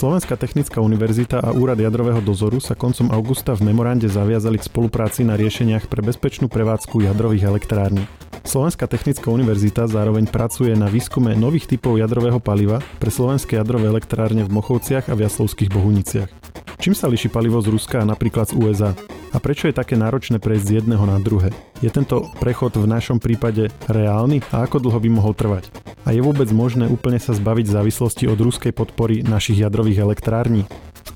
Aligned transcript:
Slovenská 0.00 0.32
technická 0.40 0.80
univerzita 0.80 1.44
a 1.44 1.52
Úrad 1.52 1.76
jadrového 1.76 2.24
dozoru 2.24 2.56
sa 2.56 2.72
koncom 2.72 3.12
augusta 3.12 3.52
v 3.52 3.68
memorande 3.68 4.08
zaviazali 4.08 4.56
k 4.56 4.64
spolupráci 4.64 5.28
na 5.28 5.36
riešeniach 5.36 5.92
pre 5.92 6.00
bezpečnú 6.00 6.48
prevádzku 6.48 7.04
jadrových 7.04 7.44
elektrární. 7.44 8.08
Slovenská 8.40 8.88
technická 8.88 9.28
univerzita 9.28 9.84
zároveň 9.92 10.24
pracuje 10.24 10.72
na 10.72 10.88
výskume 10.88 11.36
nových 11.36 11.68
typov 11.68 12.00
jadrového 12.00 12.40
paliva 12.40 12.80
pre 12.96 13.12
slovenské 13.12 13.60
jadrové 13.60 13.92
elektrárne 13.92 14.40
v 14.40 14.48
Mochovciach 14.48 15.12
a 15.12 15.14
v 15.20 15.28
Jaslovských 15.28 15.68
Bohuniciach. 15.68 16.32
Čím 16.80 16.96
sa 16.96 17.12
liší 17.12 17.28
palivo 17.28 17.60
z 17.60 17.68
Ruska 17.68 18.00
napríklad 18.08 18.48
z 18.48 18.56
USA? 18.56 18.96
A 19.30 19.38
prečo 19.38 19.68
je 19.68 19.76
také 19.76 20.00
náročné 20.00 20.40
prejsť 20.40 20.64
z 20.64 20.74
jedného 20.80 21.04
na 21.04 21.20
druhé? 21.20 21.52
Je 21.84 21.92
tento 21.92 22.24
prechod 22.40 22.72
v 22.80 22.88
našom 22.88 23.20
prípade 23.20 23.68
reálny 23.84 24.40
a 24.48 24.64
ako 24.64 24.88
dlho 24.88 24.96
by 24.96 25.08
mohol 25.12 25.36
trvať? 25.36 25.68
A 26.08 26.16
je 26.16 26.24
vôbec 26.24 26.48
možné 26.48 26.88
úplne 26.88 27.20
sa 27.20 27.36
zbaviť 27.36 27.68
závislosti 27.68 28.24
od 28.32 28.40
ruskej 28.40 28.72
podpory 28.72 29.20
našich 29.20 29.60
jadrových 29.60 30.00
elektrární? 30.08 30.64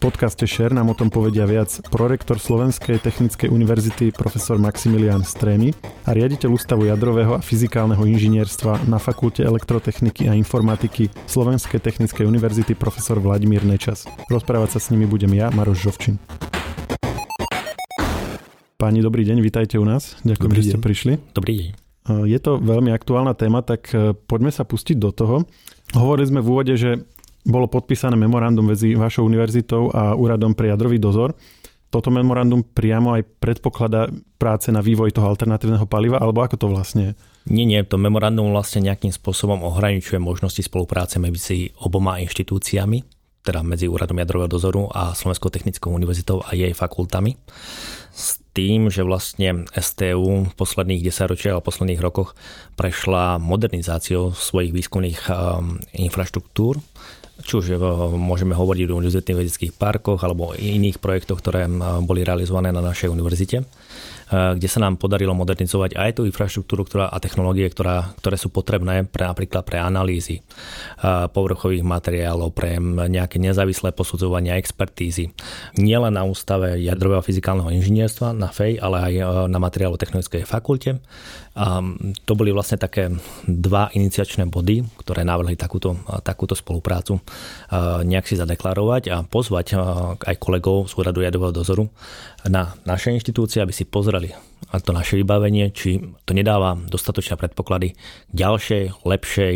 Podcaste 0.04 0.44
Share 0.44 0.76
nám 0.76 0.92
o 0.92 0.98
tom 1.00 1.08
povedia 1.08 1.48
viac 1.48 1.80
prorektor 1.88 2.36
Slovenskej 2.36 3.00
technickej 3.00 3.48
univerzity 3.48 4.12
profesor 4.12 4.60
Maximilian 4.60 5.24
Strémy 5.24 5.72
a 6.04 6.12
riaditeľ 6.12 6.60
Ústavu 6.60 6.84
jadrového 6.84 7.32
a 7.32 7.40
fyzikálneho 7.40 8.04
inžinierstva 8.04 8.84
na 8.84 9.00
Fakulte 9.00 9.40
elektrotechniky 9.48 10.28
a 10.28 10.36
informatiky 10.36 11.08
Slovenskej 11.24 11.80
technickej 11.80 12.28
univerzity 12.28 12.76
profesor 12.76 13.16
Vladimír 13.16 13.64
Nečas. 13.64 14.04
Rozprávať 14.28 14.76
sa 14.76 14.80
s 14.84 14.92
nimi 14.92 15.08
budem 15.08 15.32
ja, 15.32 15.48
Maroš 15.48 15.88
Žovčin. 15.88 16.20
Páni, 18.76 19.00
dobrý 19.00 19.24
deň, 19.24 19.40
vítajte 19.40 19.80
u 19.80 19.88
nás. 19.88 20.20
Ďakujem, 20.20 20.52
dobrý 20.52 20.60
že 20.60 20.68
ste 20.68 20.76
deň. 20.76 20.84
prišli. 20.84 21.12
Dobrý 21.32 21.52
deň. 21.56 21.68
Je 22.28 22.38
to 22.44 22.60
veľmi 22.60 22.92
aktuálna 22.92 23.32
téma, 23.32 23.64
tak 23.64 23.88
e, 23.96 24.12
poďme 24.12 24.52
sa 24.52 24.68
pustiť 24.68 25.00
do 25.00 25.08
toho. 25.16 25.48
Hovorili 25.96 26.28
sme 26.28 26.44
v 26.44 26.48
úvode, 26.52 26.76
že 26.76 27.08
bolo 27.44 27.68
podpísané 27.68 28.16
memorandum 28.16 28.64
medzi 28.64 28.96
vašou 28.96 29.28
univerzitou 29.28 29.92
a 29.92 30.16
Úradom 30.16 30.56
pre 30.56 30.72
jadrový 30.72 30.96
dozor. 30.96 31.36
Toto 31.92 32.10
memorandum 32.10 32.64
priamo 32.64 33.14
aj 33.14 33.22
predpokladá 33.38 34.10
práce 34.34 34.72
na 34.74 34.82
vývoj 34.82 35.14
toho 35.14 35.30
alternatívneho 35.30 35.86
paliva, 35.86 36.18
alebo 36.18 36.42
ako 36.42 36.56
to 36.58 36.66
vlastne? 36.66 37.14
Nie, 37.46 37.62
nie, 37.68 37.78
to 37.86 38.00
memorandum 38.00 38.50
vlastne 38.50 38.82
nejakým 38.82 39.14
spôsobom 39.14 39.62
ohraničuje 39.62 40.18
možnosti 40.18 40.64
spolupráce 40.64 41.22
medzi 41.22 41.70
oboma 41.78 42.18
inštitúciami, 42.18 43.04
teda 43.44 43.62
medzi 43.62 43.86
Úradom 43.86 44.18
jadrového 44.18 44.50
dozoru 44.50 44.90
a 44.90 45.14
Slovenskou 45.14 45.52
technickou 45.52 45.92
univerzitou 45.92 46.42
a 46.42 46.56
jej 46.56 46.72
fakultami 46.74 47.36
s 48.14 48.40
tým, 48.54 48.88
že 48.88 49.02
vlastne 49.02 49.66
STU 49.74 50.46
v 50.46 50.54
posledných 50.54 51.02
desaťročiach 51.02 51.58
a 51.58 51.66
posledných 51.66 51.98
rokoch 51.98 52.38
prešla 52.78 53.42
modernizáciou 53.42 54.30
svojich 54.30 54.70
výskumných 54.70 55.20
um, 55.28 55.82
infraštruktúr, 55.90 56.78
či 57.44 57.52
už 57.60 57.76
uh, 57.76 58.10
môžeme 58.16 58.56
hovoriť 58.56 58.88
o 58.88 58.98
univerzitných 58.98 59.38
vedeckých 59.44 59.72
parkoch 59.76 60.24
alebo 60.24 60.56
iných 60.56 60.98
projektoch, 60.98 61.38
ktoré 61.44 61.68
uh, 61.68 62.00
boli 62.00 62.24
realizované 62.24 62.72
na 62.72 62.80
našej 62.80 63.12
univerzite. 63.12 63.68
Eh, 64.24 64.56
kde 64.56 64.68
sa 64.72 64.80
nám 64.80 64.96
podarilo 64.96 65.36
modernizovať 65.36 66.00
aj 66.00 66.10
tú 66.16 66.22
infraštruktúru 66.24 66.88
ktorá, 66.88 67.12
a 67.12 67.20
technológie, 67.20 67.68
ktorá, 67.68 68.16
ktoré 68.16 68.40
sú 68.40 68.48
potrebné 68.48 69.04
pre 69.04 69.28
napríklad 69.28 69.62
pre 69.68 69.78
analýzy 69.78 70.40
povrchových 71.04 71.84
materiálov, 71.84 72.56
pre 72.56 72.80
nejaké 72.80 73.36
nezávislé 73.36 73.92
posudzovania 73.92 74.56
expertízy. 74.56 75.36
Nielen 75.76 76.16
na 76.16 76.24
ústave 76.24 76.80
jadrového 76.80 77.20
fyzikálneho 77.20 77.68
inžinierstva 77.68 78.32
na 78.32 78.48
FEJ, 78.48 78.80
ale 78.80 78.96
aj 79.12 79.14
na 79.52 79.58
materiálo-technologickej 79.60 80.48
fakulte. 80.48 81.04
To 81.54 82.32
boli 82.34 82.50
vlastne 82.50 82.82
také 82.82 83.14
dva 83.46 83.86
iniciačné 83.94 84.50
body, 84.50 84.82
ktoré 84.98 85.22
navrhli 85.22 85.54
takúto, 85.54 85.94
takúto 86.26 86.58
spoluprácu 86.58 87.22
nejak 88.02 88.26
si 88.26 88.34
zadeklarovať 88.34 89.02
a 89.14 89.22
pozvať 89.22 89.78
aj 90.18 90.34
kolegov 90.42 90.90
z 90.90 90.98
úradu 90.98 91.22
jadrového 91.22 91.54
dozoru 91.54 91.86
na 92.50 92.74
naše 92.82 93.14
inštitúcie, 93.14 93.62
aby 93.62 93.70
si 93.70 93.86
pozreli 93.86 94.34
to 94.82 94.90
naše 94.90 95.14
vybavenie, 95.14 95.70
či 95.70 96.02
to 96.26 96.34
nedáva 96.34 96.74
dostatočné 96.74 97.38
predpoklady 97.38 97.94
ďalšej, 98.34 99.06
lepšej, 99.06 99.54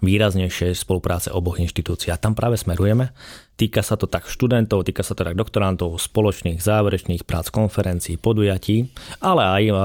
výraznejšej 0.00 0.76
spolupráce 0.76 1.28
oboch 1.32 1.60
inštitúcií. 1.60 2.12
A 2.12 2.20
tam 2.20 2.36
práve 2.36 2.56
smerujeme. 2.56 3.12
Týka 3.60 3.84
sa 3.84 4.00
to 4.00 4.08
tak 4.08 4.24
študentov, 4.24 4.88
týka 4.88 5.04
sa 5.04 5.12
to 5.12 5.20
tak 5.20 5.36
doktorantov, 5.36 6.00
spoločných 6.00 6.64
záverečných 6.64 7.28
prác, 7.28 7.52
konferencií, 7.52 8.16
podujatí, 8.16 8.88
ale 9.20 9.42
aj 9.44 9.64
um, 9.68 9.76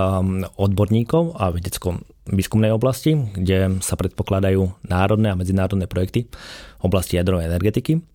odborníkov 0.55 1.35
a 1.35 1.51
vedeckom 1.51 2.07
výskumnej 2.31 2.71
oblasti, 2.71 3.19
kde 3.35 3.83
sa 3.83 3.99
predpokladajú 3.99 4.87
národné 4.87 5.35
a 5.35 5.37
medzinárodné 5.37 5.85
projekty 5.85 6.31
v 6.79 6.83
oblasti 6.87 7.19
jadrovej 7.19 7.51
energetiky. 7.51 8.14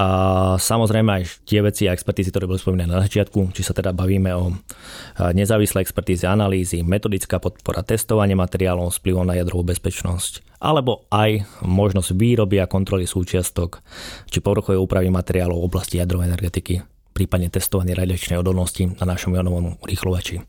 A 0.00 0.06
samozrejme 0.56 1.12
aj 1.12 1.44
tie 1.44 1.60
veci 1.60 1.84
a 1.84 1.92
expertízy, 1.92 2.32
ktoré 2.32 2.48
boli 2.48 2.56
spomínané 2.56 2.88
na 2.88 3.04
začiatku, 3.04 3.52
či 3.52 3.60
sa 3.60 3.76
teda 3.76 3.92
bavíme 3.92 4.32
o 4.32 4.56
nezávislé 5.36 5.84
expertízy, 5.84 6.24
analýzy, 6.24 6.80
metodická 6.80 7.36
podpora, 7.36 7.84
testovanie 7.84 8.32
materiálov 8.32 8.88
s 8.88 8.96
vplyvom 8.96 9.28
na 9.28 9.36
jadrovú 9.36 9.68
bezpečnosť, 9.68 10.56
alebo 10.64 11.04
aj 11.12 11.44
možnosť 11.68 12.16
výroby 12.16 12.64
a 12.64 12.70
kontroly 12.70 13.04
súčiastok, 13.04 13.84
či 14.32 14.40
povrchové 14.40 14.80
úpravy 14.80 15.12
materiálov 15.12 15.60
v 15.60 15.68
oblasti 15.68 16.00
jadrovej 16.00 16.32
energetiky, 16.32 16.80
prípadne 17.12 17.52
testovanie 17.52 17.92
radiačnej 17.92 18.40
odolnosti 18.40 18.88
na 18.88 19.04
našom 19.04 19.36
jonovom 19.36 19.76
rýchlovači, 19.84 20.40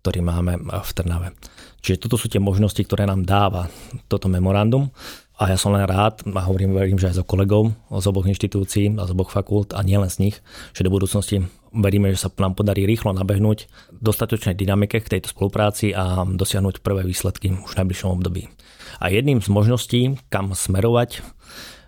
ktorý 0.00 0.24
máme 0.24 0.64
v 0.64 0.90
Trnave. 0.96 1.36
Čiže 1.84 2.08
toto 2.08 2.16
sú 2.16 2.32
tie 2.32 2.40
možnosti, 2.40 2.80
ktoré 2.80 3.04
nám 3.04 3.28
dáva 3.28 3.68
toto 4.08 4.32
memorandum. 4.32 4.88
A 5.34 5.50
ja 5.50 5.58
som 5.58 5.74
len 5.74 5.82
rád, 5.82 6.22
a 6.22 6.40
hovorím, 6.46 6.78
verím, 6.78 6.94
že 6.94 7.10
aj 7.10 7.18
so 7.18 7.24
kolegov 7.26 7.74
z 7.90 8.06
oboch 8.06 8.30
inštitúcií 8.30 8.94
a 8.94 9.02
z 9.02 9.10
oboch 9.10 9.34
fakult 9.34 9.74
a 9.74 9.82
nielen 9.82 10.06
z 10.06 10.30
nich, 10.30 10.36
že 10.70 10.86
do 10.86 10.94
budúcnosti 10.94 11.50
veríme, 11.74 12.14
že 12.14 12.22
sa 12.22 12.30
nám 12.38 12.54
podarí 12.54 12.86
rýchlo 12.86 13.10
nabehnúť 13.10 13.66
dostatočnej 13.98 14.54
dynamike 14.54 15.02
k 15.02 15.10
tejto 15.18 15.34
spolupráci 15.34 15.90
a 15.90 16.22
dosiahnuť 16.22 16.86
prvé 16.86 17.02
výsledky 17.02 17.50
už 17.50 17.74
v 17.74 17.78
najbližšom 17.82 18.14
období. 18.14 18.46
A 19.02 19.10
jedným 19.10 19.42
z 19.42 19.50
možností, 19.50 20.00
kam 20.30 20.54
smerovať 20.54 21.26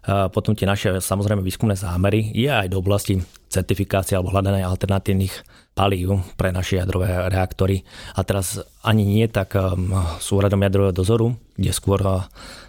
potom 0.06 0.54
tie 0.54 0.70
naše 0.70 1.02
samozrejme 1.02 1.42
výskumné 1.42 1.74
zámery 1.74 2.30
je 2.30 2.46
aj 2.46 2.70
do 2.70 2.78
oblasti 2.78 3.18
certifikácie 3.50 4.14
alebo 4.14 4.30
hľadania 4.30 4.70
alternatívnych 4.70 5.34
palív 5.74 6.22
pre 6.38 6.54
naše 6.54 6.78
jadrové 6.78 7.26
reaktory. 7.26 7.82
A 8.14 8.22
teraz 8.22 8.62
ani 8.86 9.02
nie 9.02 9.26
tak 9.26 9.58
um, 9.58 9.90
s 10.22 10.30
úradom 10.30 10.62
jadrového 10.62 10.94
dozoru, 10.94 11.34
kde 11.58 11.74
skôr 11.74 11.98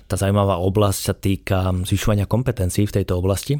tá 0.07 0.15
zaujímavá 0.15 0.57
oblasť 0.63 0.99
sa 1.03 1.13
týka 1.13 1.75
zvyšovania 1.83 2.25
kompetencií 2.25 2.87
v 2.87 2.95
tejto 3.03 3.19
oblasti, 3.19 3.59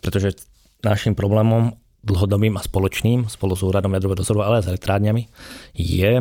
pretože 0.00 0.40
našim 0.80 1.12
problémom 1.12 1.76
dlhodobým 2.04 2.56
a 2.56 2.64
spoločným 2.64 3.32
spolu 3.32 3.56
s 3.56 3.64
úradom 3.64 3.92
jadrového 3.96 4.20
dozoru, 4.20 4.44
ale 4.44 4.60
aj 4.60 4.68
s 4.68 4.70
elektrárňami 4.76 5.22
je 5.72 6.20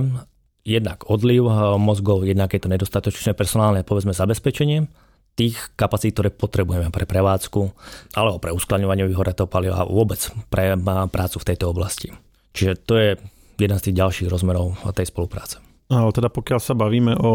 jednak 0.64 1.04
odliv 1.12 1.44
mozgov, 1.76 2.24
jednak 2.24 2.56
je 2.56 2.64
to 2.64 2.72
nedostatočné 2.72 3.36
personálne 3.36 3.84
povedzme 3.84 4.16
zabezpečenie 4.16 4.88
tých 5.36 5.60
kapacít, 5.76 6.16
ktoré 6.16 6.30
potrebujeme 6.32 6.88
pre 6.94 7.04
prevádzku 7.04 7.62
alebo 8.16 8.40
pre 8.40 8.56
uskladňovanie 8.56 9.04
vyhoretého 9.10 9.50
paliva 9.50 9.84
a 9.84 9.90
vôbec 9.90 10.24
pre 10.48 10.80
prácu 11.12 11.36
v 11.42 11.48
tejto 11.52 11.68
oblasti. 11.68 12.16
Čiže 12.56 12.74
to 12.86 12.94
je 12.96 13.10
jeden 13.60 13.78
z 13.82 13.86
tých 13.90 13.98
ďalších 14.00 14.32
rozmerov 14.32 14.80
tej 14.96 15.10
spolupráce. 15.12 15.73
Ale 15.92 16.10
teda 16.16 16.32
pokiaľ 16.32 16.60
sa 16.64 16.76
bavíme 16.76 17.18
o 17.20 17.32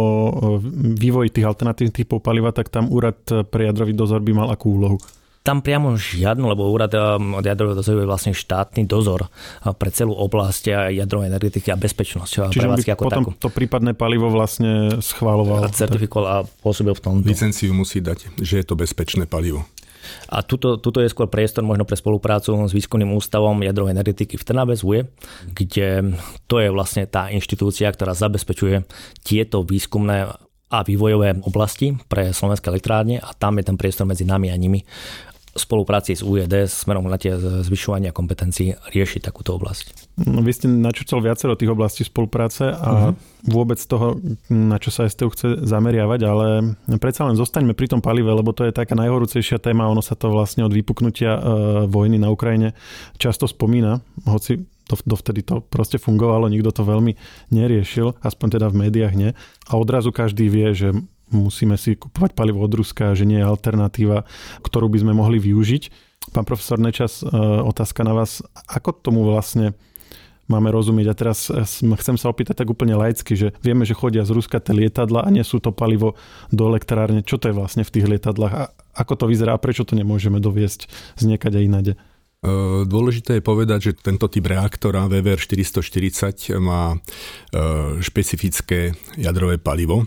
vývoji 0.96 1.28
tých 1.32 1.46
alternatívnych 1.48 2.04
typov 2.04 2.24
paliva, 2.24 2.52
tak 2.52 2.72
tam 2.72 2.88
úrad 2.88 3.20
pre 3.52 3.68
jadrový 3.68 3.92
dozor 3.92 4.24
by 4.24 4.32
mal 4.32 4.48
akú 4.48 4.78
úlohu? 4.80 4.98
Tam 5.38 5.64
priamo 5.64 5.96
žiadnu, 5.96 6.44
lebo 6.44 6.68
úrad 6.68 6.92
od 7.16 7.40
jadrového 7.40 7.72
dozoru 7.72 8.04
je 8.04 8.10
vlastne 8.10 8.32
štátny 8.36 8.84
dozor 8.84 9.32
pre 9.80 9.88
celú 9.88 10.12
oblasť 10.12 10.92
jadrovej 10.92 11.32
energetiky 11.32 11.72
a 11.72 11.78
bezpečnosť. 11.80 12.52
Čiže 12.52 12.68
by 12.68 12.82
ako 12.92 13.04
potom 13.08 13.24
takú. 13.24 13.32
to 13.40 13.48
prípadné 13.48 13.96
palivo 13.96 14.28
vlastne 14.28 15.00
schváloval. 15.00 15.64
A 15.64 15.72
certifikoval 15.72 16.26
a 16.28 16.36
pôsobil 16.60 16.92
v 16.92 17.00
tom. 17.00 17.12
Licenciu 17.24 17.72
musí 17.72 18.04
dať, 18.04 18.28
že 18.44 18.60
je 18.60 18.64
to 18.66 18.76
bezpečné 18.76 19.24
palivo. 19.24 19.64
A 20.28 20.44
tuto, 20.44 20.76
tuto 20.78 21.00
je 21.00 21.12
skôr 21.12 21.26
priestor 21.28 21.64
možno 21.64 21.88
pre 21.88 21.96
spoluprácu 21.96 22.54
s 22.66 22.72
výskumným 22.72 23.14
ústavom 23.16 23.58
jadrovej 23.62 23.94
energetiky 23.96 24.36
v 24.36 24.46
Trnave 24.46 24.74
ZUE, 24.76 25.08
kde 25.52 26.16
to 26.46 26.60
je 26.60 26.68
vlastne 26.72 27.08
tá 27.08 27.32
inštitúcia, 27.32 27.88
ktorá 27.88 28.12
zabezpečuje 28.12 28.84
tieto 29.24 29.64
výskumné 29.64 30.30
a 30.68 30.78
vývojové 30.84 31.40
oblasti 31.48 31.96
pre 32.12 32.36
slovenské 32.36 32.68
elektrárne 32.68 33.16
a 33.24 33.32
tam 33.32 33.56
je 33.56 33.72
ten 33.72 33.80
priestor 33.80 34.04
medzi 34.04 34.28
nami 34.28 34.52
a 34.52 34.56
nimi 34.56 34.84
spolupráci 35.56 36.14
s 36.14 36.22
UED 36.22 36.68
smerom 36.68 37.08
na 37.08 37.18
tie 37.18 37.34
zvyšovania 37.40 38.14
kompetencií 38.14 38.76
riešiť 38.94 39.20
takúto 39.24 39.56
oblasť. 39.56 40.07
No, 40.18 40.42
vy 40.42 40.50
ste 40.50 40.66
načúcal 40.66 41.22
viacero 41.22 41.54
tých 41.54 41.70
oblastí 41.70 42.02
spolupráce 42.02 42.74
a 42.74 42.90
uh-huh. 42.90 43.12
vôbec 43.46 43.78
toho, 43.78 44.18
na 44.50 44.82
čo 44.82 44.90
sa 44.90 45.06
STU 45.06 45.30
chce 45.30 45.62
zameriavať, 45.62 46.20
ale 46.26 46.46
predsa 46.98 47.22
len 47.30 47.38
zostaňme 47.38 47.70
pri 47.70 47.94
tom 47.94 48.02
palive, 48.02 48.34
lebo 48.34 48.50
to 48.50 48.66
je 48.66 48.74
taká 48.74 48.98
najhorúcejšia 48.98 49.62
téma, 49.62 49.86
ono 49.86 50.02
sa 50.02 50.18
to 50.18 50.34
vlastne 50.34 50.66
od 50.66 50.74
vypuknutia 50.74 51.38
uh, 51.38 51.40
vojny 51.86 52.18
na 52.18 52.34
Ukrajine 52.34 52.74
často 53.14 53.46
spomína, 53.46 54.02
hoci 54.26 54.66
to, 54.90 54.98
dovtedy 55.06 55.46
to 55.46 55.62
proste 55.62 56.02
fungovalo, 56.02 56.50
nikto 56.50 56.74
to 56.74 56.82
veľmi 56.82 57.14
neriešil, 57.54 58.18
aspoň 58.24 58.58
teda 58.58 58.66
v 58.72 58.88
médiách 58.88 59.14
nie. 59.14 59.30
A 59.68 59.78
odrazu 59.78 60.10
každý 60.10 60.48
vie, 60.48 60.72
že 60.72 60.96
musíme 61.28 61.76
si 61.76 61.94
kupovať 61.94 62.32
palivo 62.32 62.64
od 62.64 62.72
Ruska, 62.72 63.12
že 63.12 63.28
nie 63.28 63.38
je 63.38 63.46
alternatíva, 63.46 64.24
ktorú 64.64 64.88
by 64.88 64.98
sme 65.04 65.12
mohli 65.12 65.36
využiť. 65.36 66.08
Pán 66.32 66.48
profesor 66.48 66.80
Nečas, 66.80 67.20
e, 67.20 67.28
otázka 67.64 68.04
na 68.04 68.16
vás. 68.16 68.40
Ako 68.68 68.96
tomu 68.96 69.24
vlastne 69.28 69.76
máme 70.48 70.72
rozumieť. 70.72 71.06
A 71.12 71.14
teraz 71.14 71.52
e, 71.52 71.62
chcem 72.00 72.16
sa 72.16 72.32
opýtať 72.32 72.64
tak 72.64 72.68
úplne 72.72 72.96
laicky, 72.96 73.36
že 73.36 73.54
vieme, 73.60 73.84
že 73.84 73.94
chodia 73.94 74.24
z 74.24 74.34
Ruska 74.34 74.58
tie 74.58 74.74
lietadla 74.74 75.24
a 75.24 75.30
nesú 75.30 75.60
to 75.60 75.70
palivo 75.70 76.16
do 76.50 76.66
elektrárne. 76.66 77.22
Čo 77.22 77.38
to 77.38 77.52
je 77.52 77.54
vlastne 77.54 77.84
v 77.84 77.92
tých 77.92 78.08
lietadlách 78.08 78.54
a 78.56 78.62
ako 78.98 79.14
to 79.14 79.24
vyzerá 79.30 79.54
a 79.54 79.62
prečo 79.62 79.86
to 79.86 79.94
nemôžeme 79.94 80.42
doviesť 80.42 80.90
z 81.20 81.22
niekade 81.28 81.62
inade? 81.62 81.94
E, 82.38 82.86
dôležité 82.86 83.38
je 83.38 83.42
povedať, 83.42 83.80
že 83.90 83.92
tento 83.98 84.30
typ 84.30 84.46
reaktora 84.46 85.10
VVR 85.10 85.38
440 85.42 86.54
má 86.62 86.94
špecifické 87.98 88.94
jadrové 89.18 89.58
palivo. 89.58 90.06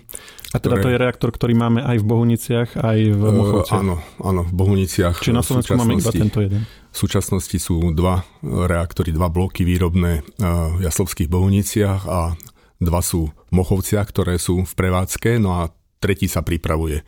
A 0.52 0.60
teda 0.60 0.80
ktoré... 0.80 0.84
to 0.84 0.90
je 0.92 0.98
reaktor, 1.00 1.30
ktorý 1.32 1.54
máme 1.56 1.80
aj 1.80 2.04
v 2.04 2.06
Bohuniciach, 2.06 2.70
aj 2.76 3.00
v 3.16 3.24
Mochovciach? 3.24 3.72
Uh, 3.72 3.82
áno, 3.88 3.96
áno, 4.20 4.42
v 4.44 4.54
Bohuniciach. 4.56 5.24
Čiže 5.24 5.36
na 5.36 5.44
Slovensku 5.48 5.80
máme 5.80 5.96
iba 5.96 6.12
tento 6.12 6.44
jeden? 6.44 6.68
V 6.92 6.98
súčasnosti 7.00 7.56
sú 7.56 7.96
dva 7.96 8.28
reaktory, 8.44 9.16
dva 9.16 9.32
bloky 9.32 9.64
výrobné 9.64 10.28
v 10.76 10.80
Jaslovských 10.84 11.32
Bohuniciach 11.32 12.04
a 12.04 12.36
dva 12.84 13.00
sú 13.00 13.32
v 13.32 13.52
Mochovciach, 13.56 14.04
ktoré 14.12 14.36
sú 14.36 14.68
v 14.68 14.74
prevádzke, 14.76 15.40
no 15.40 15.64
a 15.64 15.72
tretí 16.04 16.28
sa 16.28 16.44
pripravuje 16.44 17.08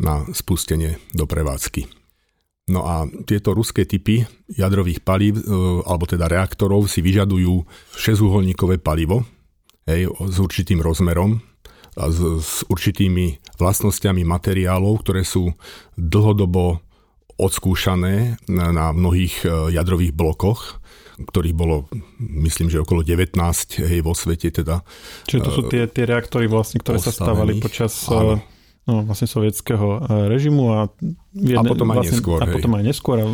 na 0.00 0.24
spustenie 0.32 0.96
do 1.12 1.28
prevádzky. 1.28 1.99
No 2.70 2.86
a 2.86 3.02
tieto 3.26 3.50
ruské 3.50 3.82
typy 3.82 4.22
jadrových 4.46 5.02
palív, 5.02 5.42
e, 5.42 5.44
alebo 5.82 6.06
teda 6.06 6.30
reaktorov 6.30 6.86
si 6.86 7.02
vyžadujú 7.02 7.66
šesťuholníkové 7.98 8.78
palivo 8.78 9.26
hej, 9.90 10.06
s 10.06 10.36
určitým 10.38 10.78
rozmerom 10.78 11.42
a 11.98 12.06
s, 12.06 12.18
s 12.22 12.52
určitými 12.70 13.58
vlastnosťami 13.58 14.22
materiálov, 14.22 15.02
ktoré 15.02 15.26
sú 15.26 15.50
dlhodobo 15.98 16.78
odskúšané 17.40 18.38
na, 18.46 18.70
na 18.70 18.86
mnohých 18.94 19.42
e, 19.42 19.74
jadrových 19.74 20.14
blokoch, 20.14 20.78
ktorých 21.20 21.56
bolo, 21.56 21.90
myslím, 22.20 22.72
že 22.72 22.80
okolo 22.80 23.04
19 23.04 23.34
hej, 23.82 24.00
vo 24.00 24.14
svete. 24.14 24.52
Teda, 24.52 24.86
Čiže 25.26 25.40
to 25.42 25.50
sú 25.50 25.62
tie, 25.66 25.88
tie 25.90 26.04
reaktory, 26.06 26.46
vlastne, 26.46 26.80
ktoré 26.80 27.00
sa 27.00 27.12
stávali 27.12 27.58
počas 27.58 27.92
e, 28.06 28.14
áno. 28.14 28.34
No, 28.90 29.06
vlastne 29.06 29.30
sovietského 29.30 29.86
e, 29.86 29.98
režimu 30.26 30.64
a, 30.74 30.80
jedne, 31.30 31.62
a 31.62 31.62
potom 31.62 31.86
aj 31.94 32.02
vlastne, 32.02 32.18
neskôr. 32.18 32.38
A 32.42 32.46
hej. 32.50 32.54
potom 32.58 32.72
aj 32.74 32.84
neskôr 32.84 33.16
a, 33.22 33.26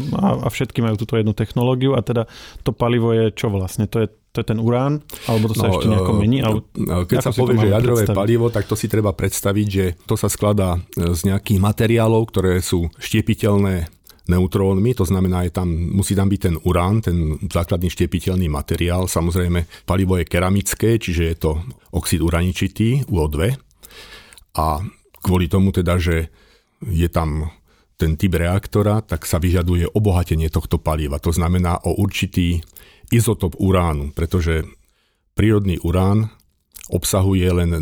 a 0.45 0.49
všetky 0.53 0.79
majú 0.85 1.01
túto 1.01 1.17
jednu 1.17 1.33
technológiu 1.33 1.97
a 1.97 2.05
teda 2.05 2.29
to 2.61 2.77
palivo 2.77 3.17
je 3.17 3.33
čo 3.33 3.49
vlastne? 3.49 3.89
To 3.89 4.05
je 4.05 4.09
to 4.37 4.45
je 4.45 4.53
ten 4.53 4.61
urán, 4.61 5.01
alebo 5.33 5.49
to 5.49 5.57
sa 5.57 5.73
no, 5.73 5.81
ešte 5.81 5.89
nejako 5.89 6.13
mení? 6.21 6.45
Alebo, 6.45 6.69
keď 7.09 7.25
sa 7.25 7.33
povie, 7.33 7.57
že 7.57 7.73
jadrové 7.73 8.05
predstaviť? 8.05 8.21
palivo, 8.21 8.47
tak 8.53 8.69
to 8.69 8.77
si 8.77 8.85
treba 8.85 9.17
predstaviť, 9.17 9.67
že 9.73 9.85
to 10.05 10.13
sa 10.13 10.29
skladá 10.29 10.77
z 10.93 11.33
nejakých 11.33 11.57
materiálov, 11.57 12.29
ktoré 12.29 12.61
sú 12.61 12.93
štiepiteľné 13.01 13.89
neutrónmi, 14.27 14.93
to 14.93 15.07
znamená, 15.07 15.47
je 15.47 15.55
tam, 15.55 15.71
musí 15.71 16.19
tam 16.19 16.27
byť 16.27 16.41
ten 16.43 16.57
urán, 16.67 16.99
ten 17.01 17.39
základný 17.47 17.89
štiepiteľný 17.89 18.51
materiál. 18.51 19.07
Samozrejme, 19.07 19.87
palivo 19.87 20.19
je 20.19 20.27
keramické, 20.27 20.99
čiže 20.99 21.23
je 21.25 21.37
to 21.39 21.51
oxid 21.95 22.21
uraničitý, 22.21 23.07
UO2. 23.07 23.55
A 24.59 24.83
kvôli 25.27 25.51
tomu 25.51 25.75
teda, 25.75 25.99
že 25.99 26.31
je 26.87 27.09
tam 27.11 27.51
ten 27.99 28.15
typ 28.15 28.39
reaktora, 28.39 29.03
tak 29.03 29.27
sa 29.27 29.43
vyžaduje 29.43 29.91
obohatenie 29.91 30.47
tohto 30.53 30.79
paliva. 30.79 31.19
To 31.19 31.35
znamená 31.35 31.83
o 31.83 31.99
určitý 31.99 32.63
izotop 33.11 33.59
uránu, 33.59 34.15
pretože 34.15 34.63
prírodný 35.35 35.83
urán 35.83 36.31
obsahuje 36.87 37.51
len 37.51 37.71
e, 37.75 37.79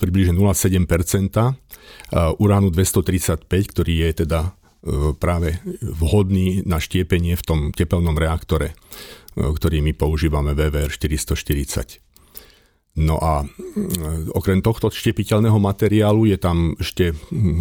približne 0.00 0.32
0,7% 0.32 2.40
uránu 2.40 2.72
235, 2.72 3.44
ktorý 3.44 4.08
je 4.08 4.24
teda 4.24 4.56
E, 4.86 5.18
práve 5.18 5.58
vhodný 5.82 6.62
na 6.62 6.78
štiepenie 6.78 7.34
v 7.34 7.42
tom 7.42 7.60
tepelnom 7.74 8.14
reaktore, 8.14 8.70
e, 8.70 8.74
ktorý 9.42 9.82
my 9.82 9.92
používame 9.98 10.54
VVR 10.54 10.94
440. 10.94 12.05
No 12.96 13.20
a 13.20 13.44
e, 13.44 13.46
okrem 14.32 14.64
tohto 14.64 14.88
štiepiteľného 14.88 15.60
materiálu 15.60 16.32
je 16.32 16.38
tam 16.40 16.72
ešte 16.80 17.12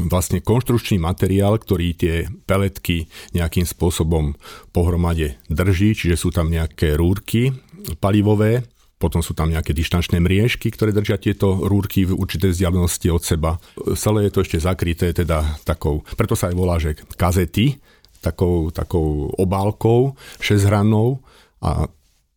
vlastne 0.07 0.39
konštrukčný 0.39 0.95
materiál, 0.95 1.59
ktorý 1.59 1.91
tie 1.91 2.15
peletky 2.47 3.11
nejakým 3.35 3.67
spôsobom 3.67 4.39
pohromade 4.71 5.35
drží, 5.51 5.91
čiže 5.91 6.15
sú 6.15 6.31
tam 6.31 6.47
nejaké 6.47 6.95
rúrky 6.95 7.51
palivové, 7.99 8.63
potom 8.95 9.19
sú 9.19 9.35
tam 9.35 9.51
nejaké 9.51 9.75
dištančné 9.75 10.23
mriežky, 10.23 10.71
ktoré 10.71 10.95
držia 10.95 11.19
tieto 11.19 11.67
rúrky 11.67 12.07
v 12.07 12.15
určitej 12.15 12.55
vzdialenosti 12.55 13.11
od 13.11 13.21
seba. 13.21 13.51
Celé 13.99 14.27
je 14.27 14.31
to 14.31 14.39
ešte 14.41 14.63
zakryté 14.63 15.11
teda 15.11 15.59
takou, 15.67 16.07
preto 16.15 16.39
sa 16.39 16.47
aj 16.47 16.55
volá, 16.55 16.79
že 16.79 16.95
kazety, 17.19 17.75
takou, 18.23 18.71
takou 18.71 19.35
obálkou, 19.35 20.15
šesťhrannou 20.39 21.19
a 21.59 21.91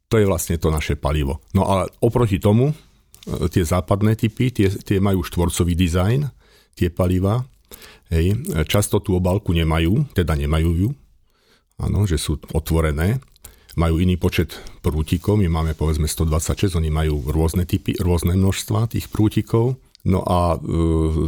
to 0.09 0.17
je 0.19 0.27
vlastne 0.27 0.57
to 0.59 0.73
naše 0.73 0.99
palivo. 0.99 1.39
No 1.55 1.69
a 1.69 1.87
oproti 2.03 2.43
tomu, 2.43 2.75
tie 3.53 3.65
západné 3.65 4.17
typy, 4.17 4.51
tie, 4.51 4.69
tie 4.73 4.99
majú 4.99 5.25
štvorcový 5.25 5.75
dizajn, 5.77 6.29
tie 6.75 6.89
paliva. 6.89 7.45
Hej. 8.09 8.41
Často 8.65 9.05
tú 9.05 9.17
obálku 9.21 9.53
nemajú, 9.53 10.09
teda 10.17 10.33
nemajú 10.33 10.71
ju, 10.73 10.89
áno, 11.77 12.09
že 12.09 12.17
sú 12.17 12.41
otvorené 12.57 13.21
majú 13.79 14.03
iný 14.03 14.19
počet 14.19 14.59
prútikov, 14.83 15.39
my 15.39 15.47
máme 15.47 15.73
povedzme 15.79 16.11
126, 16.11 16.75
oni 16.75 16.91
majú 16.91 17.23
rôzne 17.31 17.63
typy, 17.63 17.95
rôzne 18.03 18.35
množstva 18.35 18.91
tých 18.91 19.07
prútikov. 19.07 19.79
No 20.03 20.27
a 20.27 20.59
e, 20.59 20.59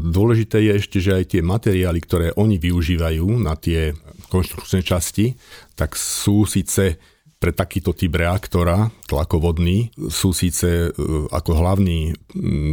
dôležité 0.02 0.58
je 0.66 0.72
ešte, 0.82 0.98
že 0.98 1.14
aj 1.14 1.24
tie 1.30 1.42
materiály, 1.46 2.00
ktoré 2.02 2.26
oni 2.34 2.58
využívajú 2.58 3.38
na 3.38 3.54
tie 3.54 3.94
konštrukčné 4.34 4.82
časti, 4.82 5.38
tak 5.78 5.94
sú 5.94 6.42
síce 6.46 6.98
pre 7.40 7.56
takýto 7.56 7.96
typ 7.96 8.20
reaktora 8.20 8.92
tlakovodný 9.08 9.96
sú 10.12 10.36
síce 10.36 10.92
e, 10.92 11.08
ako 11.32 11.50
hlavný 11.56 12.12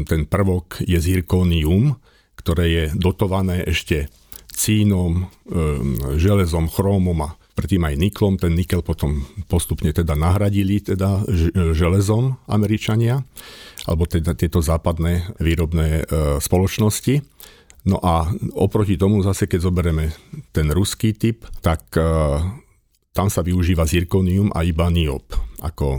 ten 0.03 0.27
prvok 0.27 0.83
je 0.83 0.99
zirkonium, 0.99 1.95
ktoré 2.35 2.65
je 2.67 2.83
dotované 2.99 3.63
ešte 3.63 4.11
cínom, 4.51 5.23
e, 5.23 5.55
železom, 6.19 6.67
chrómom 6.67 7.15
a 7.23 7.39
predtým 7.57 7.87
aj 7.87 7.95
niklom, 7.95 8.37
ten 8.37 8.53
nikel 8.53 8.85
potom 8.85 9.25
postupne 9.49 9.89
teda 9.89 10.13
nahradili 10.13 10.77
teda 10.77 11.25
železom 11.73 12.37
Američania, 12.45 13.25
alebo 13.89 14.05
teda 14.05 14.37
tieto 14.37 14.61
západné 14.61 15.33
výrobné 15.41 15.87
e, 15.89 16.03
spoločnosti. 16.37 17.23
No 17.87 18.03
a 18.03 18.29
oproti 18.53 18.99
tomu 18.99 19.23
zase, 19.23 19.47
keď 19.47 19.59
zoberieme 19.63 20.11
ten 20.51 20.69
ruský 20.69 21.15
typ, 21.15 21.47
tak 21.63 21.87
e, 21.97 22.03
tam 23.17 23.33
sa 23.33 23.41
využíva 23.41 23.89
zirkonium 23.89 24.53
a 24.53 24.61
iba 24.61 24.85
niop 24.93 25.33
ako 25.65 25.97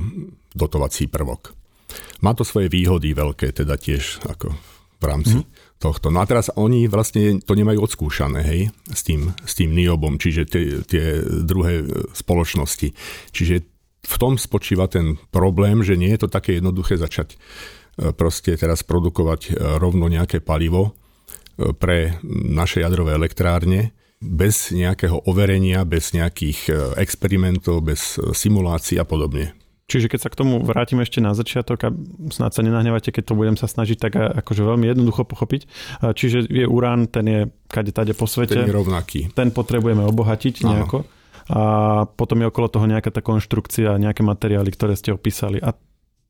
dotovací 0.55 1.11
prvok. 1.11 1.51
Má 2.23 2.31
to 2.39 2.47
svoje 2.47 2.71
výhody 2.71 3.11
veľké, 3.11 3.51
teda 3.51 3.75
tiež 3.75 4.23
ako 4.31 4.55
v 4.99 5.05
rámci 5.05 5.43
mm 5.43 5.67
tohto. 5.79 6.11
No 6.11 6.19
a 6.19 6.27
teraz 6.27 6.51
oni 6.59 6.91
vlastne 6.91 7.39
to 7.39 7.55
nemajú 7.55 7.87
odskúšané, 7.87 8.43
hej, 8.43 8.61
s 8.91 9.07
tým, 9.07 9.31
s 9.47 9.55
tým 9.55 9.71
niobom, 9.71 10.19
čiže 10.19 10.43
tie, 10.51 10.83
tie 10.83 11.23
druhé 11.23 11.87
e, 11.87 12.11
spoločnosti. 12.13 12.91
Čiže 13.31 13.55
v 14.03 14.17
tom 14.19 14.35
spočíva 14.35 14.91
ten 14.91 15.15
problém, 15.31 15.87
že 15.87 15.95
nie 15.95 16.11
je 16.11 16.27
to 16.27 16.29
také 16.35 16.59
jednoduché 16.59 16.99
začať 16.99 17.39
e, 17.39 18.11
proste 18.11 18.59
teraz 18.59 18.83
produkovať 18.83 19.41
e, 19.47 19.51
rovno 19.79 20.11
nejaké 20.11 20.43
palivo 20.43 20.99
pre 21.59 22.19
naše 22.27 22.83
jadrové 22.83 23.19
elektrárne 23.19 23.95
bez 24.19 24.75
nejakého 24.75 25.23
overenia, 25.31 25.87
bez 25.87 26.11
nejakých 26.11 26.71
experimentov, 26.99 27.87
bez 27.87 28.19
simulácií 28.19 28.99
a 28.99 29.07
podobne. 29.07 29.55
Čiže 29.89 30.13
keď 30.13 30.21
sa 30.21 30.29
k 30.29 30.39
tomu 30.45 30.61
vrátim 30.61 31.01
ešte 31.01 31.17
na 31.25 31.33
začiatok 31.33 31.79
a 31.87 31.91
snáď 32.29 32.53
sa 32.53 32.61
nenahnevate, 32.61 33.09
keď 33.09 33.25
to 33.25 33.39
budem 33.39 33.57
sa 33.57 33.65
snažiť 33.65 33.97
tak 33.97 34.13
akože 34.21 34.61
veľmi 34.61 34.85
jednoducho 34.85 35.25
pochopiť. 35.25 35.65
Čiže 36.13 36.45
je 36.45 36.69
urán, 36.69 37.09
ten 37.09 37.25
je 37.25 37.41
kade 37.73 37.97
tade 37.97 38.13
po 38.13 38.29
svete. 38.29 38.53
Ten 38.53 38.69
je 38.69 38.77
rovnaký. 38.77 39.33
Ten 39.33 39.49
potrebujeme 39.49 40.05
obohatiť 40.05 40.61
Áno. 40.61 40.69
nejako. 40.69 40.99
A 41.49 41.61
potom 42.05 42.45
je 42.45 42.53
okolo 42.53 42.69
toho 42.69 42.85
nejaká 42.85 43.09
tá 43.09 43.25
konštrukcia, 43.25 43.97
nejaké 43.97 44.21
materiály, 44.21 44.69
ktoré 44.77 44.93
ste 44.93 45.17
opísali. 45.17 45.57
A 45.65 45.73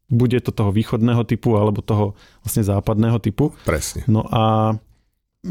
bude 0.06 0.38
to 0.38 0.54
toho 0.54 0.70
východného 0.70 1.26
typu 1.26 1.58
alebo 1.58 1.82
toho 1.82 2.14
vlastne 2.46 2.62
západného 2.62 3.18
typu. 3.18 3.50
Presne. 3.66 4.06
No 4.06 4.22
a 4.30 4.72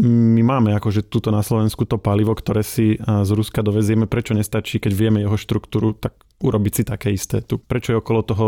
my 0.01 0.41
máme 0.45 0.77
akože 0.77 1.09
túto 1.09 1.33
na 1.33 1.41
Slovensku 1.41 1.83
to 1.89 1.97
palivo, 1.97 2.37
ktoré 2.37 2.61
si 2.61 2.95
z 3.01 3.29
Ruska 3.33 3.65
dovezieme. 3.65 4.05
Prečo 4.05 4.37
nestačí, 4.37 4.77
keď 4.77 4.93
vieme 4.93 5.19
jeho 5.25 5.35
štruktúru, 5.35 5.97
tak 5.97 6.15
urobiť 6.39 6.73
si 6.73 6.83
také 6.85 7.11
isté. 7.13 7.41
Tu, 7.41 7.57
prečo 7.57 7.97
je 7.97 8.01
okolo 8.01 8.21
toho 8.21 8.47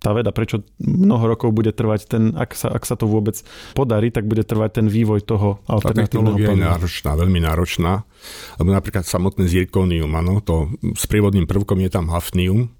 tá 0.00 0.16
veda, 0.16 0.32
prečo 0.32 0.64
mnoho 0.80 1.36
rokov 1.36 1.52
bude 1.52 1.76
trvať 1.76 2.00
ten, 2.08 2.32
ak 2.32 2.56
sa, 2.56 2.72
ak 2.72 2.88
sa 2.88 2.96
to 2.96 3.04
vôbec 3.04 3.36
podarí, 3.76 4.08
tak 4.08 4.24
bude 4.24 4.48
trvať 4.48 4.80
ten 4.80 4.86
vývoj 4.88 5.20
toho 5.28 5.60
alternatívneho 5.68 5.84
Tá 5.92 6.08
technológia 6.08 6.48
je 6.56 6.64
náročná, 6.64 7.10
veľmi 7.20 7.40
náročná, 7.44 7.92
lebo 8.56 8.68
napríklad 8.72 9.04
samotné 9.04 9.44
zirkonium, 9.44 10.08
áno, 10.16 10.40
to 10.40 10.72
s 10.96 11.04
prievodným 11.04 11.44
prvkom 11.44 11.84
je 11.84 11.90
tam 11.92 12.08
hafnium, 12.08 12.72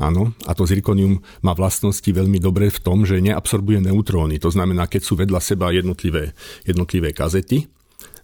Áno, 0.00 0.32
a 0.48 0.56
to 0.56 0.64
zirkonium 0.64 1.20
má 1.44 1.52
vlastnosti 1.52 2.08
veľmi 2.08 2.40
dobré 2.40 2.72
v 2.72 2.80
tom, 2.80 3.04
že 3.04 3.20
neabsorbuje 3.20 3.84
neutróny. 3.84 4.40
To 4.40 4.48
znamená, 4.48 4.88
keď 4.88 5.02
sú 5.04 5.20
vedľa 5.20 5.40
seba 5.44 5.68
jednotlivé, 5.68 6.32
jednotlivé 6.64 7.12
kazety, 7.12 7.68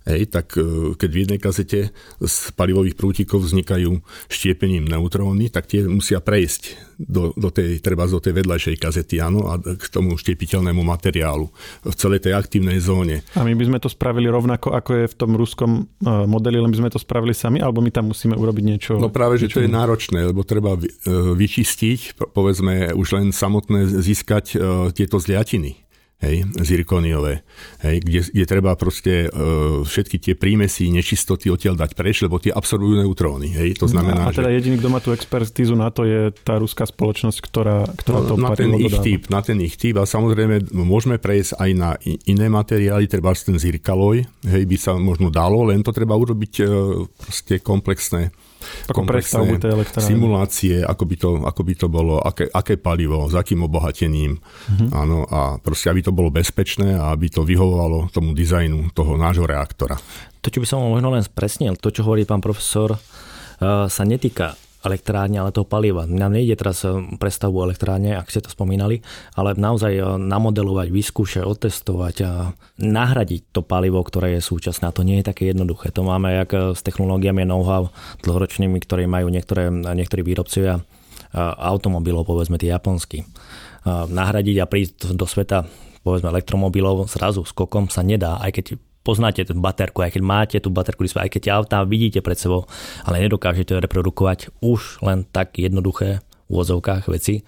hej, 0.08 0.32
tak 0.32 0.56
e, 0.56 0.96
keď 0.96 1.10
v 1.12 1.20
jednej 1.24 1.40
kazete 1.40 1.92
z 2.18 2.36
palivových 2.56 2.96
prútikov 2.96 3.44
vznikajú 3.44 4.00
štiepením 4.32 4.88
neutróny, 4.88 5.52
tak 5.52 5.68
tie 5.68 5.84
musia 5.84 6.24
prejsť 6.24 6.96
do, 6.98 7.30
do 7.36 7.52
tej, 7.52 7.78
treba 7.78 8.08
do 8.08 8.18
tej 8.18 8.34
vedľajšej 8.34 8.76
kazety, 8.80 9.20
áno, 9.22 9.52
a 9.52 9.60
k 9.60 9.84
tomu 9.92 10.18
štiepiteľnému 10.18 10.82
materiálu 10.82 11.46
v 11.86 11.94
celej 11.94 12.26
tej 12.26 12.34
aktívnej 12.34 12.80
zóne. 12.82 13.22
A 13.38 13.44
my 13.44 13.54
by 13.54 13.64
sme 13.68 13.78
to 13.78 13.92
spravili 13.92 14.26
rovnako, 14.26 14.74
ako 14.74 14.90
je 15.04 15.06
v 15.06 15.14
tom 15.14 15.30
ruskom 15.36 15.70
e, 15.84 16.10
modeli, 16.26 16.58
len 16.58 16.72
by 16.72 16.78
sme 16.82 16.90
to 16.90 16.98
spravili 16.98 17.36
sami, 17.36 17.60
alebo 17.60 17.84
my 17.84 17.92
tam 17.92 18.10
musíme 18.10 18.34
urobiť 18.34 18.64
niečo? 18.64 18.92
No 18.98 19.12
práve, 19.12 19.38
že 19.38 19.52
to 19.52 19.62
je 19.62 19.70
náročné, 19.70 20.32
lebo 20.32 20.42
treba 20.42 20.74
e, 20.74 20.82
vyčistiť, 21.36 22.18
povedzme, 22.32 22.96
už 22.96 23.08
len 23.14 23.26
samotné 23.30 23.86
získať 24.00 24.58
tieto 24.96 25.20
zliatiny 25.20 25.87
hej, 26.18 26.50
zirkoniové, 26.58 27.46
hej, 27.86 27.96
kde, 28.02 28.20
kde 28.34 28.44
treba 28.44 28.74
proste 28.74 29.30
uh, 29.30 29.86
všetky 29.86 30.18
tie 30.18 30.34
prímesy, 30.34 30.90
nečistoty 30.90 31.46
odtiaľ 31.46 31.78
dať 31.78 31.94
preč, 31.94 32.26
lebo 32.26 32.42
tie 32.42 32.50
absorbujú 32.50 33.06
neutróny. 33.06 33.54
Hej, 33.54 33.78
to 33.78 33.86
znamená, 33.86 34.26
a 34.26 34.34
teda 34.34 34.50
že... 34.50 34.58
jediný, 34.58 34.82
kto 34.82 34.88
má 34.90 34.98
tú 34.98 35.14
expertízu 35.14 35.78
na 35.78 35.94
to, 35.94 36.02
je 36.02 36.34
tá 36.42 36.58
ruská 36.58 36.90
spoločnosť, 36.90 37.38
ktorá, 37.38 37.86
ktorá 38.02 38.18
to 38.26 38.34
na 38.34 38.50
ten 38.58 38.74
ich 38.74 38.98
typ, 38.98 39.30
Na 39.30 39.40
ten 39.46 39.58
ich 39.62 39.78
typ 39.78 39.94
a 40.02 40.04
samozrejme 40.04 40.74
môžeme 40.74 41.22
prejsť 41.22 41.54
aj 41.54 41.70
na 41.78 41.94
iné 42.26 42.50
materiály, 42.50 43.06
treba 43.06 43.30
ten 43.38 43.54
zirkaloj, 43.54 44.26
hej, 44.42 44.62
by 44.66 44.76
sa 44.76 44.98
možno 44.98 45.30
dalo, 45.30 45.70
len 45.70 45.86
to 45.86 45.94
treba 45.94 46.18
urobiť 46.18 46.52
uh, 46.66 46.68
proste 47.14 47.62
komplexné 47.62 48.34
ako 48.88 49.00
prestavbu 49.04 49.54
tej 49.60 49.70
elektrárne. 49.74 50.08
Simulácie, 50.08 50.76
ako 50.84 51.04
by 51.04 51.16
to, 51.18 51.30
ako 51.44 51.60
by 51.64 51.74
to 51.74 51.86
bolo, 51.90 52.14
aké, 52.22 52.48
aké 52.48 52.74
palivo, 52.76 53.26
s 53.28 53.34
akým 53.34 53.64
obohatením. 53.64 54.38
Uh-huh. 54.38 54.88
Áno, 54.94 55.24
a 55.28 55.58
proste, 55.58 55.88
aby 55.88 56.04
to 56.04 56.12
bolo 56.14 56.28
bezpečné 56.32 56.96
a 56.96 57.12
aby 57.12 57.32
to 57.32 57.42
vyhovovalo 57.42 58.12
tomu 58.12 58.32
dizajnu 58.32 58.92
toho 58.92 59.18
nášho 59.18 59.44
reaktora. 59.48 59.98
To, 60.44 60.48
čo 60.48 60.62
by 60.62 60.66
som 60.68 60.84
možno 60.84 61.12
len 61.12 61.24
spresnil, 61.24 61.74
to, 61.76 61.90
čo 61.90 62.06
hovorí 62.06 62.22
pán 62.28 62.44
profesor, 62.44 62.94
eh, 62.94 63.86
sa 63.90 64.02
netýka 64.06 64.54
elektrárne, 64.86 65.42
ale 65.42 65.50
toho 65.50 65.66
paliva. 65.66 66.06
Nám 66.06 66.38
nejde 66.38 66.54
teraz 66.54 66.86
eh, 66.86 66.94
prestavbu 67.18 67.66
elektrárne, 67.66 68.14
ak 68.14 68.30
ste 68.30 68.44
to 68.44 68.50
spomínali, 68.50 69.02
ale 69.34 69.58
naozaj 69.58 69.92
eh, 69.94 70.04
namodelovať, 70.18 70.88
vyskúšať, 70.94 71.42
otestovať 71.42 72.16
a 72.22 72.30
nahradiť 72.78 73.50
to 73.50 73.60
palivo, 73.66 73.98
ktoré 74.02 74.38
je 74.38 74.42
súčasné. 74.46 74.90
A 74.90 74.94
to 74.94 75.02
nie 75.02 75.18
je 75.20 75.28
také 75.28 75.50
jednoduché. 75.50 75.90
To 75.94 76.06
máme 76.06 76.30
jak 76.30 76.50
eh, 76.54 76.62
s 76.78 76.80
technológiami 76.86 77.42
know-how 77.42 77.90
dlhoročnými, 78.22 78.78
ktoré 78.82 79.10
majú 79.10 79.30
niektoré, 79.30 79.70
niektorí 79.70 80.22
výrobcovia 80.22 80.82
automobilov, 81.36 82.24
povedzme 82.24 82.56
tie 82.56 82.72
japonskí. 82.72 83.20
Nahradiť 83.84 84.64
a 84.64 84.66
prísť 84.66 85.12
do 85.12 85.28
sveta 85.28 85.68
povedzme 86.00 86.32
elektromobilov 86.32 87.04
zrazu 87.04 87.44
skokom 87.44 87.92
sa 87.92 88.00
nedá, 88.00 88.40
aj 88.40 88.50
keď 88.56 88.64
poznáte 89.08 89.40
tú 89.48 89.56
baterku, 89.56 90.04
aj 90.04 90.20
keď 90.20 90.22
máte 90.22 90.56
tú 90.60 90.68
baterku, 90.68 91.08
aj 91.08 91.32
keď 91.32 91.40
tie 91.40 91.52
autá 91.56 91.80
vidíte 91.88 92.20
pred 92.20 92.36
sebou, 92.36 92.68
ale 93.08 93.24
nedokážete 93.24 93.72
reprodukovať 93.80 94.60
už 94.60 95.00
len 95.00 95.24
tak 95.24 95.56
jednoduché 95.56 96.20
v 96.20 96.48
úvodzovkách 96.52 97.08
veci, 97.08 97.40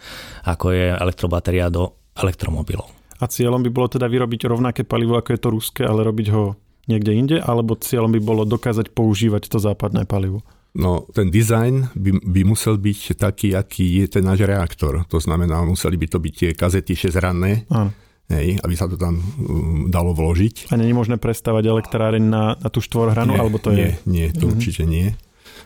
ako 0.48 0.72
je 0.72 0.96
elektrobatéria 0.96 1.68
do 1.68 1.92
elektromobilov. 2.16 2.88
A 3.20 3.28
cieľom 3.28 3.60
by 3.60 3.68
bolo 3.68 3.92
teda 3.92 4.08
vyrobiť 4.08 4.48
rovnaké 4.48 4.88
palivo, 4.88 5.20
ako 5.20 5.36
je 5.36 5.40
to 5.44 5.48
ruské, 5.52 5.82
ale 5.84 6.00
robiť 6.00 6.32
ho 6.32 6.56
niekde 6.88 7.12
inde, 7.12 7.36
alebo 7.36 7.76
cieľom 7.76 8.08
by 8.16 8.20
bolo 8.24 8.48
dokázať 8.48 8.96
používať 8.96 9.52
to 9.52 9.60
západné 9.60 10.08
palivo? 10.08 10.40
No, 10.72 11.04
ten 11.12 11.28
dizajn 11.28 11.92
by, 11.92 12.10
by 12.24 12.40
musel 12.48 12.80
byť 12.80 13.20
taký, 13.20 13.52
aký 13.52 14.00
je 14.00 14.16
ten 14.16 14.24
náš 14.24 14.48
reaktor. 14.48 15.04
To 15.12 15.18
znamená, 15.20 15.60
museli 15.66 16.00
by 16.00 16.06
to 16.08 16.18
byť 16.22 16.32
tie 16.32 16.50
kazety 16.56 16.96
6 16.96 17.20
ranné, 17.20 17.68
Áno 17.68 17.92
hej, 18.30 18.62
aby 18.62 18.74
sa 18.78 18.86
to 18.86 18.94
tam 18.94 19.18
um, 19.18 19.90
dalo 19.90 20.14
vložiť. 20.14 20.70
A 20.70 20.78
je 20.78 20.94
možné 20.94 21.18
prestavať 21.18 21.66
elektráreň 21.66 22.22
na, 22.22 22.54
na 22.56 22.68
tú 22.70 22.78
štvorhranu, 22.78 23.34
nie, 23.34 23.40
alebo 23.42 23.58
to 23.58 23.74
nie, 23.74 23.82
je? 23.82 23.90
Nie, 24.06 24.26
to 24.30 24.46
mm-hmm. 24.46 24.52
určite 24.54 24.82
nie. 24.86 25.12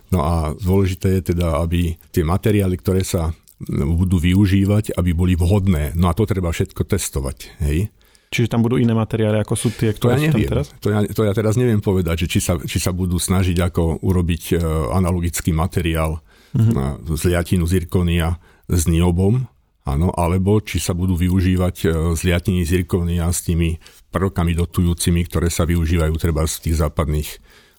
No 0.09 0.25
a 0.25 0.35
dôležité 0.57 1.21
je 1.21 1.37
teda, 1.37 1.61
aby 1.61 1.97
tie 2.11 2.25
materiály, 2.25 2.81
ktoré 2.81 3.05
sa 3.05 3.33
budú 3.71 4.19
využívať, 4.19 4.99
aby 4.99 5.11
boli 5.15 5.35
vhodné. 5.39 5.95
No 5.95 6.11
a 6.11 6.17
to 6.17 6.27
treba 6.27 6.51
všetko 6.51 6.85
testovať. 6.85 7.63
Hej. 7.65 7.89
Čiže 8.35 8.51
tam 8.51 8.67
budú 8.67 8.83
iné 8.83 8.91
materiály, 8.91 9.39
ako 9.47 9.55
sú 9.55 9.69
tie, 9.71 9.95
ktoré 9.95 10.19
to 10.19 10.19
ja 10.19 10.23
neviem. 10.27 10.35
tam 10.35 10.51
teraz? 10.59 10.67
To 10.83 10.89
ja, 10.91 11.01
to 11.07 11.23
ja 11.23 11.33
teraz 11.33 11.55
neviem 11.55 11.79
povedať, 11.79 12.27
že 12.27 12.37
či 12.37 12.41
sa, 12.43 12.59
či 12.59 12.83
sa 12.83 12.91
budú 12.91 13.15
snažiť 13.15 13.63
ako 13.63 14.03
urobiť 14.03 14.43
uh, 14.59 14.59
analogický 14.91 15.55
materiál 15.55 16.19
mm-hmm. 16.51 16.75
na 16.75 16.99
zliatinu 17.15 17.63
zirkonia 17.63 18.43
s 18.67 18.91
niobom, 18.91 19.47
Áno, 19.85 20.09
alebo 20.17 20.65
či 20.65 20.81
sa 20.81 20.97
budú 20.97 21.13
využívať 21.13 21.77
e, 21.85 21.87
zliatiny 22.17 22.65
zirkonia 22.65 23.29
s 23.29 23.45
tými 23.45 23.77
prvkami 24.09 24.57
dotujúcimi, 24.57 25.29
ktoré 25.29 25.53
sa 25.53 25.69
využívajú 25.69 26.15
treba 26.17 26.49
v 26.49 26.57
tých 26.57 26.81
západných 26.81 27.31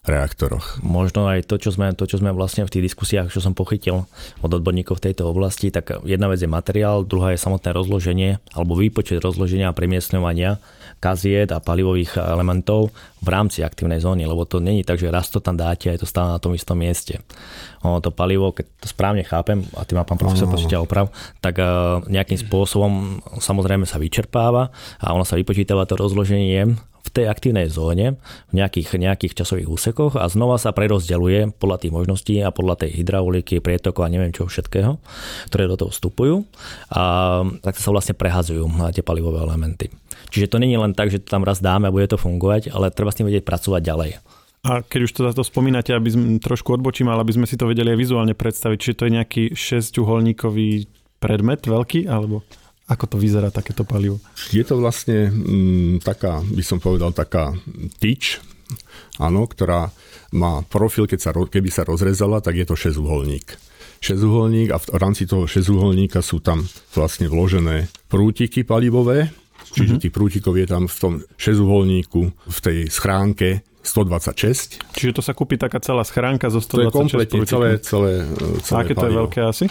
reaktoroch. 0.05 0.79
Možno 0.85 1.25
aj 1.25 1.50
to, 1.50 1.57
čo 1.57 1.74
sme, 1.74 1.91
to, 1.97 2.05
čo 2.05 2.21
sme 2.21 2.29
vlastne 2.29 2.65
v 2.65 2.71
tých 2.71 2.93
diskusiách, 2.93 3.33
čo 3.33 3.41
som 3.41 3.57
pochytil 3.57 4.05
od 4.45 4.51
odborníkov 4.53 5.01
v 5.01 5.12
tejto 5.12 5.29
oblasti, 5.29 5.74
tak 5.74 6.05
jedna 6.05 6.29
vec 6.29 6.39
je 6.39 6.50
materiál, 6.50 7.05
druhá 7.05 7.33
je 7.33 7.41
samotné 7.41 7.74
rozloženie 7.74 8.38
alebo 8.53 8.77
výpočet 8.77 9.19
rozloženia 9.19 9.74
a 9.74 9.77
premiestňovania 9.77 10.62
kaziet 11.00 11.51
a 11.51 11.62
palivových 11.62 12.17
elementov 12.17 12.89
v 13.21 13.27
rámci 13.29 13.62
aktívnej 13.62 14.01
zóny, 14.01 14.25
lebo 14.25 14.45
to 14.45 14.62
není 14.62 14.85
tak, 14.85 15.01
že 15.01 15.12
raz 15.12 15.29
to 15.29 15.41
tam 15.41 15.57
dáte 15.57 15.89
a 15.89 15.93
je 15.93 16.01
to 16.01 16.09
stále 16.09 16.33
na 16.33 16.39
tom 16.39 16.53
istom 16.53 16.77
mieste. 16.77 17.21
Ono 17.85 18.01
to 18.01 18.09
palivo, 18.09 18.53
keď 18.53 18.65
to 18.81 18.88
správne 18.89 19.21
chápem, 19.21 19.62
a 19.77 19.85
ty 19.85 19.93
ma 19.93 20.07
pán 20.07 20.17
profesor 20.17 20.50
počíta 20.50 20.81
oprav, 20.81 21.09
tak 21.41 21.62
eh, 21.62 21.65
nejakým 22.09 22.39
spôsobom 22.39 23.21
samozrejme 23.38 23.85
sa 23.85 24.01
vyčerpáva 24.01 24.69
a 25.01 25.13
ono 25.13 25.27
sa 25.27 25.38
vypočítava 25.38 25.85
to 25.85 25.97
rozloženie 25.97 26.74
tej 27.15 27.31
aktívnej 27.31 27.72
zóne 27.72 28.19
v 28.51 28.53
nejakých, 28.60 29.00
nejakých 29.00 29.34
časových 29.39 29.72
úsekoch 29.72 30.19
a 30.19 30.27
znova 30.27 30.60
sa 30.60 30.75
prerozdeľuje 30.75 31.55
podľa 31.55 31.88
tých 31.88 31.95
možností 31.95 32.36
a 32.43 32.51
podľa 32.51 32.84
tej 32.84 33.00
hydrauliky, 33.00 33.63
prietokov 33.63 34.03
a 34.03 34.12
neviem 34.12 34.36
čo 34.36 34.51
všetkého, 34.51 35.00
ktoré 35.48 35.72
do 35.72 35.79
toho 35.79 35.95
vstupujú 35.95 36.43
a 36.91 37.03
tak 37.63 37.79
sa 37.79 37.95
vlastne 37.95 38.19
prehazujú 38.19 38.67
tie 38.91 39.01
palivové 39.01 39.39
elementy. 39.39 39.88
Čiže 40.36 40.51
to 40.51 40.60
není 40.60 40.75
len 40.75 40.91
tak, 40.91 41.07
že 41.07 41.24
to 41.24 41.31
tam 41.31 41.48
raz 41.48 41.63
dáme 41.63 41.88
a 41.88 41.95
bude 41.95 42.12
to 42.12 42.19
fungovať, 42.19 42.75
ale 42.75 42.91
treba 42.91 43.15
s 43.15 43.17
tým 43.24 43.31
vedieť 43.31 43.48
pracovať 43.48 43.81
ďalej. 43.81 44.12
A 44.65 44.81
keď 44.81 45.00
už 45.05 45.12
teda 45.13 45.29
to 45.38 45.45
spomínate, 45.45 45.93
aby 45.93 46.10
sme 46.10 46.41
trošku 46.41 46.74
odbočím, 46.74 47.13
ale 47.13 47.22
aby 47.22 47.38
sme 47.38 47.45
si 47.45 47.53
to 47.53 47.69
vedeli 47.69 47.93
aj 47.93 48.01
vizuálne 48.01 48.34
predstaviť, 48.34 48.77
či 48.81 48.91
to 48.98 49.05
je 49.05 49.15
nejaký 49.22 49.43
šesťuholníkový 49.53 50.89
predmet 51.22 51.62
veľký, 51.69 52.10
alebo 52.10 52.41
ako 52.86 53.06
to 53.10 53.18
vyzerá 53.18 53.50
takéto 53.50 53.82
palivo? 53.82 54.22
Je 54.54 54.62
to 54.62 54.77
vlastne 54.77 55.34
m, 55.34 55.98
mm, 56.00 56.06
taká, 56.06 56.46
by 56.46 56.63
som 56.63 56.77
povedal, 56.77 57.12
taká 57.18 57.58
tyč, 57.98 58.38
áno, 59.18 59.50
ktorá 59.50 59.89
má 60.36 60.62
profil, 60.68 61.10
keď 61.10 61.20
sa, 61.22 61.32
keby 61.34 61.70
sa 61.74 61.88
rozrezala, 61.88 62.44
tak 62.44 62.60
je 62.62 62.65
to 62.68 62.75
šesťuholník. 62.77 63.58
Šesťuholník 64.04 64.70
a 64.70 64.77
v 64.77 65.00
rámci 65.01 65.25
toho 65.25 65.50
šesťuholníka 65.50 66.22
sú 66.22 66.44
tam 66.44 66.62
vlastne 66.94 67.25
vložené 67.25 67.89
prútiky 68.12 68.62
palivové, 68.62 69.34
čiže 69.74 69.98
mm-hmm. 69.98 70.04
tých 70.06 70.13
prútikov 70.13 70.54
je 70.60 70.68
tam 70.70 70.86
v 70.86 70.98
tom 71.00 71.13
šesťuholníku, 71.42 72.22
v 72.30 72.60
tej 72.62 72.77
schránke 72.92 73.65
126. 73.86 74.82
Čiže 74.98 75.12
to 75.13 75.22
sa 75.22 75.38
kúpi 75.38 75.62
taká 75.62 75.77
celá 75.77 76.01
schránka 76.01 76.50
zo 76.50 76.58
126 76.58 76.74
To 76.74 76.82
je 76.82 76.89
kompletne 76.89 77.42
celé, 77.46 77.70
celé, 77.80 78.12
celé 78.65 78.77
A 78.77 78.82
aké 78.82 78.94
to 78.98 79.06
je 79.06 79.13
veľké 79.13 79.39
asi? 79.46 79.65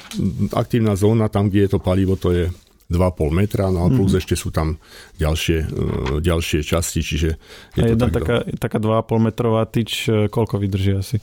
Aktívna 0.54 0.94
zóna, 0.94 1.26
tam, 1.26 1.50
kde 1.50 1.66
je 1.66 1.70
to 1.74 1.80
palivo, 1.82 2.14
to 2.14 2.30
je 2.30 2.46
2,5 2.90 3.32
metra, 3.32 3.72
no 3.72 3.86
a 3.86 3.88
plus 3.88 4.12
mm. 4.12 4.20
ešte 4.20 4.34
sú 4.36 4.52
tam 4.52 4.76
ďalšie, 5.16 5.58
uh, 5.64 6.16
ďalšie 6.20 6.60
časti, 6.60 7.00
čiže 7.00 7.30
je 7.74 7.80
a 7.80 7.86
jedna 7.88 8.12
tak 8.12 8.22
taká, 8.22 8.36
do... 8.44 8.58
taká 8.60 8.78
2,5 8.78 9.26
metrová 9.32 9.62
tyč, 9.64 9.90
e, 10.06 10.28
koľko 10.28 10.60
vydrží 10.60 10.92
asi? 10.94 11.16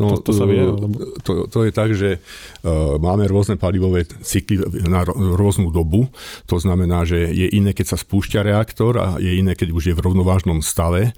No, 0.00 0.16
to, 0.16 0.30
to, 0.30 0.32
sa 0.32 0.44
vie, 0.48 0.62
e, 0.62 0.68
alebo... 0.70 0.96
to, 1.20 1.50
to 1.50 1.58
je 1.68 1.72
tak, 1.74 1.90
že 1.92 2.10
uh, 2.16 2.96
máme 2.96 3.28
rôzne 3.28 3.60
palivové 3.60 4.06
cykly 4.06 4.62
na 4.86 5.04
rôznu 5.12 5.68
dobu. 5.74 6.08
To 6.48 6.56
znamená, 6.56 7.04
že 7.04 7.28
je 7.28 7.50
iné, 7.50 7.76
keď 7.76 7.96
sa 7.96 7.98
spúšťa 8.00 8.46
reaktor 8.46 8.96
a 8.96 9.06
je 9.20 9.36
iné, 9.36 9.52
keď 9.58 9.74
už 9.74 9.92
je 9.92 9.94
v 9.96 10.04
rovnovážnom 10.04 10.64
stave. 10.64 11.12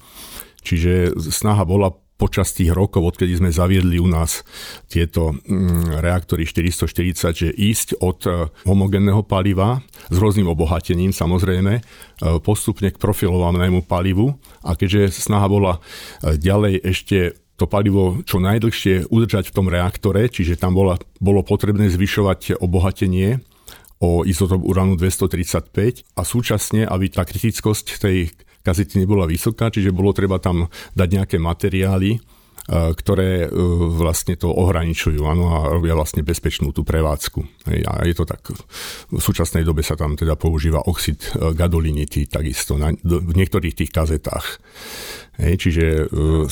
Čiže 0.64 1.14
snaha 1.30 1.62
bola 1.62 1.94
počas 2.18 2.50
tých 2.50 2.74
rokov, 2.74 3.14
odkedy 3.14 3.38
sme 3.38 3.54
zaviedli 3.54 4.02
u 4.02 4.10
nás 4.10 4.42
tieto 4.90 5.38
mm, 5.38 6.02
reaktory 6.02 6.42
440, 6.42 7.30
že 7.30 7.48
ísť 7.54 8.02
od 8.02 8.18
e, 8.26 8.30
homogénneho 8.66 9.22
paliva 9.22 9.78
s 10.10 10.16
rôznym 10.18 10.50
obohatením 10.50 11.14
samozrejme, 11.14 11.78
e, 11.78 11.82
postupne 12.42 12.90
k 12.90 12.98
profilovanému 12.98 13.86
palivu. 13.86 14.34
A 14.66 14.74
keďže 14.74 15.14
snaha 15.22 15.46
bola 15.46 15.72
e, 15.78 16.34
ďalej 16.34 16.82
ešte 16.82 17.18
to 17.58 17.66
palivo 17.70 18.22
čo 18.26 18.38
najdlhšie 18.42 19.10
udržať 19.10 19.50
v 19.50 19.54
tom 19.54 19.66
reaktore, 19.70 20.26
čiže 20.26 20.58
tam 20.58 20.74
bola, 20.74 20.98
bolo 21.22 21.46
potrebné 21.46 21.90
zvyšovať 21.90 22.58
obohatenie 22.58 23.42
o 23.98 24.22
izotop 24.22 24.62
uranu 24.62 24.94
235 24.94 26.06
a 26.14 26.22
súčasne, 26.22 26.86
aby 26.86 27.10
tá 27.10 27.26
kritickosť 27.26 27.98
tej 27.98 28.30
kazety 28.68 29.00
nebola 29.00 29.24
vysoká, 29.24 29.72
čiže 29.72 29.96
bolo 29.96 30.12
treba 30.12 30.36
tam 30.36 30.68
dať 30.92 31.08
nejaké 31.08 31.36
materiály, 31.40 32.20
ktoré 32.68 33.48
vlastne 33.96 34.36
to 34.36 34.52
ohraničujú 34.52 35.24
ano, 35.24 35.56
a 35.56 35.72
robia 35.72 35.96
vlastne 35.96 36.20
bezpečnú 36.20 36.68
tú 36.76 36.84
prevádzku. 36.84 37.64
A 37.88 38.04
je 38.04 38.12
to 38.12 38.28
tak, 38.28 38.44
v 39.08 39.16
súčasnej 39.16 39.64
dobe 39.64 39.80
sa 39.80 39.96
tam 39.96 40.20
teda 40.20 40.36
používa 40.36 40.84
oxid 40.84 41.32
gadolinity 41.32 42.28
takisto 42.28 42.76
na, 42.76 42.92
v 42.92 43.32
niektorých 43.32 43.72
tých 43.72 43.88
kazetách. 43.88 44.60
Hej, 45.40 45.54
čiže 45.64 45.84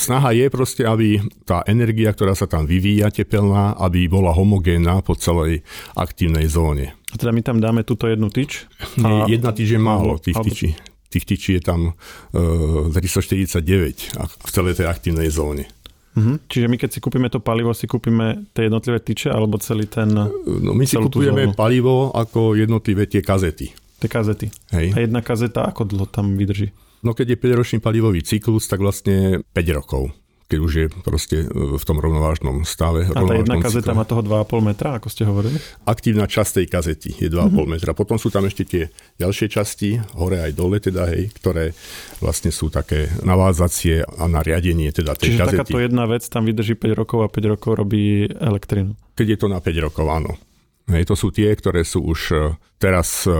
snaha 0.00 0.32
je 0.32 0.48
proste, 0.48 0.88
aby 0.88 1.20
tá 1.44 1.60
energia, 1.68 2.16
ktorá 2.16 2.32
sa 2.32 2.48
tam 2.48 2.64
vyvíja 2.64 3.12
tepelná, 3.12 3.76
aby 3.76 4.08
bola 4.08 4.32
homogénna 4.32 5.04
po 5.04 5.20
celej 5.20 5.68
aktívnej 5.92 6.48
zóne. 6.48 6.96
A 7.12 7.20
teda 7.20 7.28
my 7.28 7.44
tam 7.44 7.60
dáme 7.60 7.84
túto 7.84 8.08
jednu 8.08 8.32
tyč? 8.32 8.64
A... 9.04 9.28
Jedna 9.28 9.52
tyč 9.52 9.68
je 9.68 9.80
málo, 9.80 10.16
tých 10.16 10.40
tyčí. 10.40 10.72
Tých 11.16 11.24
tyčí 11.24 11.56
je 11.56 11.62
tam 11.64 11.96
uh, 11.96 12.92
349 12.92 14.20
v 14.20 14.50
celej 14.52 14.84
tej 14.84 14.86
aktívnej 14.92 15.32
zóne. 15.32 15.64
Uh-huh. 16.12 16.36
Čiže 16.44 16.68
my 16.68 16.76
keď 16.76 16.90
si 16.92 16.98
kúpime 17.00 17.32
to 17.32 17.40
palivo, 17.40 17.72
si 17.72 17.88
kúpime 17.88 18.52
tie 18.52 18.68
jednotlivé 18.68 19.00
tyče 19.00 19.32
alebo 19.32 19.56
celý 19.56 19.88
ten... 19.88 20.12
No 20.12 20.76
my 20.76 20.84
si 20.84 21.00
kúpujeme 21.00 21.56
palivo 21.56 22.12
ako 22.12 22.52
jednotlivé 22.52 23.08
tie 23.08 23.24
kazety. 23.24 23.72
Tie 23.72 24.08
kazety. 24.12 24.52
Hej. 24.76 24.92
A 24.92 24.96
jedna 25.00 25.24
kazeta 25.24 25.64
ako 25.64 25.88
dlho 25.88 26.04
tam 26.08 26.36
vydrží? 26.36 26.68
No 27.00 27.16
keď 27.16 27.36
je 27.36 27.40
5-ročný 27.40 27.78
palivový 27.80 28.20
cyklus, 28.20 28.68
tak 28.68 28.84
vlastne 28.84 29.40
5 29.56 29.76
rokov 29.76 30.12
keď 30.46 30.58
už 30.62 30.72
je 30.78 30.86
proste 31.02 31.36
e, 31.42 31.46
v 31.50 31.84
tom 31.84 31.98
rovnovážnom 31.98 32.62
stave. 32.62 33.10
A 33.10 33.18
tá 33.18 33.34
jedna 33.34 33.58
kazeta 33.58 33.90
cykle. 33.90 33.98
má 33.98 34.04
toho 34.06 34.22
2,5 34.22 34.62
metra, 34.62 34.88
ako 35.02 35.08
ste 35.10 35.26
hovorili? 35.26 35.58
Aktívna 35.82 36.30
časť 36.30 36.62
tej 36.62 36.66
kazety 36.70 37.10
je 37.18 37.26
2,5 37.26 37.50
mm-hmm. 37.50 37.66
metra. 37.66 37.90
Potom 37.98 38.14
sú 38.14 38.30
tam 38.30 38.46
ešte 38.46 38.62
tie 38.62 38.82
ďalšie 39.18 39.46
časti, 39.50 39.98
hore 40.14 40.38
aj 40.38 40.52
dole 40.54 40.78
teda, 40.78 41.10
hej, 41.10 41.34
ktoré 41.34 41.74
vlastne 42.22 42.54
sú 42.54 42.70
také 42.70 43.10
navádzacie 43.26 44.06
a 44.06 44.24
na 44.30 44.40
riadenie 44.46 44.94
teda 44.94 45.18
tej 45.18 45.34
Čiže 45.34 45.40
kazety. 45.42 45.58
takáto 45.66 45.78
jedna 45.82 46.04
vec 46.06 46.22
tam 46.30 46.46
vydrží 46.46 46.78
5 46.78 46.94
rokov 46.94 47.18
a 47.26 47.28
5 47.28 47.52
rokov 47.58 47.70
robí 47.74 48.30
elektrinu. 48.30 48.94
Keď 49.18 49.26
je 49.26 49.38
to 49.42 49.46
na 49.50 49.58
5 49.58 49.86
rokov, 49.90 50.06
áno. 50.06 50.38
Hej, 50.86 51.10
to 51.10 51.18
sú 51.18 51.34
tie, 51.34 51.50
ktoré 51.50 51.82
sú 51.82 52.06
už 52.06 52.20
e, 52.30 52.36
teraz 52.78 53.26
e, 53.26 53.34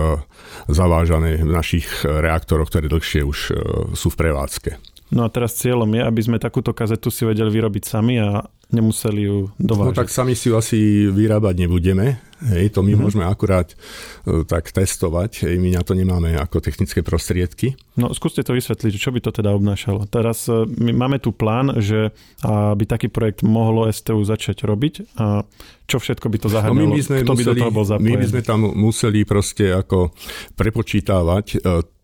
zavážané 0.67 1.39
v 1.39 1.55
našich 1.55 1.87
reaktoroch, 2.03 2.67
ktoré 2.67 2.91
dlhšie 2.91 3.23
už 3.23 3.39
sú 3.95 4.07
v 4.11 4.19
prevádzke. 4.19 4.96
No 5.07 5.23
a 5.23 5.31
teraz 5.31 5.55
cieľom 5.55 5.87
je, 5.95 6.01
aby 6.03 6.21
sme 6.21 6.37
takúto 6.37 6.75
kazetu 6.75 7.07
si 7.07 7.23
vedeli 7.23 7.47
vyrobiť 7.47 7.83
sami 7.87 8.19
a 8.19 8.43
nemuseli 8.67 9.21
ju 9.23 9.47
dovážať. 9.55 9.95
No 9.95 9.99
tak 10.03 10.11
sami 10.11 10.35
si 10.35 10.51
ju 10.51 10.59
asi 10.59 11.07
vyrábať 11.07 11.55
nebudeme. 11.63 12.19
Hej, 12.37 12.75
to 12.75 12.85
my 12.85 12.93
mm-hmm. 12.93 13.01
môžeme 13.01 13.25
akurát 13.25 13.71
uh, 13.71 14.43
tak 14.43 14.69
testovať. 14.69 15.47
Hej, 15.47 15.55
my 15.57 15.79
na 15.79 15.81
to 15.81 15.95
nemáme 15.95 16.35
ako 16.35 16.59
technické 16.59 17.01
prostriedky. 17.01 17.79
No 17.95 18.11
skúste 18.11 18.43
to 18.43 18.53
vysvetliť, 18.53 18.93
čo 18.99 19.09
by 19.09 19.23
to 19.23 19.31
teda 19.31 19.55
obnášalo. 19.55 20.05
Teraz 20.11 20.45
uh, 20.51 20.67
my 20.67 20.91
máme 20.91 21.17
tu 21.23 21.31
plán, 21.31 21.79
že 21.79 22.11
aby 22.43 22.83
taký 22.85 23.07
projekt 23.07 23.41
mohlo 23.41 23.87
STU 23.89 24.21
začať 24.21 24.67
robiť 24.67 25.17
a 25.17 25.47
čo 25.87 25.97
všetko 26.03 26.27
by 26.27 26.37
to 26.37 26.47
zahrňalo? 26.51 26.77
No 26.77 26.93
my 26.93 26.99
by 26.99 27.03
sme 27.07 27.17
Kto 27.23 27.33
museli, 27.33 27.41
by 27.41 27.47
do 27.47 27.63
toho 27.63 27.73
bol 27.73 27.85
zapojený? 27.87 28.11
My 28.11 28.15
by 28.19 28.27
sme 28.27 28.41
tam 28.43 28.59
museli 28.75 29.19
proste 29.23 29.65
ako 29.71 30.11
prepočítavať 30.59 31.45
uh, 31.63 31.96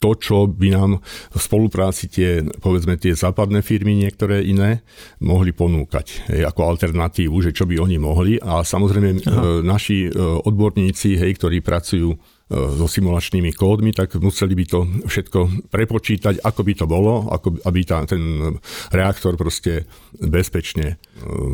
to, 0.00 0.16
čo 0.16 0.48
by 0.48 0.72
nám 0.72 0.90
v 1.30 1.38
spolupráci 1.38 2.08
tie, 2.08 2.40
povedzme, 2.64 2.96
tie 2.96 3.12
západné 3.12 3.60
firmy, 3.60 3.92
niektoré 3.92 4.40
iné, 4.48 4.80
mohli 5.20 5.52
ponúkať 5.52 6.24
hej, 6.32 6.48
ako 6.48 6.72
alternatívu, 6.72 7.36
že 7.44 7.52
čo 7.52 7.68
by 7.68 7.76
oni 7.76 8.00
mohli. 8.00 8.40
A 8.40 8.64
samozrejme 8.64 9.20
Aha. 9.20 9.20
E, 9.20 9.38
naši 9.60 10.08
e, 10.08 10.10
odborníci, 10.16 11.20
hej, 11.20 11.36
ktorí 11.36 11.60
pracujú 11.60 12.16
e, 12.16 12.18
so 12.50 12.88
simulačnými 12.88 13.52
kódmi, 13.52 13.92
tak 13.92 14.16
museli 14.16 14.56
by 14.56 14.64
to 14.64 14.80
všetko 15.04 15.68
prepočítať, 15.68 16.40
ako 16.40 16.60
by 16.64 16.72
to 16.72 16.86
bolo, 16.88 17.28
ako, 17.28 17.60
aby 17.68 17.80
tá, 17.84 18.00
ten 18.08 18.56
reaktor 18.96 19.36
proste 19.36 19.84
bezpečne 20.16 20.96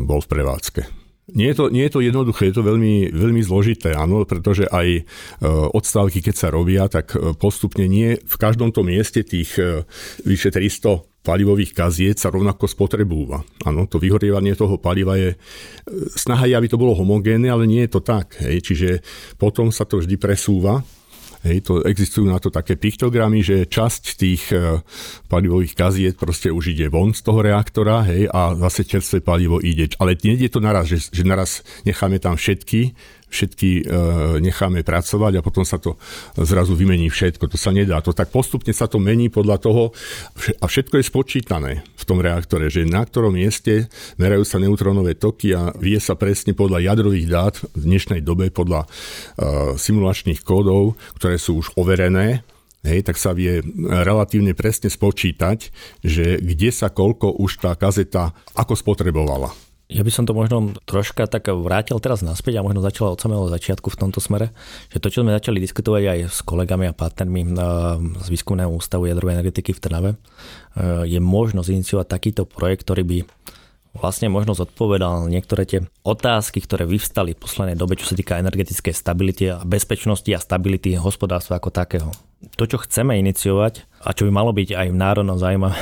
bol 0.07 0.23
v 0.23 0.31
prevádzke. 0.31 1.06
Nie 1.27 1.51
je, 1.51 1.55
to, 1.59 1.65
nie 1.67 1.83
je 1.83 1.91
to 1.91 1.99
jednoduché, 1.99 2.47
je 2.47 2.55
to 2.55 2.63
veľmi, 2.63 3.11
veľmi 3.11 3.43
zložité, 3.43 3.91
áno, 3.91 4.23
pretože 4.23 4.63
aj 4.63 4.87
e, 4.95 5.01
odstávky, 5.75 6.23
keď 6.23 6.35
sa 6.39 6.47
robia, 6.47 6.87
tak 6.87 7.19
e, 7.19 7.35
postupne 7.35 7.83
nie 7.83 8.15
v 8.15 8.35
každom 8.39 8.71
tom 8.71 8.87
mieste 8.87 9.27
tých 9.27 9.59
e, 9.59 9.83
vyše 10.23 10.55
300 10.55 11.03
palivových 11.27 11.75
kaziet 11.75 12.15
sa 12.15 12.31
rovnako 12.31 12.71
spotrebúva. 12.71 13.43
Áno, 13.67 13.91
to 13.91 13.99
vyhorievanie 13.99 14.55
toho 14.55 14.79
paliva 14.79 15.19
je, 15.19 15.35
snaha 16.15 16.47
aby 16.47 16.71
to 16.71 16.79
bolo 16.79 16.95
homogénne, 16.95 17.51
ale 17.51 17.67
nie 17.67 17.83
je 17.83 17.91
to 17.91 18.01
tak. 18.07 18.39
Hej. 18.39 18.63
Čiže 18.63 18.89
potom 19.35 19.67
sa 19.67 19.83
to 19.83 19.99
vždy 19.99 20.15
presúva 20.15 20.79
Hej, 21.47 21.59
to 21.63 21.73
existujú 21.87 22.27
na 22.27 22.37
to 22.43 22.51
také 22.51 22.75
piktogramy, 22.75 23.39
že 23.39 23.65
časť 23.65 24.03
tých 24.19 24.43
e, 24.51 24.83
palivových 25.31 25.73
kaziet 25.73 26.15
proste 26.19 26.51
už 26.51 26.75
ide 26.75 26.91
von 26.91 27.15
z 27.15 27.23
toho 27.23 27.39
reaktora 27.39 28.03
hej, 28.03 28.27
a 28.27 28.53
zase 28.67 28.83
čerstvé 28.83 29.23
palivo 29.23 29.63
ide. 29.63 29.87
Ale 29.97 30.19
nie 30.27 30.35
je 30.35 30.51
to 30.51 30.59
naraz, 30.59 30.91
že, 30.91 31.07
že 31.09 31.23
naraz 31.23 31.63
necháme 31.87 32.19
tam 32.19 32.35
všetky 32.35 32.91
všetky 33.27 33.69
e, 33.69 33.83
necháme 34.39 34.81
pracovať 34.81 35.39
a 35.39 35.45
potom 35.45 35.67
sa 35.67 35.77
to 35.77 35.99
zrazu 36.39 36.73
vymení 36.73 37.11
všetko. 37.11 37.51
To 37.51 37.57
sa 37.59 37.75
nedá. 37.75 37.99
To 38.03 38.15
tak 38.15 38.31
postupne 38.31 38.71
sa 38.71 38.87
to 38.87 38.97
mení 38.97 39.27
podľa 39.27 39.57
toho 39.59 39.83
a 40.63 40.65
všetko 40.65 40.99
je 40.99 41.05
spočítané 41.05 41.71
v 41.83 42.03
tom 42.07 42.23
reaktore, 42.23 42.71
že 42.71 42.87
na 42.87 43.03
ktorom 43.03 43.35
mieste 43.35 43.91
merajú 44.15 44.47
sa 44.47 44.57
neutrónové 44.63 45.19
toky 45.19 45.51
a 45.53 45.75
vie 45.75 45.99
sa 45.99 46.15
presne 46.15 46.55
podľa 46.55 46.93
jadrových 46.93 47.27
dát 47.27 47.55
v 47.75 47.83
dnešnej 47.83 48.23
dobe, 48.23 48.47
podľa 48.49 48.83
e, 48.83 48.87
simulačných 49.75 50.41
kódov, 50.47 50.95
ktoré 51.19 51.35
sú 51.35 51.59
už 51.59 51.75
overené, 51.75 52.47
Hej, 52.85 53.09
tak 53.09 53.19
sa 53.19 53.35
vie 53.35 53.59
relatívne 53.83 54.55
presne 54.55 54.87
spočítať, 54.87 55.73
že 56.07 56.39
kde 56.39 56.69
sa 56.71 56.87
koľko 56.87 57.35
už 57.35 57.59
tá 57.59 57.75
kazeta 57.75 58.31
ako 58.55 58.79
spotrebovala. 58.79 59.66
Ja 59.87 60.03
by 60.03 60.11
som 60.11 60.27
to 60.27 60.35
možno 60.35 60.75
troška 60.83 61.31
tak 61.31 61.47
vrátil 61.47 61.95
teraz 62.03 62.19
naspäť 62.19 62.59
a 62.59 62.65
možno 62.65 62.83
začal 62.83 63.15
od 63.15 63.23
samého 63.23 63.47
začiatku 63.47 63.87
v 63.87 63.99
tomto 64.03 64.19
smere, 64.19 64.51
že 64.91 64.99
to, 64.99 65.07
čo 65.07 65.23
sme 65.23 65.31
začali 65.31 65.63
diskutovať 65.63 66.03
aj 66.03 66.19
s 66.27 66.43
kolegami 66.43 66.91
a 66.91 66.97
partnermi 66.97 67.41
eh, 67.47 67.51
z 68.19 68.27
Výskumného 68.27 68.67
ústavu 68.67 69.07
jadrovej 69.07 69.39
energetiky 69.39 69.71
v 69.71 69.79
Trnave, 69.79 70.11
eh, 70.11 71.07
je 71.07 71.23
možnosť 71.23 71.71
iniciovať 71.71 72.07
takýto 72.11 72.43
projekt, 72.43 72.83
ktorý 72.83 73.03
by 73.07 73.17
vlastne 73.97 74.27
možno 74.27 74.53
zodpovedal 74.53 75.31
niektoré 75.31 75.63
tie 75.63 75.79
otázky, 76.05 76.61
ktoré 76.61 76.83
vyvstali 76.83 77.33
v 77.33 77.41
poslednej 77.41 77.79
dobe, 77.79 77.95
čo 77.95 78.11
sa 78.11 78.15
týka 78.15 78.37
energetickej 78.43 78.93
stability 78.93 79.43
a 79.49 79.63
bezpečnosti 79.65 80.29
a 80.35 80.43
stability 80.43 80.99
hospodárstva 80.99 81.57
ako 81.57 81.69
takého. 81.73 82.09
To, 82.59 82.63
čo 82.69 82.77
chceme 82.83 83.17
iniciovať 83.17 83.87
a 84.05 84.13
čo 84.13 84.29
by 84.29 84.31
malo 84.35 84.53
byť 84.53 84.77
aj 84.77 84.87
v 84.93 84.99
národnom 84.99 85.41
zájme 85.41 85.73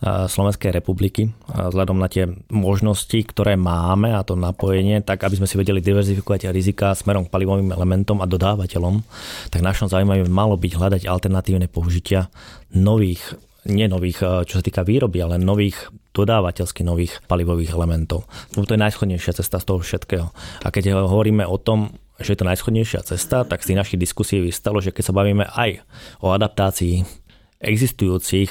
Slovenskej 0.00 0.72
republiky 0.72 1.28
vzhľadom 1.52 2.00
na 2.00 2.08
tie 2.08 2.24
možnosti, 2.48 3.20
ktoré 3.20 3.60
máme 3.60 4.16
a 4.16 4.24
to 4.24 4.32
napojenie, 4.32 5.04
tak 5.04 5.20
aby 5.28 5.36
sme 5.36 5.48
si 5.48 5.60
vedeli 5.60 5.84
diverzifikovať 5.84 6.48
rizika 6.48 6.96
smerom 6.96 7.28
k 7.28 7.32
palivovým 7.32 7.68
elementom 7.68 8.24
a 8.24 8.26
dodávateľom, 8.26 9.04
tak 9.52 9.60
našom 9.60 9.92
zaujímavé 9.92 10.24
malo 10.24 10.56
byť 10.56 10.72
hľadať 10.72 11.02
alternatívne 11.04 11.68
použitia 11.68 12.32
nových 12.72 13.36
nie 13.68 13.84
nových, 13.92 14.24
čo 14.48 14.56
sa 14.56 14.64
týka 14.64 14.80
výroby, 14.80 15.20
ale 15.20 15.36
nových 15.36 15.92
dodávateľsky 16.16 16.80
nových 16.80 17.20
palivových 17.28 17.76
elementov. 17.76 18.24
To 18.56 18.64
je 18.64 18.80
najschodnejšia 18.80 19.36
cesta 19.36 19.60
z 19.60 19.68
toho 19.68 19.84
všetkého. 19.84 20.26
A 20.64 20.68
keď 20.72 20.96
hovoríme 20.96 21.44
o 21.44 21.60
tom, 21.60 21.92
že 22.16 22.32
je 22.32 22.38
to 22.40 22.48
najschodnejšia 22.48 23.04
cesta, 23.04 23.44
tak 23.44 23.60
z 23.60 23.76
našich 23.76 24.00
diskusí 24.00 24.40
vystalo, 24.40 24.80
že 24.80 24.96
keď 24.96 25.12
sa 25.12 25.16
bavíme 25.16 25.44
aj 25.44 25.84
o 26.24 26.32
adaptácii 26.32 27.04
existujúcich 27.60 28.48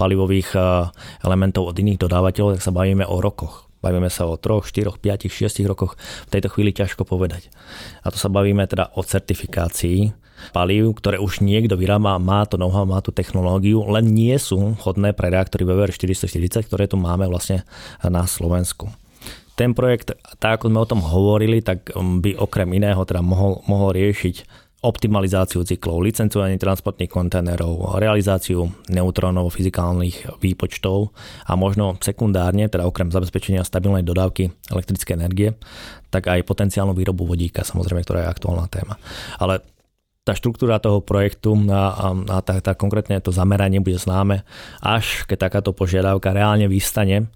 palivových 0.00 0.56
eh, 0.56 0.88
elementov 1.20 1.68
od 1.68 1.76
iných 1.76 2.00
dodávateľov, 2.00 2.56
tak 2.56 2.64
sa 2.64 2.72
bavíme 2.72 3.04
o 3.04 3.20
rokoch. 3.20 3.68
Bavíme 3.84 4.08
sa 4.12 4.28
o 4.28 4.36
3, 4.36 4.64
4, 4.64 4.96
5, 4.96 5.28
6 5.28 5.64
rokoch. 5.68 5.96
V 6.28 6.30
tejto 6.32 6.52
chvíli 6.52 6.72
ťažko 6.72 7.04
povedať. 7.04 7.48
A 8.04 8.12
to 8.12 8.16
sa 8.20 8.28
bavíme 8.28 8.64
teda 8.68 8.92
o 8.96 9.00
certifikácii 9.00 10.12
palív, 10.56 10.96
ktoré 10.96 11.20
už 11.20 11.44
niekto 11.44 11.76
vyrába, 11.76 12.16
má 12.16 12.48
to 12.48 12.56
know-how, 12.56 12.88
má 12.88 13.04
tú 13.04 13.12
technológiu, 13.12 13.84
len 13.92 14.08
nie 14.08 14.32
sú 14.40 14.72
hodné 14.80 15.12
pre 15.12 15.28
reaktory 15.28 15.68
VVR 15.68 15.92
440, 15.92 16.64
ktoré 16.64 16.88
tu 16.88 16.96
máme 16.96 17.28
vlastne 17.28 17.68
na 18.00 18.24
Slovensku 18.24 18.88
ten 19.60 19.76
projekt, 19.76 20.16
tak 20.40 20.56
ako 20.56 20.72
sme 20.72 20.80
o 20.80 20.88
tom 20.88 21.04
hovorili, 21.04 21.60
tak 21.60 21.92
by 21.92 22.32
okrem 22.40 22.80
iného 22.80 23.04
teda 23.04 23.20
mohol, 23.20 23.60
mohol 23.68 23.92
riešiť 23.92 24.48
optimalizáciu 24.80 25.60
cyklov, 25.60 26.00
licencovanie 26.00 26.56
transportných 26.56 27.12
kontajnerov, 27.12 28.00
realizáciu 28.00 28.72
neutrónov 28.88 29.52
fyzikálnych 29.52 30.40
výpočtov 30.40 31.12
a 31.44 31.52
možno 31.52 32.00
sekundárne, 32.00 32.64
teda 32.72 32.88
okrem 32.88 33.12
zabezpečenia 33.12 33.60
stabilnej 33.60 34.00
dodávky 34.00 34.48
elektrickej 34.72 35.14
energie, 35.20 35.48
tak 36.08 36.32
aj 36.32 36.48
potenciálnu 36.48 36.96
výrobu 36.96 37.28
vodíka, 37.28 37.60
samozrejme, 37.60 38.00
ktorá 38.08 38.24
je 38.24 38.32
aktuálna 38.32 38.66
téma. 38.72 38.96
Ale 39.36 39.60
tá 40.30 40.38
štruktúra 40.38 40.78
toho 40.78 41.02
projektu 41.02 41.58
a, 41.74 42.14
a 42.14 42.38
tá, 42.38 42.62
tá 42.62 42.72
konkrétne 42.78 43.18
to 43.18 43.34
zameranie 43.34 43.82
bude 43.82 43.98
známe, 43.98 44.46
až 44.78 45.26
keď 45.26 45.50
takáto 45.50 45.74
požiadavka 45.74 46.30
reálne 46.30 46.70
vystane. 46.70 47.26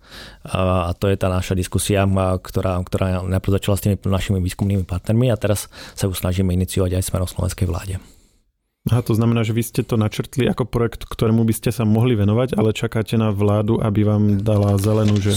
A, 0.47 0.89
a 0.89 0.91
to 0.95 1.11
je 1.11 1.19
tá 1.19 1.27
naša 1.27 1.59
diskusia, 1.59 2.07
ktorá, 2.39 2.79
ktorá 2.87 3.27
najprv 3.27 3.59
začala 3.59 3.75
s 3.75 3.83
tými 3.83 3.99
našimi 4.07 4.39
výskumnými 4.39 4.87
partnermi 4.87 5.27
a 5.35 5.41
teraz 5.41 5.67
sa 5.99 6.07
ju 6.07 6.15
snažíme 6.15 6.55
iniciovať 6.55 7.03
aj 7.03 7.07
smerom 7.11 7.27
slovenskej 7.27 7.67
vláde. 7.67 7.99
A 8.93 9.01
to 9.01 9.17
znamená, 9.17 9.41
že 9.49 9.57
vy 9.57 9.65
ste 9.65 9.81
to 9.81 9.97
načrtli 9.97 10.45
ako 10.45 10.69
projekt, 10.69 11.09
ktorému 11.09 11.41
by 11.49 11.57
ste 11.57 11.73
sa 11.73 11.89
mohli 11.89 12.21
venovať, 12.21 12.53
ale 12.53 12.77
čakáte 12.77 13.17
na 13.17 13.33
vládu, 13.33 13.81
aby 13.81 14.05
vám 14.05 14.45
dala 14.45 14.77
zelenú, 14.77 15.17
že... 15.17 15.33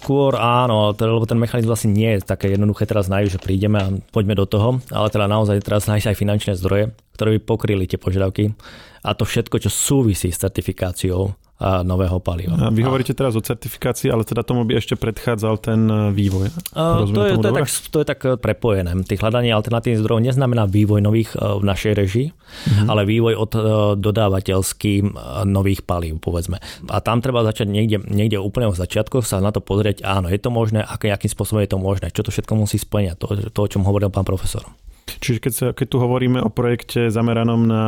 Skôr 0.00 0.32
áno, 0.32 0.96
teda, 0.96 1.12
lebo 1.12 1.28
ten 1.28 1.36
mechanizmus 1.36 1.76
asi 1.76 1.92
nie 1.92 2.16
je 2.16 2.24
také 2.24 2.56
jednoduché 2.56 2.88
teraz 2.88 3.12
nájsť, 3.12 3.36
že 3.36 3.42
prídeme 3.44 3.76
a 3.76 3.92
poďme 3.92 4.40
do 4.40 4.48
toho, 4.48 4.80
ale 4.88 5.12
teda 5.12 5.28
naozaj 5.28 5.60
teraz 5.60 5.84
nájsť 5.84 6.08
aj 6.08 6.16
finančné 6.16 6.52
zdroje, 6.56 6.96
ktoré 7.12 7.36
by 7.36 7.40
pokryli 7.44 7.84
tie 7.84 8.00
požiadavky. 8.00 8.56
A 9.04 9.12
to 9.12 9.28
všetko, 9.28 9.60
čo 9.60 9.68
súvisí 9.68 10.32
s 10.32 10.40
certifikáciou 10.40 11.36
nového 11.60 12.20
paliva. 12.20 12.52
A 12.60 12.68
vy 12.68 12.84
hovoríte 12.84 13.16
teraz 13.16 13.32
o 13.32 13.40
certifikácii, 13.40 14.12
ale 14.12 14.28
teda 14.28 14.44
tomu 14.44 14.68
by 14.68 14.76
ešte 14.76 14.92
predchádzal 14.92 15.54
ten 15.56 15.88
e, 15.88 16.12
vývoj. 16.12 16.52
A, 16.76 17.00
to, 17.00 17.22
je, 17.24 17.40
to, 17.40 17.48
je 17.48 17.54
tak, 17.56 17.68
to 17.88 17.98
je 18.04 18.06
tak 18.06 18.20
e, 18.20 18.28
prepojené. 18.36 18.92
Tých 19.08 19.24
hľadanie 19.24 19.56
alternatívnych 19.56 20.04
zdrojov 20.04 20.20
neznamená 20.20 20.68
vývoj 20.68 21.00
nových 21.00 21.32
e, 21.32 21.40
v 21.40 21.64
našej 21.64 21.92
režii, 21.96 22.26
mm-hmm. 22.28 22.86
ale 22.92 23.08
vývoj 23.08 23.34
od 23.40 23.52
dodávateľských 23.96 25.00
nových 25.48 25.80
palív, 25.88 26.20
povedzme. 26.20 26.60
A 26.92 27.00
tam 27.00 27.24
treba 27.24 27.40
začať 27.40 27.72
niekde, 27.72 28.04
niekde 28.04 28.36
úplne 28.36 28.68
v 28.68 28.76
začiatku 28.76 29.24
sa 29.24 29.40
na 29.40 29.48
to 29.48 29.64
pozrieť, 29.64 30.04
áno, 30.04 30.28
je 30.28 30.36
to 30.36 30.52
možné, 30.52 30.84
aký, 30.84 31.08
akým 31.08 31.32
spôsobom 31.32 31.64
je 31.64 31.72
to 31.72 31.80
možné, 31.80 32.12
čo 32.12 32.20
to 32.20 32.28
všetko 32.28 32.52
musí 32.52 32.76
splňať, 32.76 33.16
to, 33.16 33.26
to 33.48 33.58
o 33.64 33.70
čom 33.70 33.80
hovoril 33.80 34.12
pán 34.12 34.28
profesor. 34.28 34.68
Čiže 35.06 35.38
keď, 35.40 35.52
sa, 35.54 35.66
keď 35.72 35.86
tu 35.88 35.96
hovoríme 36.02 36.42
o 36.42 36.52
projekte 36.52 37.08
zameranom 37.08 37.60
na 37.64 37.82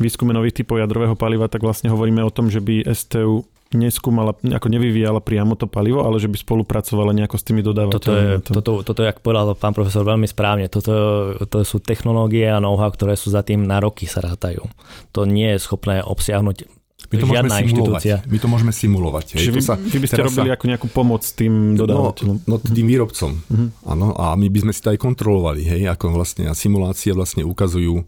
výskume 0.00 0.32
nových 0.32 0.64
typov 0.64 0.80
jadrového 0.80 1.14
paliva, 1.14 1.46
tak 1.52 1.60
vlastne 1.60 1.92
hovoríme 1.92 2.24
o 2.24 2.32
tom, 2.32 2.48
že 2.48 2.64
by 2.64 2.88
STU 2.90 3.44
neskúmala, 3.70 4.34
ako 4.34 4.66
nevyvíjala 4.66 5.22
priamo 5.22 5.54
to 5.54 5.70
palivo, 5.70 6.02
ale 6.02 6.18
že 6.18 6.26
by 6.26 6.42
spolupracovala 6.42 7.14
nejako 7.14 7.36
s 7.38 7.44
tými 7.46 7.62
dodávateľmi. 7.62 8.02
Toto 8.02 8.12
je, 8.18 8.30
to. 8.42 8.50
toto, 8.58 8.70
toto, 8.82 9.00
jak 9.06 9.22
povedal 9.22 9.54
pán 9.54 9.76
profesor 9.78 10.02
veľmi 10.02 10.26
správne, 10.26 10.66
toto 10.66 10.90
to 11.46 11.62
sú 11.62 11.78
technológie 11.78 12.50
a 12.50 12.58
know-how, 12.58 12.90
ktoré 12.90 13.14
sú 13.14 13.30
za 13.30 13.46
tým 13.46 13.62
na 13.62 13.78
roky 13.78 14.10
sa 14.10 14.26
rátajú. 14.26 14.66
To 15.14 15.22
nie 15.22 15.54
je 15.54 15.62
schopné 15.62 16.02
obsiahnuť 16.02 16.79
my 17.10 17.16
to 17.18 17.26
Žiadna 17.26 17.50
môžeme 17.50 17.66
inštitúcia. 17.66 18.14
My 18.22 18.38
to 18.38 18.46
môžeme 18.46 18.72
simulovať. 18.72 19.24
Čiže 19.34 19.50
vy, 19.50 19.62
sa, 19.66 19.74
vy 19.74 19.98
by 19.98 20.06
ste 20.06 20.22
robili 20.22 20.50
sa... 20.50 20.54
ako 20.54 20.64
nejakú 20.70 20.88
pomoc 20.94 21.26
tým 21.26 21.74
dodávateľom? 21.74 22.46
No, 22.46 22.54
no 22.54 22.62
tým 22.62 22.86
výrobcom. 22.86 23.30
Uh-huh. 23.34 23.68
Áno, 23.82 24.14
a 24.14 24.38
my 24.38 24.46
by 24.46 24.58
sme 24.62 24.72
si 24.72 24.78
to 24.78 24.94
aj 24.94 24.98
kontrolovali, 25.02 25.66
hej, 25.66 25.90
ako 25.90 26.14
vlastne 26.14 26.46
a 26.46 26.54
simulácie 26.54 27.10
vlastne 27.10 27.42
ukazujú 27.42 27.98
uh, 27.98 28.04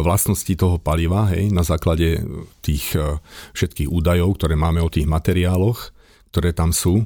vlastnosti 0.00 0.48
toho 0.56 0.80
paliva, 0.80 1.28
hej, 1.36 1.52
na 1.52 1.60
základe 1.60 2.24
tých 2.64 2.96
uh, 2.96 3.20
všetkých 3.52 3.92
údajov, 3.92 4.40
ktoré 4.40 4.56
máme 4.56 4.80
o 4.80 4.88
tých 4.88 5.04
materiáloch, 5.04 5.92
ktoré 6.32 6.56
tam 6.56 6.72
sú 6.72 7.04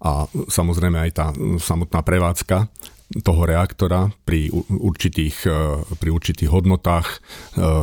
a 0.00 0.24
samozrejme 0.32 0.96
aj 0.96 1.10
tá 1.12 1.26
samotná 1.60 2.00
prevádzka 2.00 2.72
toho 3.10 3.42
reaktora 3.42 4.14
pri 4.22 4.54
určitých, 4.70 5.36
uh, 5.50 5.82
pri 5.98 6.10
určitých 6.14 6.50
hodnotách 6.50 7.18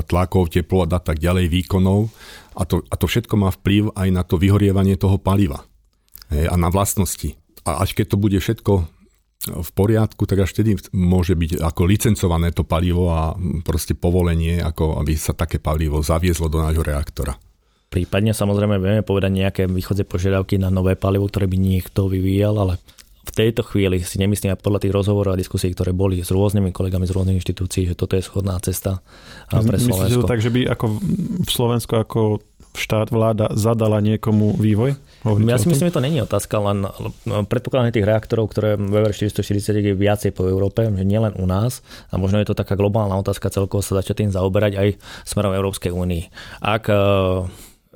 tlakov, 0.07 0.55
teplot 0.55 0.89
a 0.95 1.01
tak 1.03 1.19
ďalej, 1.19 1.51
výkonov 1.51 2.07
a 2.55 2.63
to, 2.63 2.81
a 2.87 2.95
to 2.95 3.05
všetko 3.05 3.35
má 3.35 3.51
vplyv 3.51 3.91
aj 3.93 4.07
na 4.09 4.23
to 4.23 4.39
vyhorievanie 4.39 4.95
toho 4.95 5.19
paliva 5.19 5.67
a 6.31 6.55
na 6.55 6.67
vlastnosti. 6.71 7.35
A 7.67 7.83
až 7.83 7.95
keď 7.95 8.15
to 8.15 8.17
bude 8.19 8.39
všetko 8.39 8.73
v 9.47 9.69
poriadku, 9.71 10.27
tak 10.27 10.43
až 10.43 10.51
vtedy 10.55 10.75
môže 10.91 11.37
byť 11.37 11.63
ako 11.63 11.81
licencované 11.87 12.51
to 12.51 12.67
palivo 12.67 13.11
a 13.11 13.31
proste 13.63 13.95
povolenie, 13.95 14.59
ako 14.59 14.99
aby 14.99 15.15
sa 15.15 15.31
také 15.31 15.61
palivo 15.61 16.03
zaviezlo 16.03 16.51
do 16.51 16.59
nášho 16.59 16.83
reaktora. 16.83 17.37
Prípadne 17.87 18.35
samozrejme 18.35 18.75
vieme 18.83 19.03
povedať 19.07 19.31
nejaké 19.31 19.63
východzie 19.71 20.03
požiadavky 20.03 20.59
na 20.59 20.67
nové 20.67 20.99
palivo, 20.99 21.31
ktoré 21.31 21.47
by 21.47 21.55
niekto 21.55 22.11
vyvíjal, 22.11 22.59
ale 22.59 22.73
tejto 23.37 23.61
chvíli 23.61 24.01
si 24.01 24.17
nemyslím 24.17 24.57
aj 24.57 24.65
podľa 24.65 24.81
tých 24.81 24.95
rozhovorov 24.97 25.37
a 25.37 25.37
diskusí, 25.37 25.69
ktoré 25.69 25.93
boli 25.93 26.25
s 26.25 26.33
rôznymi 26.33 26.73
kolegami 26.73 27.05
z 27.05 27.13
rôznych 27.13 27.37
inštitúcií, 27.37 27.85
že 27.85 27.93
toto 27.93 28.17
je 28.17 28.25
schodná 28.25 28.57
cesta 28.57 29.05
pre 29.45 29.77
Slovensko. 29.77 30.09
Myslíte 30.09 30.25
to 30.25 30.31
tak, 30.33 30.41
že 30.41 30.49
by 30.49 30.65
ako 30.65 30.85
v 31.45 31.51
Slovensku 31.53 31.93
ako 31.93 32.41
štát, 32.77 33.09
vláda 33.09 33.49
zadala 33.57 33.97
niekomu 34.05 34.53
vývoj? 34.53 34.93
Hovoríte 35.25 35.49
ja 35.49 35.57
si 35.57 35.65
myslím, 35.65 35.89
že 35.89 35.97
to 35.97 36.05
není 36.05 36.21
otázka, 36.21 36.61
len 36.61 36.85
predpokladanie 37.49 37.89
tých 37.89 38.05
reaktorov, 38.05 38.53
ktoré 38.53 38.77
VVR 38.77 39.13
440 39.17 39.81
je 39.81 39.93
viacej 39.97 40.29
po 40.33 40.45
Európe, 40.45 40.85
že 40.85 41.01
nielen 41.01 41.33
u 41.41 41.49
nás. 41.49 41.81
A 42.13 42.21
možno 42.21 42.37
je 42.37 42.45
to 42.45 42.53
taká 42.53 42.77
globálna 42.77 43.17
otázka 43.17 43.49
celkovo 43.49 43.81
sa 43.81 43.97
začať 43.97 44.25
tým 44.25 44.31
zaoberať 44.33 44.77
aj 44.77 44.87
smerom 45.25 45.57
Európskej 45.57 45.89
únii. 45.89 46.29
Ak 46.61 46.85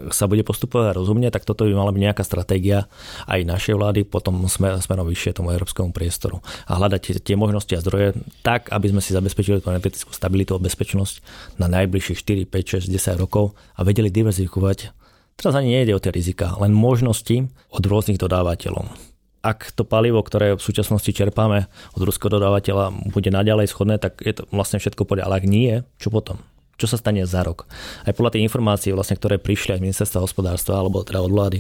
sa 0.10 0.26
bude 0.26 0.42
postupovať 0.42 0.98
rozumne, 0.98 1.30
tak 1.30 1.46
toto 1.46 1.70
by 1.70 1.74
mala 1.78 1.94
byť 1.94 2.02
nejaká 2.02 2.24
stratégia 2.26 2.90
aj 3.30 3.46
našej 3.46 3.78
vlády, 3.78 4.02
potom 4.10 4.42
sme 4.50 4.74
smerom 4.82 5.06
vyššie 5.06 5.38
tomu 5.38 5.54
európskemu 5.54 5.94
priestoru 5.94 6.42
a 6.66 6.82
hľadať 6.82 7.22
tie 7.22 7.38
možnosti 7.38 7.70
a 7.78 7.84
zdroje 7.84 8.18
tak, 8.42 8.74
aby 8.74 8.90
sme 8.90 9.02
si 9.06 9.14
zabezpečili 9.14 9.62
tú 9.62 9.70
energetickú 9.70 10.10
stabilitu 10.10 10.58
a 10.58 10.64
bezpečnosť 10.64 11.22
na 11.62 11.70
najbližších 11.70 12.48
4, 12.48 12.50
5, 12.50 12.90
6, 12.90 12.90
10 12.90 13.22
rokov 13.22 13.54
a 13.78 13.86
vedeli 13.86 14.10
diverzifikovať. 14.10 14.98
Teraz 15.38 15.54
ani 15.54 15.78
nejde 15.78 15.94
o 15.94 16.02
tie 16.02 16.10
rizika, 16.10 16.58
len 16.58 16.74
možnosti 16.74 17.46
od 17.70 17.84
rôznych 17.86 18.18
dodávateľov 18.18 19.12
ak 19.42 19.74
to 19.74 19.82
palivo, 19.82 20.22
ktoré 20.22 20.54
v 20.54 20.62
súčasnosti 20.62 21.10
čerpáme 21.10 21.66
od 21.98 22.02
ruského 22.06 22.30
dodávateľa, 22.30 22.94
bude 23.10 23.34
naďalej 23.34 23.74
schodné, 23.74 23.98
tak 23.98 24.22
je 24.22 24.38
to 24.38 24.46
vlastne 24.54 24.78
všetko 24.78 25.02
podľa. 25.02 25.26
Ale 25.28 25.42
ak 25.42 25.46
nie, 25.50 25.82
čo 25.98 26.14
potom? 26.14 26.38
Čo 26.78 26.90
sa 26.90 26.98
stane 26.98 27.24
za 27.30 27.46
rok. 27.46 27.70
Aj 28.04 28.14
podľa 28.16 28.38
tých 28.38 28.46
informácií, 28.50 28.90
vlastne, 28.96 29.18
ktoré 29.20 29.38
prišli 29.38 29.78
aj 29.78 29.80
z 29.80 29.86
ministerstva 29.86 30.20
hospodárstva 30.26 30.82
alebo 30.82 31.06
teda 31.06 31.22
od 31.22 31.30
vlády, 31.30 31.60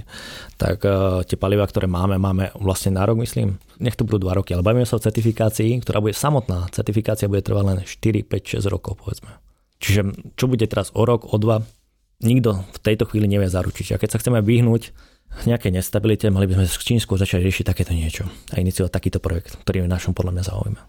tak 0.57 0.81
uh, 0.81 1.21
tie 1.21 1.37
paliva, 1.37 1.67
ktoré 1.69 1.85
máme, 1.85 2.17
máme 2.17 2.49
vlastne 2.57 2.97
na 2.97 3.05
rok, 3.05 3.21
myslím. 3.21 3.61
Nech 3.77 3.93
to 3.93 4.05
budú 4.07 4.25
2 4.25 4.41
roky, 4.41 4.57
ale 4.57 4.65
bavíme 4.65 4.85
sa 4.89 4.97
o 4.97 5.03
certifikácii, 5.03 5.81
ktorá 5.85 6.01
bude 6.01 6.17
samotná. 6.17 6.69
Certifikácia 6.73 7.29
bude 7.29 7.45
trvať 7.45 7.63
len 7.65 7.77
4, 7.85 8.25
5, 8.25 8.61
6 8.61 8.73
rokov, 8.73 8.97
povedzme. 8.97 9.29
Čiže 9.81 10.33
čo 10.37 10.45
bude 10.45 10.65
teraz 10.69 10.93
o 10.93 11.01
rok, 11.05 11.25
o 11.29 11.37
dva, 11.41 11.65
nikto 12.21 12.61
v 12.69 12.79
tejto 12.81 13.09
chvíli 13.09 13.25
nevie 13.25 13.49
zaručiť. 13.49 13.97
A 13.97 13.99
keď 14.01 14.09
sa 14.13 14.19
chceme 14.21 14.39
vyhnúť 14.45 14.93
nejakej 15.45 15.73
nestabilite, 15.73 16.29
mali 16.29 16.45
by 16.45 16.61
sme 16.61 16.65
s 16.69 16.77
Čínskou 16.77 17.17
začať 17.17 17.41
riešiť 17.41 17.65
takéto 17.65 17.95
niečo 17.95 18.29
a 18.53 18.61
iniciovať 18.61 18.91
takýto 18.93 19.19
projekt, 19.23 19.57
ktorý 19.65 19.83
je 19.83 19.85
v 19.89 19.93
našom 19.93 20.13
podľa 20.13 20.31
mňa 20.37 20.43
záujme. 20.45 20.79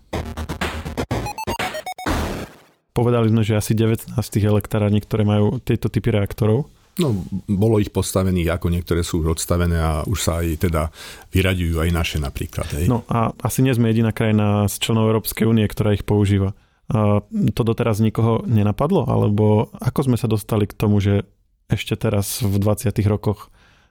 Povedali 2.93 3.33
sme, 3.33 3.41
že 3.41 3.57
asi 3.57 3.73
19 3.73 4.13
tých 4.13 4.45
elektrární, 4.45 5.01
ktoré 5.01 5.25
majú 5.25 5.57
tieto 5.65 5.89
typy 5.89 6.13
reaktorov. 6.13 6.69
No, 7.01 7.25
bolo 7.49 7.81
ich 7.81 7.89
postavených, 7.89 8.53
ako 8.53 8.69
niektoré 8.69 9.01
sú 9.01 9.25
už 9.25 9.41
odstavené 9.41 9.81
a 9.81 10.05
už 10.05 10.19
sa 10.21 10.45
aj 10.45 10.69
teda 10.69 10.93
vyraďujú 11.33 11.81
aj 11.81 11.89
naše 11.89 12.19
napríklad. 12.21 12.69
Hej. 12.77 12.85
No 12.93 13.09
a 13.09 13.33
asi 13.41 13.65
nie 13.65 13.73
sme 13.73 13.89
jediná 13.89 14.13
krajina 14.13 14.69
z 14.69 14.77
členov 14.77 15.09
Európskej 15.09 15.49
únie, 15.49 15.65
ktorá 15.65 15.97
ich 15.97 16.05
používa. 16.05 16.53
A 16.93 17.25
to 17.57 17.63
doteraz 17.65 18.05
nikoho 18.05 18.45
nenapadlo? 18.45 19.09
Alebo 19.09 19.73
ako 19.81 20.13
sme 20.13 20.21
sa 20.21 20.29
dostali 20.29 20.69
k 20.69 20.77
tomu, 20.77 21.01
že 21.01 21.25
ešte 21.73 21.97
teraz 21.97 22.45
v 22.45 22.61
20. 22.61 22.93
rokoch 23.09 23.49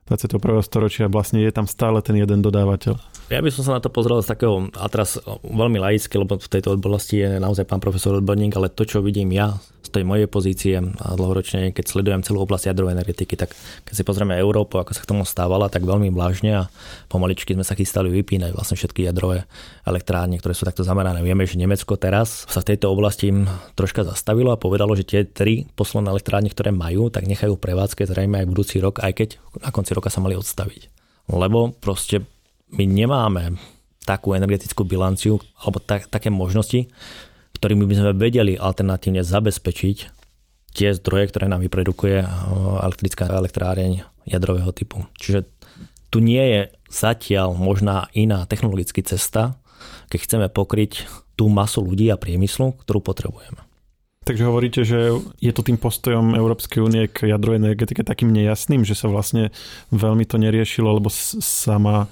21. 0.10 0.42
storočia 0.66 1.06
vlastne 1.08 1.44
je 1.46 1.52
tam 1.54 1.70
stále 1.70 2.02
ten 2.02 2.18
jeden 2.18 2.42
dodávateľ? 2.42 2.98
Ja 3.32 3.40
by 3.40 3.48
som 3.48 3.64
sa 3.64 3.80
na 3.80 3.82
to 3.84 3.88
pozrel 3.88 4.20
z 4.20 4.28
takého, 4.28 4.68
a 4.76 4.86
teraz 4.92 5.16
veľmi 5.46 5.80
laické, 5.80 6.20
lebo 6.20 6.36
v 6.36 6.52
tejto 6.52 6.76
oblasti 6.76 7.24
je 7.24 7.40
naozaj 7.40 7.64
pán 7.64 7.80
profesor 7.80 8.20
odborník, 8.20 8.58
ale 8.60 8.68
to, 8.68 8.84
čo 8.84 9.00
vidím 9.00 9.32
ja 9.32 9.56
z 9.82 9.90
tej 9.90 10.04
mojej 10.06 10.28
pozície 10.30 10.78
a 10.78 11.08
dlhoročne, 11.18 11.74
keď 11.74 11.86
sledujem 11.88 12.22
celú 12.22 12.46
oblasť 12.46 12.70
jadrovej 12.70 12.94
energetiky, 13.02 13.34
tak 13.34 13.56
keď 13.88 13.94
si 13.98 14.04
pozrieme 14.06 14.38
Európu, 14.38 14.78
ako 14.78 14.94
sa 14.94 15.02
k 15.02 15.10
tomu 15.10 15.24
stávala, 15.26 15.72
tak 15.72 15.88
veľmi 15.88 16.14
vlážne 16.14 16.52
a 16.54 16.64
pomaličky 17.10 17.58
sme 17.58 17.66
sa 17.66 17.74
chystali 17.74 18.14
vypínať 18.14 18.54
vlastne 18.54 18.78
všetky 18.78 19.08
jadrové 19.08 19.50
elektrárne, 19.88 20.38
ktoré 20.38 20.54
sú 20.54 20.68
takto 20.68 20.86
zamerané. 20.86 21.26
Vieme, 21.26 21.50
že 21.50 21.58
Nemecko 21.58 21.98
teraz 21.98 22.46
sa 22.46 22.62
v 22.62 22.76
tejto 22.76 22.94
oblasti 22.94 23.34
troška 23.74 24.06
zastavilo 24.06 24.54
a 24.54 24.62
povedalo, 24.62 24.94
že 24.94 25.08
tie 25.08 25.26
tri 25.26 25.66
posledné 25.74 26.14
elektrárne, 26.14 26.54
ktoré 26.54 26.70
majú, 26.70 27.10
tak 27.10 27.26
nechajú 27.26 27.58
prevádzke 27.58 28.06
zrejme 28.06 28.44
aj 28.44 28.50
budúci 28.52 28.78
rok, 28.84 29.02
aj 29.02 29.12
keď 29.18 29.30
na 29.66 29.74
konci 29.74 29.91
roka 29.96 30.10
sa 30.12 30.24
mali 30.24 30.36
odstaviť. 30.36 30.90
Lebo 31.32 31.76
proste 31.78 32.26
my 32.72 32.84
nemáme 32.88 33.60
takú 34.04 34.34
energetickú 34.34 34.84
bilanciu 34.88 35.38
alebo 35.62 35.78
tak, 35.78 36.10
také 36.10 36.34
možnosti, 36.34 36.90
ktorými 37.62 37.86
by 37.86 37.96
sme 37.96 38.12
vedeli 38.18 38.58
alternatívne 38.58 39.22
zabezpečiť 39.22 39.98
tie 40.72 40.90
zdroje, 40.96 41.30
ktoré 41.30 41.46
nám 41.52 41.62
vyprodukuje 41.62 42.18
eh, 42.24 42.28
elektrická 42.82 43.30
elektráreň 43.30 44.04
jadrového 44.26 44.72
typu. 44.74 45.06
Čiže 45.20 45.46
tu 46.12 46.20
nie 46.20 46.42
je 46.42 46.62
zatiaľ 46.92 47.56
možná 47.56 48.12
iná 48.12 48.44
technologická 48.44 49.00
cesta, 49.06 49.56
keď 50.12 50.20
chceme 50.28 50.48
pokryť 50.52 51.08
tú 51.40 51.48
masu 51.48 51.82
ľudí 51.82 52.12
a 52.12 52.20
priemyslu, 52.20 52.76
ktorú 52.84 53.00
potrebujeme. 53.02 53.71
Takže 54.32 54.48
hovoríte, 54.48 54.88
že 54.88 55.12
je 55.44 55.52
to 55.52 55.60
tým 55.60 55.76
postojom 55.76 56.40
Európskej 56.40 56.80
únie 56.80 57.12
k 57.12 57.36
jadrovej 57.36 57.60
energetike 57.60 58.00
takým 58.08 58.32
nejasným, 58.32 58.88
že 58.88 58.96
sa 58.96 59.12
vlastne 59.12 59.52
veľmi 59.92 60.24
to 60.24 60.40
neriešilo, 60.40 60.88
lebo 60.88 61.12
sama 61.12 62.08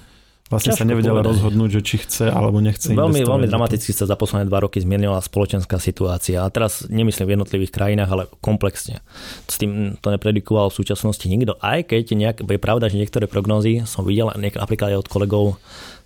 Vlastne 0.50 0.74
Ťažko 0.74 0.82
sa 0.82 0.90
nevedela 0.90 1.22
povedať. 1.22 1.30
rozhodnúť, 1.30 1.70
že 1.78 1.82
či 1.86 1.96
chce 2.02 2.26
alebo 2.26 2.58
nechce 2.58 2.90
Veľmi, 2.90 3.22
veľmi 3.22 3.46
dramaticky 3.46 3.94
sa 3.94 4.10
za 4.10 4.18
posledné 4.18 4.50
dva 4.50 4.66
roky 4.66 4.82
zmienila 4.82 5.22
spoločenská 5.22 5.78
situácia. 5.78 6.42
A 6.42 6.50
teraz 6.50 6.90
nemyslím 6.90 7.30
v 7.30 7.34
jednotlivých 7.38 7.70
krajinách, 7.70 8.10
ale 8.10 8.24
komplexne. 8.42 9.06
S 9.46 9.62
tým 9.62 10.02
to 10.02 10.10
nepredikoval 10.10 10.74
v 10.74 10.78
súčasnosti 10.82 11.22
nikto. 11.30 11.54
Aj 11.62 11.86
keď 11.86 12.18
nejak, 12.18 12.38
je 12.50 12.58
pravda, 12.58 12.90
že 12.90 12.98
niektoré 12.98 13.30
prognózy 13.30 13.86
som 13.86 14.02
videl 14.02 14.34
napríklad 14.34 14.98
aj 14.98 15.06
od 15.06 15.08
kolegov 15.08 15.46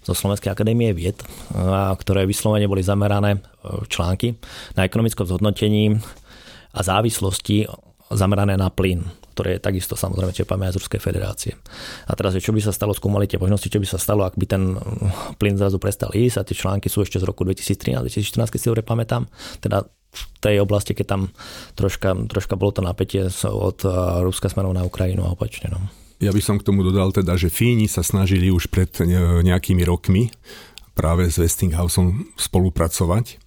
zo 0.04 0.13
Slovenskej 0.13 0.52
akadémie 0.52 0.92
vied, 0.92 1.20
ktoré 2.00 2.28
vyslovene 2.28 2.68
boli 2.68 2.84
zamerané 2.84 3.39
e, 3.39 3.39
články 3.88 4.36
na 4.76 4.84
ekonomickom 4.84 5.24
zhodnotení 5.24 5.98
a 6.76 6.80
závislosti 6.84 7.66
zamerané 8.13 8.60
na 8.60 8.68
plyn 8.70 9.24
ktoré 9.34 9.58
je 9.58 9.66
takisto 9.66 9.98
samozrejme 9.98 10.30
čerpáme 10.30 10.70
aj 10.70 10.78
z 10.78 10.80
Ruskej 10.86 11.02
federácie. 11.02 11.58
A 12.06 12.13
teraz, 12.13 12.38
čo 12.38 12.54
by 12.54 12.62
sa 12.62 12.70
stalo, 12.70 12.94
skúmali 12.94 13.26
tie 13.26 13.42
možnosti, 13.42 13.66
čo 13.66 13.82
by 13.82 13.88
sa 13.89 13.98
stalo, 13.98 14.30
ak 14.30 14.38
by 14.38 14.46
ten 14.46 14.78
plyn 15.42 15.58
zrazu 15.58 15.82
prestal 15.82 16.13
ísť 16.13 16.38
a 16.38 16.46
tie 16.46 16.54
články 16.54 16.86
sú 16.86 17.02
ešte 17.02 17.18
z 17.18 17.26
roku 17.26 17.42
2013-2014, 17.42 18.54
keď 18.54 18.60
si 18.62 18.70
dobre 18.70 18.86
pamätám. 18.86 19.26
Teda 19.58 19.89
v 20.13 20.24
tej 20.38 20.62
oblasti, 20.62 20.94
keď 20.94 21.06
tam 21.10 21.22
troška, 21.74 22.13
troška 22.30 22.54
bolo 22.54 22.78
to 22.78 22.86
napätie 22.86 23.26
od 23.50 23.82
Ruska 24.22 24.54
smerom 24.54 24.78
na 24.78 24.86
Ukrajinu 24.86 25.26
a 25.26 25.34
opačne. 25.34 25.74
No. 25.74 25.82
Ja 26.23 26.31
by 26.31 26.39
som 26.39 26.55
k 26.55 26.63
tomu 26.63 26.88
dodal 26.88 27.12
teda, 27.12 27.36
že 27.36 27.51
Fíni 27.51 27.91
sa 27.91 27.99
snažili 27.99 28.47
už 28.47 28.71
pred 28.71 28.89
nejakými 29.43 29.83
rokmi 29.83 30.31
práve 30.95 31.27
s 31.27 31.36
Westinghouseom 31.36 32.31
spolupracovať 32.39 33.43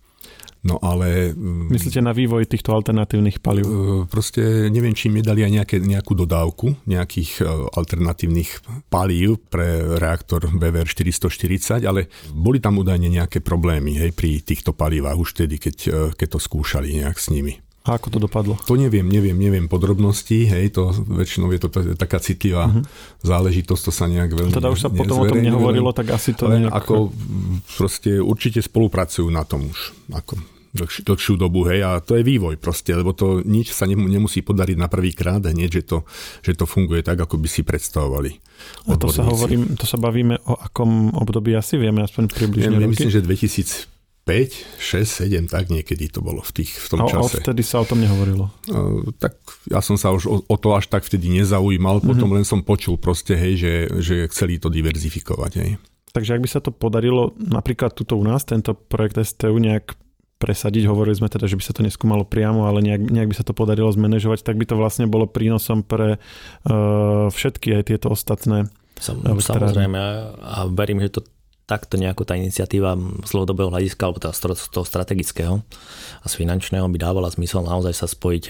No 0.67 0.83
ale... 0.83 1.31
Mm, 1.31 1.71
Myslíte 1.71 2.03
na 2.03 2.11
vývoj 2.11 2.51
týchto 2.51 2.75
alternatívnych 2.75 3.39
palív? 3.39 3.65
E, 3.65 3.73
proste 4.11 4.67
neviem, 4.67 4.91
či 4.99 5.07
mi 5.07 5.23
dali 5.23 5.47
aj 5.47 5.53
nejaké, 5.63 5.77
nejakú 5.79 6.19
dodávku 6.19 6.75
nejakých 6.91 7.31
e, 7.39 7.43
alternatívnych 7.71 8.51
palív 8.91 9.39
pre 9.47 9.95
reaktor 10.03 10.51
BVR 10.51 10.91
440, 10.91 11.87
ale 11.87 12.11
boli 12.35 12.59
tam 12.59 12.83
údajne 12.83 13.07
nejaké 13.07 13.39
problémy 13.39 13.95
hej, 14.03 14.11
pri 14.11 14.43
týchto 14.43 14.75
palívach 14.75 15.15
už 15.15 15.39
vtedy, 15.39 15.63
keď, 15.63 15.77
e, 15.87 15.91
keď 16.19 16.29
to 16.35 16.39
skúšali 16.43 16.99
nejak 16.99 17.15
s 17.23 17.31
nimi. 17.31 17.63
A 17.87 17.95
ako 17.95 18.11
to 18.11 18.19
dopadlo? 18.19 18.59
To 18.67 18.75
neviem, 18.75 19.07
neviem, 19.07 19.39
neviem 19.39 19.71
podrobnosti, 19.71 20.51
hej, 20.51 20.75
to 20.75 20.91
väčšinou 20.91 21.55
je 21.55 21.61
to 21.63 21.69
taká 21.95 22.19
citlivá 22.19 22.67
uh-huh. 22.67 22.83
záležitosť, 23.23 23.83
to 23.87 23.93
sa 23.95 24.11
nejak 24.11 24.35
veľmi 24.35 24.51
Teda 24.51 24.75
už 24.75 24.81
sa 24.83 24.91
potom 24.91 25.23
o 25.23 25.31
tom 25.31 25.39
nehovorilo, 25.39 25.95
tak 25.95 26.11
asi 26.11 26.35
to 26.35 26.51
nejak... 26.51 26.75
ako 26.75 27.15
proste 27.79 28.19
určite 28.19 28.59
spolupracujú 28.59 29.31
na 29.31 29.47
tom 29.47 29.71
už, 29.71 29.95
ako 30.11 30.35
dlhš, 30.77 31.07
dlhšiu 31.07 31.35
dobu, 31.41 31.65
hej, 31.73 31.87
a 31.87 32.03
to 32.03 32.21
je 32.21 32.27
vývoj 32.27 32.61
proste, 32.61 32.93
lebo 32.93 33.17
to 33.17 33.41
nič 33.47 33.73
sa 33.73 33.89
nemusí 33.89 34.45
podariť 34.45 34.77
na 34.77 34.91
prvý 34.93 35.17
krát 35.17 35.41
hneď, 35.47 35.81
že 35.81 35.83
to, 35.87 35.99
že 36.45 36.53
to 36.59 36.69
funguje 36.69 37.01
tak, 37.01 37.17
ako 37.17 37.41
by 37.41 37.49
si 37.49 37.65
predstavovali. 37.65 38.31
A 38.91 38.99
to 39.01 39.09
sa, 39.09 39.25
hovorím, 39.25 39.79
to 39.79 39.89
sa 39.89 39.97
bavíme 39.97 40.37
o 40.51 40.59
akom 40.59 41.17
období 41.17 41.57
asi 41.57 41.81
vieme, 41.81 42.05
aspoň 42.05 42.35
približne 42.35 42.77
ja, 42.77 42.89
myslím, 42.91 43.11
že 43.15 43.25
2000 43.25 43.96
5, 44.27 44.83
6, 44.83 45.07
7, 45.31 45.47
tak 45.47 45.71
niekedy 45.71 46.11
to 46.11 46.19
bolo 46.19 46.43
v, 46.43 46.51
tých, 46.51 46.75
v 46.75 46.87
tom 46.91 46.99
a 46.99 47.09
čase. 47.09 47.39
A 47.39 47.47
vtedy 47.47 47.63
sa 47.63 47.79
o 47.79 47.87
tom 47.87 48.03
nehovorilo? 48.03 48.51
Uh, 48.67 49.15
tak 49.23 49.39
ja 49.71 49.79
som 49.79 49.95
sa 49.95 50.11
už 50.11 50.27
o, 50.27 50.43
o 50.43 50.57
to 50.59 50.75
až 50.75 50.91
tak 50.91 51.07
vtedy 51.07 51.31
nezaujímal, 51.31 52.03
mm-hmm. 52.03 52.11
potom 52.11 52.35
len 52.35 52.43
som 52.43 52.59
počul 52.59 52.99
proste, 52.99 53.39
hej, 53.39 53.55
že, 53.55 53.75
že 54.03 54.15
chceli 54.35 54.59
to 54.59 54.67
diverzifikovať. 54.67 55.53
Hej. 55.63 55.79
Takže 56.11 56.35
ak 56.35 56.43
by 56.43 56.49
sa 56.51 56.59
to 56.59 56.75
podarilo 56.75 57.39
napríklad 57.39 57.95
tuto 57.95 58.19
u 58.19 58.27
nás, 58.27 58.43
tento 58.43 58.75
projekt 58.75 59.23
STU 59.23 59.63
nejak 59.63 59.95
presadiť. 60.43 60.91
Hovorili 60.91 61.17
sme 61.17 61.31
teda, 61.31 61.47
že 61.47 61.55
by 61.55 61.63
sa 61.63 61.73
to 61.73 61.87
neskúmalo 61.87 62.27
priamo, 62.27 62.67
ale 62.67 62.83
nejak, 62.83 63.07
nejak 63.07 63.31
by 63.31 63.37
sa 63.39 63.47
to 63.47 63.55
podarilo 63.55 63.89
zmanéžovať, 63.95 64.43
tak 64.43 64.59
by 64.59 64.67
to 64.69 64.75
vlastne 64.75 65.07
bolo 65.07 65.31
prínosom 65.31 65.87
pre 65.87 66.19
uh, 66.19 67.31
všetky 67.31 67.79
aj 67.79 67.95
tieto 67.95 68.11
ostatné 68.11 68.67
Sam, 68.97 69.21
Samozrejme 69.21 70.01
a 70.41 70.73
verím, 70.73 71.05
že 71.05 71.21
to 71.21 71.23
takto 71.67 71.99
nejako 71.99 72.23
tá 72.23 72.39
iniciatíva 72.39 72.95
z 73.27 73.31
dlhodobého 73.35 73.75
hľadiska, 73.75 74.07
alebo 74.07 74.23
teda 74.23 74.35
z 74.55 74.71
toho 74.71 74.87
strategického 74.87 75.55
a 76.23 76.27
z 76.31 76.35
finančného 76.39 76.87
by 76.87 76.99
dávala 76.99 77.27
zmysel 77.35 77.67
naozaj 77.67 77.93
sa 77.93 78.07
spojiť 78.07 78.45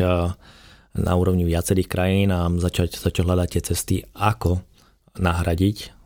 na 0.96 1.12
úrovni 1.16 1.48
viacerých 1.48 1.88
krajín 1.88 2.28
a 2.32 2.48
začať, 2.60 3.00
začať 3.00 3.24
hľadať 3.24 3.48
tie 3.56 3.62
cesty, 3.72 3.96
ako 4.12 4.60
nahradiť 5.16 5.96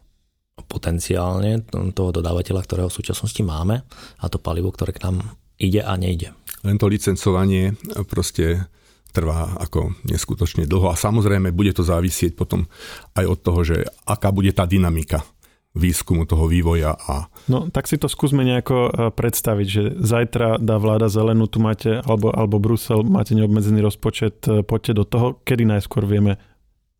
potenciálne 0.70 1.66
toho 1.94 2.10
dodávateľa, 2.14 2.62
ktorého 2.62 2.88
v 2.90 2.98
súčasnosti 3.02 3.42
máme 3.42 3.82
a 4.22 4.24
to 4.30 4.38
palivo, 4.38 4.70
ktoré 4.70 4.94
k 4.94 5.02
nám 5.10 5.34
ide 5.58 5.82
a 5.82 5.98
nejde. 5.98 6.30
Len 6.62 6.78
to 6.78 6.86
licencovanie 6.86 7.74
proste 8.06 8.70
trvá 9.10 9.58
ako 9.58 9.98
neskutočne 10.06 10.70
dlho 10.70 10.94
a 10.94 11.00
samozrejme 11.00 11.50
bude 11.50 11.74
to 11.74 11.82
závisieť 11.82 12.38
potom 12.38 12.70
aj 13.18 13.24
od 13.26 13.38
toho, 13.42 13.60
že 13.66 13.76
aká 14.06 14.30
bude 14.30 14.54
tá 14.54 14.62
dynamika 14.68 15.26
výskumu 15.74 16.26
toho 16.26 16.50
vývoja. 16.50 16.98
A... 16.98 17.30
No 17.46 17.70
tak 17.70 17.86
si 17.86 17.94
to 17.94 18.10
skúsme 18.10 18.42
nejako 18.42 18.76
e, 18.76 18.90
predstaviť, 19.14 19.66
že 19.66 19.82
zajtra 20.02 20.58
dá 20.58 20.76
vláda 20.82 21.06
zelenú, 21.06 21.46
tu 21.46 21.62
máte, 21.62 22.02
alebo, 22.02 22.34
alebo 22.34 22.58
Brusel, 22.58 23.06
máte 23.06 23.38
neobmedzený 23.38 23.78
rozpočet, 23.78 24.42
e, 24.50 24.66
poďte 24.66 24.92
do 24.98 25.04
toho, 25.06 25.26
kedy 25.46 25.62
najskôr 25.70 26.02
vieme 26.10 26.42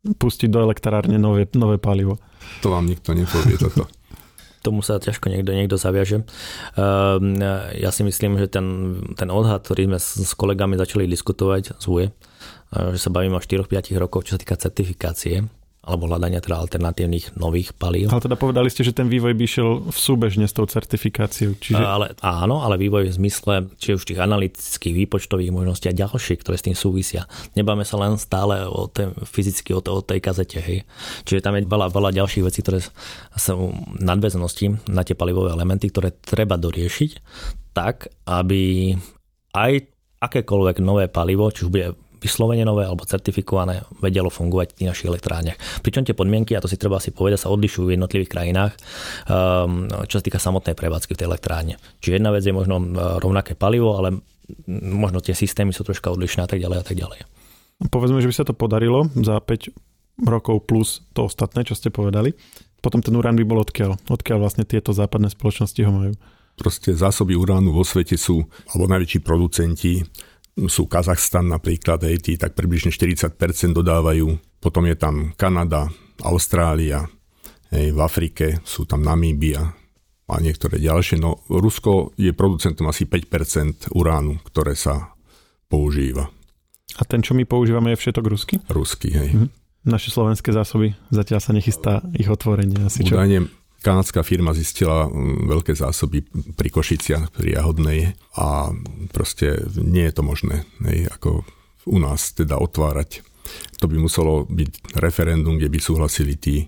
pustiť 0.01 0.49
do 0.49 0.63
elektrárne 0.63 1.19
nové, 1.19 1.45
nové 1.53 1.77
palivo. 1.77 2.17
To 2.63 2.71
vám 2.71 2.87
nikto 2.87 3.11
nepovie 3.11 3.59
toto. 3.59 3.85
tomu 4.61 4.85
sa 4.85 5.01
ťažko 5.01 5.33
niekto, 5.33 5.57
niekto 5.57 5.75
zaviaže. 5.75 6.21
Ehm, 6.77 7.41
ja 7.73 7.89
si 7.89 8.05
myslím, 8.05 8.37
že 8.37 8.45
ten, 8.45 8.97
ten 9.17 9.33
odhad, 9.33 9.65
ktorý 9.65 9.89
sme 9.89 9.97
s 9.97 10.37
kolegami 10.37 10.77
začali 10.77 11.09
diskutovať 11.09 11.81
z 11.81 11.85
UE, 11.89 12.05
že 12.93 12.99
sa 13.01 13.09
bavíme 13.09 13.35
o 13.35 13.41
4-5 13.41 13.97
rokoch, 13.97 14.29
čo 14.29 14.37
sa 14.37 14.41
týka 14.45 14.55
certifikácie, 14.55 15.49
alebo 15.81 16.05
hľadania 16.05 16.37
teda 16.37 16.61
alternatívnych 16.61 17.41
nových 17.41 17.73
palív. 17.73 18.13
Ale 18.13 18.21
teda 18.21 18.37
povedali 18.37 18.69
ste, 18.69 18.85
že 18.85 18.93
ten 18.93 19.09
vývoj 19.09 19.33
by 19.33 19.45
šiel 19.49 19.69
v 19.89 19.97
súbežne 19.97 20.45
s 20.45 20.53
tou 20.53 20.69
certifikáciou. 20.69 21.57
Čiže... 21.57 21.81
Ale, 21.81 22.13
áno, 22.21 22.61
ale 22.61 22.77
vývoj 22.77 23.09
v 23.09 23.17
zmysle 23.17 23.53
či 23.81 23.97
už 23.97 24.05
tých 24.05 24.21
analytických 24.21 24.93
výpočtových 24.93 25.49
možností 25.49 25.89
a 25.89 25.97
ďalších, 25.97 26.45
ktoré 26.45 26.61
s 26.61 26.65
tým 26.69 26.77
súvisia. 26.77 27.25
Nebáme 27.57 27.81
sa 27.81 27.97
len 27.97 28.21
stále 28.21 28.61
o 28.69 28.85
tej, 28.85 29.09
fyzicky 29.25 29.73
o, 29.73 29.81
o 29.81 30.05
tej 30.05 30.21
kazete. 30.21 30.61
Hej. 30.61 30.85
Čiže 31.25 31.41
tam 31.41 31.57
je 31.57 31.65
veľa, 31.65 31.89
veľa 31.89 32.13
ďalších 32.13 32.45
vecí, 32.45 32.61
ktoré 32.61 32.85
sú 33.33 33.73
nadväznosti 33.97 34.85
na 34.85 35.01
tie 35.01 35.17
palivové 35.17 35.49
elementy, 35.49 35.89
ktoré 35.89 36.13
treba 36.13 36.61
doriešiť 36.61 37.11
tak, 37.73 38.11
aby 38.29 38.93
aj 39.57 39.71
akékoľvek 40.21 40.77
nové 40.85 41.09
palivo, 41.09 41.49
či 41.49 41.65
už 41.65 41.73
bude 41.73 41.97
vyslovene 42.21 42.61
nové 42.61 42.85
alebo 42.85 43.01
certifikované 43.03 43.81
vedelo 43.97 44.29
fungovať 44.29 44.71
v 44.71 44.77
tých 44.77 44.89
našich 44.93 45.09
elektrárniach. 45.09 45.57
Pričom 45.81 46.05
tie 46.05 46.13
podmienky, 46.13 46.53
a 46.53 46.61
to 46.61 46.69
si 46.69 46.77
treba 46.77 47.01
si 47.01 47.09
povedať, 47.09 47.43
sa 47.43 47.49
odlišujú 47.49 47.89
v 47.89 47.93
jednotlivých 47.97 48.31
krajinách, 48.31 48.73
um, 49.25 49.89
čo 50.05 50.21
sa 50.21 50.23
týka 50.23 50.37
samotnej 50.37 50.77
prevádzky 50.77 51.17
v 51.17 51.19
tej 51.19 51.27
elektrárne. 51.27 51.75
Čiže 51.99 52.21
jedna 52.21 52.29
vec 52.29 52.45
je 52.45 52.53
možno 52.53 52.77
uh, 52.77 53.17
rovnaké 53.17 53.57
palivo, 53.57 53.97
ale 53.97 54.21
možno 54.69 55.19
tie 55.19 55.33
systémy 55.33 55.73
sú 55.73 55.81
troška 55.81 56.13
odlišné 56.13 56.45
a 56.45 56.49
tak 56.49 56.61
ďalej 56.61 56.77
a 56.77 56.85
tak 56.85 56.95
ďalej. 56.95 57.19
Povedzme, 57.89 58.21
že 58.21 58.29
by 58.29 58.35
sa 58.35 58.45
to 58.45 58.53
podarilo 58.53 59.09
za 59.17 59.41
5 59.41 59.73
rokov 60.21 60.69
plus 60.69 61.01
to 61.17 61.25
ostatné, 61.25 61.65
čo 61.65 61.73
ste 61.73 61.89
povedali. 61.89 62.37
Potom 62.81 63.01
ten 63.01 63.13
urán 63.13 63.37
by 63.37 63.45
bol 63.45 63.61
odkiaľ? 63.61 63.97
Odkiaľ 64.09 64.37
vlastne 64.41 64.65
tieto 64.65 64.93
západné 64.93 65.33
spoločnosti 65.33 65.81
ho 65.85 65.91
majú? 65.93 66.13
Proste 66.57 66.93
zásoby 66.93 67.33
uránu 67.33 67.73
vo 67.73 67.81
svete 67.81 68.17
sú, 68.17 68.45
alebo 68.73 68.85
najväčší 68.91 69.19
producenti 69.25 70.05
sú 70.55 70.87
Kazachstan 70.87 71.47
napríklad, 71.47 72.03
hej, 72.03 72.19
tí 72.19 72.33
tak 72.35 72.53
približne 72.53 72.91
40% 72.91 73.31
dodávajú. 73.71 74.59
Potom 74.59 74.83
je 74.85 74.95
tam 74.99 75.31
Kanada, 75.33 75.87
Austrália, 76.21 77.07
hej, 77.71 77.95
v 77.95 77.99
Afrike 77.99 78.59
sú 78.67 78.85
tam 78.85 79.01
Namíbia 79.01 79.63
a 80.31 80.35
niektoré 80.39 80.79
ďalšie. 80.79 81.19
No 81.19 81.43
Rusko 81.51 82.15
je 82.15 82.31
producentom 82.31 82.87
asi 82.87 83.07
5% 83.07 83.91
uránu, 83.95 84.39
ktoré 84.47 84.75
sa 84.75 85.15
používa. 85.67 86.27
A 86.99 87.01
ten, 87.07 87.23
čo 87.23 87.31
my 87.31 87.47
používame, 87.47 87.95
je 87.95 88.01
všetok 88.03 88.25
rusky? 88.27 88.55
Rusky, 88.67 89.09
hej. 89.11 89.31
Mhm. 89.31 89.47
Naše 89.81 90.13
slovenské 90.13 90.53
zásoby 90.53 90.93
zatiaľ 91.09 91.41
sa 91.41 91.57
nechystá 91.57 92.05
ich 92.13 92.29
otvorenie. 92.29 92.85
Asi 92.85 93.01
čo? 93.01 93.17
Údajne 93.17 93.60
Kanadská 93.81 94.21
firma 94.21 94.53
zistila 94.53 95.09
mm, 95.09 95.49
veľké 95.49 95.73
zásoby 95.73 96.21
pri 96.53 96.69
Košiciach, 96.69 97.33
pri 97.33 97.57
Jahodnej 97.57 98.13
a 98.37 98.69
proste 99.09 99.57
nie 99.73 100.05
je 100.05 100.13
to 100.13 100.21
možné, 100.21 100.69
nej, 100.77 101.09
ako 101.09 101.41
u 101.89 101.97
nás 101.97 102.37
teda 102.37 102.61
otvárať. 102.61 103.25
To 103.81 103.89
by 103.89 103.97
muselo 103.97 104.45
byť 104.45 105.01
referendum, 105.01 105.57
kde 105.57 105.73
by 105.73 105.79
súhlasili 105.81 106.37
tí 106.37 106.55
e, 106.61 106.65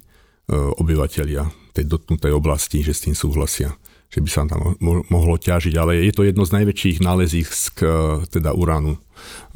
obyvateľia 0.53 1.45
tej 1.77 1.85
dotknutej 1.85 2.33
oblasti, 2.33 2.81
že 2.81 2.97
s 2.97 3.05
tým 3.05 3.15
súhlasia 3.15 3.77
že 4.13 4.21
by 4.21 4.29
sa 4.29 4.45
tam 4.45 4.77
mohlo 5.09 5.41
ťažiť, 5.41 5.73
ale 5.73 6.05
je 6.05 6.13
to 6.13 6.21
jedno 6.21 6.45
z 6.45 6.61
najväčších 6.61 7.01
nálezísk 7.01 7.81
e, 7.81 7.87
teda 8.29 8.53
uránu 8.53 8.93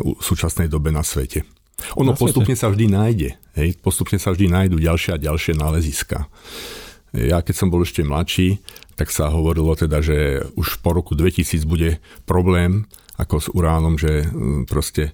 v 0.02 0.17
súčasnej 0.17 0.65
dobe 0.65 0.89
na 0.89 1.06
svete. 1.06 1.46
Ono 1.93 2.10
na 2.10 2.17
postupne 2.17 2.58
svete. 2.58 2.62
sa 2.65 2.74
vždy 2.74 2.86
nájde, 2.89 3.30
hej, 3.54 3.78
postupne 3.78 4.17
sa 4.17 4.34
vždy 4.34 4.50
nájdu 4.50 4.82
ďalšie 4.82 5.13
a 5.13 5.22
ďalšie 5.22 5.54
náleziska. 5.54 6.26
Ja 7.15 7.39
keď 7.39 7.56
som 7.56 7.72
bol 7.72 7.88
ešte 7.88 8.04
mladší, 8.04 8.60
tak 8.98 9.13
sa 9.13 9.30
hovorilo 9.30 9.78
teda, 9.78 10.02
že 10.02 10.43
už 10.58 10.82
po 10.82 10.91
roku 10.91 11.13
2000 11.13 11.63
bude 11.70 12.02
problém 12.26 12.89
ako 13.17 13.36
s 13.41 13.48
uránom, 13.54 13.96
že 13.98 14.26
mm, 14.26 14.65
proste 14.70 15.13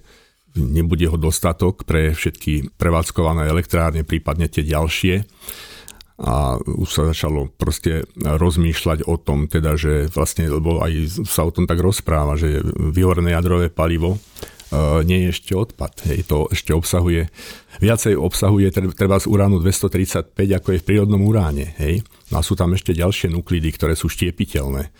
nebude 0.54 1.06
ho 1.10 1.18
dostatok 1.18 1.82
pre 1.84 2.14
všetky 2.14 2.76
prevádzkované 2.78 3.50
elektrárne, 3.50 4.06
prípadne 4.06 4.46
tie 4.46 4.62
ďalšie. 4.62 5.26
A 6.14 6.54
už 6.62 6.88
sa 6.94 7.10
začalo 7.10 7.50
proste 7.50 8.06
rozmýšľať 8.14 9.02
o 9.10 9.18
tom, 9.18 9.50
teda, 9.50 9.74
že 9.74 10.06
vlastne, 10.14 10.46
lebo 10.46 10.78
aj 10.78 11.26
sa 11.26 11.42
o 11.42 11.50
tom 11.50 11.66
tak 11.66 11.82
rozpráva, 11.82 12.38
že 12.38 12.62
vyhorené 12.78 13.34
jadrové 13.34 13.66
palivo 13.66 14.22
nie 15.04 15.26
je 15.26 15.28
ešte 15.30 15.52
odpad. 15.54 16.06
Hej, 16.10 16.28
to 16.28 16.48
ešte 16.50 16.74
obsahuje, 16.74 17.28
viacej 17.78 18.18
obsahuje 18.18 18.70
treba 18.72 19.16
z 19.20 19.26
uránu 19.26 19.60
235, 19.62 20.34
ako 20.34 20.68
je 20.74 20.78
v 20.80 20.86
prírodnom 20.86 21.22
uráne. 21.24 21.74
Hej. 21.78 22.04
No 22.32 22.40
a 22.40 22.42
sú 22.42 22.58
tam 22.58 22.74
ešte 22.74 22.94
ďalšie 22.96 23.30
nuklidy, 23.32 23.70
ktoré 23.74 23.94
sú 23.94 24.10
štiepiteľné. 24.10 24.90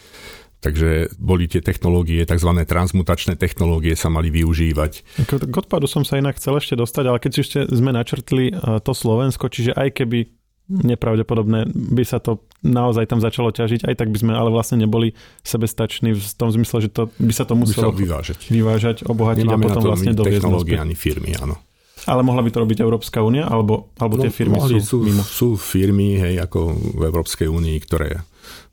Takže 0.64 1.12
boli 1.20 1.44
tie 1.44 1.60
technológie, 1.60 2.24
tzv. 2.24 2.48
transmutačné 2.64 3.36
technológie 3.36 3.92
sa 3.92 4.08
mali 4.08 4.32
využívať. 4.32 4.92
K 5.28 5.52
odpadu 5.52 5.84
som 5.84 6.08
sa 6.08 6.16
inak 6.16 6.40
chcel 6.40 6.56
ešte 6.56 6.72
dostať, 6.72 7.04
ale 7.04 7.20
keď 7.20 7.32
ešte 7.44 7.58
sme 7.68 7.92
načrtli 7.92 8.48
e, 8.48 8.80
to 8.80 8.96
Slovensko, 8.96 9.52
čiže 9.52 9.76
aj 9.76 9.92
keby 9.92 10.24
nepravdepodobné 10.68 11.68
by 11.76 12.04
sa 12.08 12.16
to 12.16 12.40
naozaj 12.64 13.04
tam 13.04 13.20
začalo 13.20 13.52
ťažiť, 13.52 13.84
aj 13.84 13.94
tak 14.00 14.08
by 14.08 14.18
sme 14.18 14.32
ale 14.32 14.48
vlastne 14.48 14.80
neboli 14.80 15.12
sebestační 15.44 16.16
v 16.16 16.24
tom 16.40 16.48
zmysle, 16.48 16.88
že 16.88 16.90
to 16.90 17.12
by 17.20 17.32
sa 17.36 17.44
to 17.44 17.52
muselo 17.52 17.92
vyvážať, 17.92 18.48
vyvážať 18.48 18.96
obohatiť 19.04 19.44
Nemáme 19.44 19.60
a 19.60 19.66
potom 19.68 19.82
vlastne 19.84 20.16
doviezť. 20.16 20.40
technológie 20.40 20.80
ani 20.80 20.96
firmy, 20.96 21.36
áno. 21.36 21.60
Ale 22.04 22.20
mohla 22.20 22.44
by 22.44 22.50
to 22.52 22.58
robiť 22.64 22.78
Európska 22.84 23.24
únia, 23.24 23.48
alebo, 23.48 23.92
alebo 23.96 24.20
no, 24.20 24.22
tie 24.28 24.32
firmy 24.32 24.60
sú, 24.60 24.76
sú 24.80 24.96
mimo? 25.00 25.22
Sú 25.24 25.48
firmy, 25.56 26.20
hej, 26.20 26.36
ako 26.40 26.76
v 27.00 27.02
Európskej 27.08 27.48
únii, 27.48 27.76
ktoré 27.84 28.20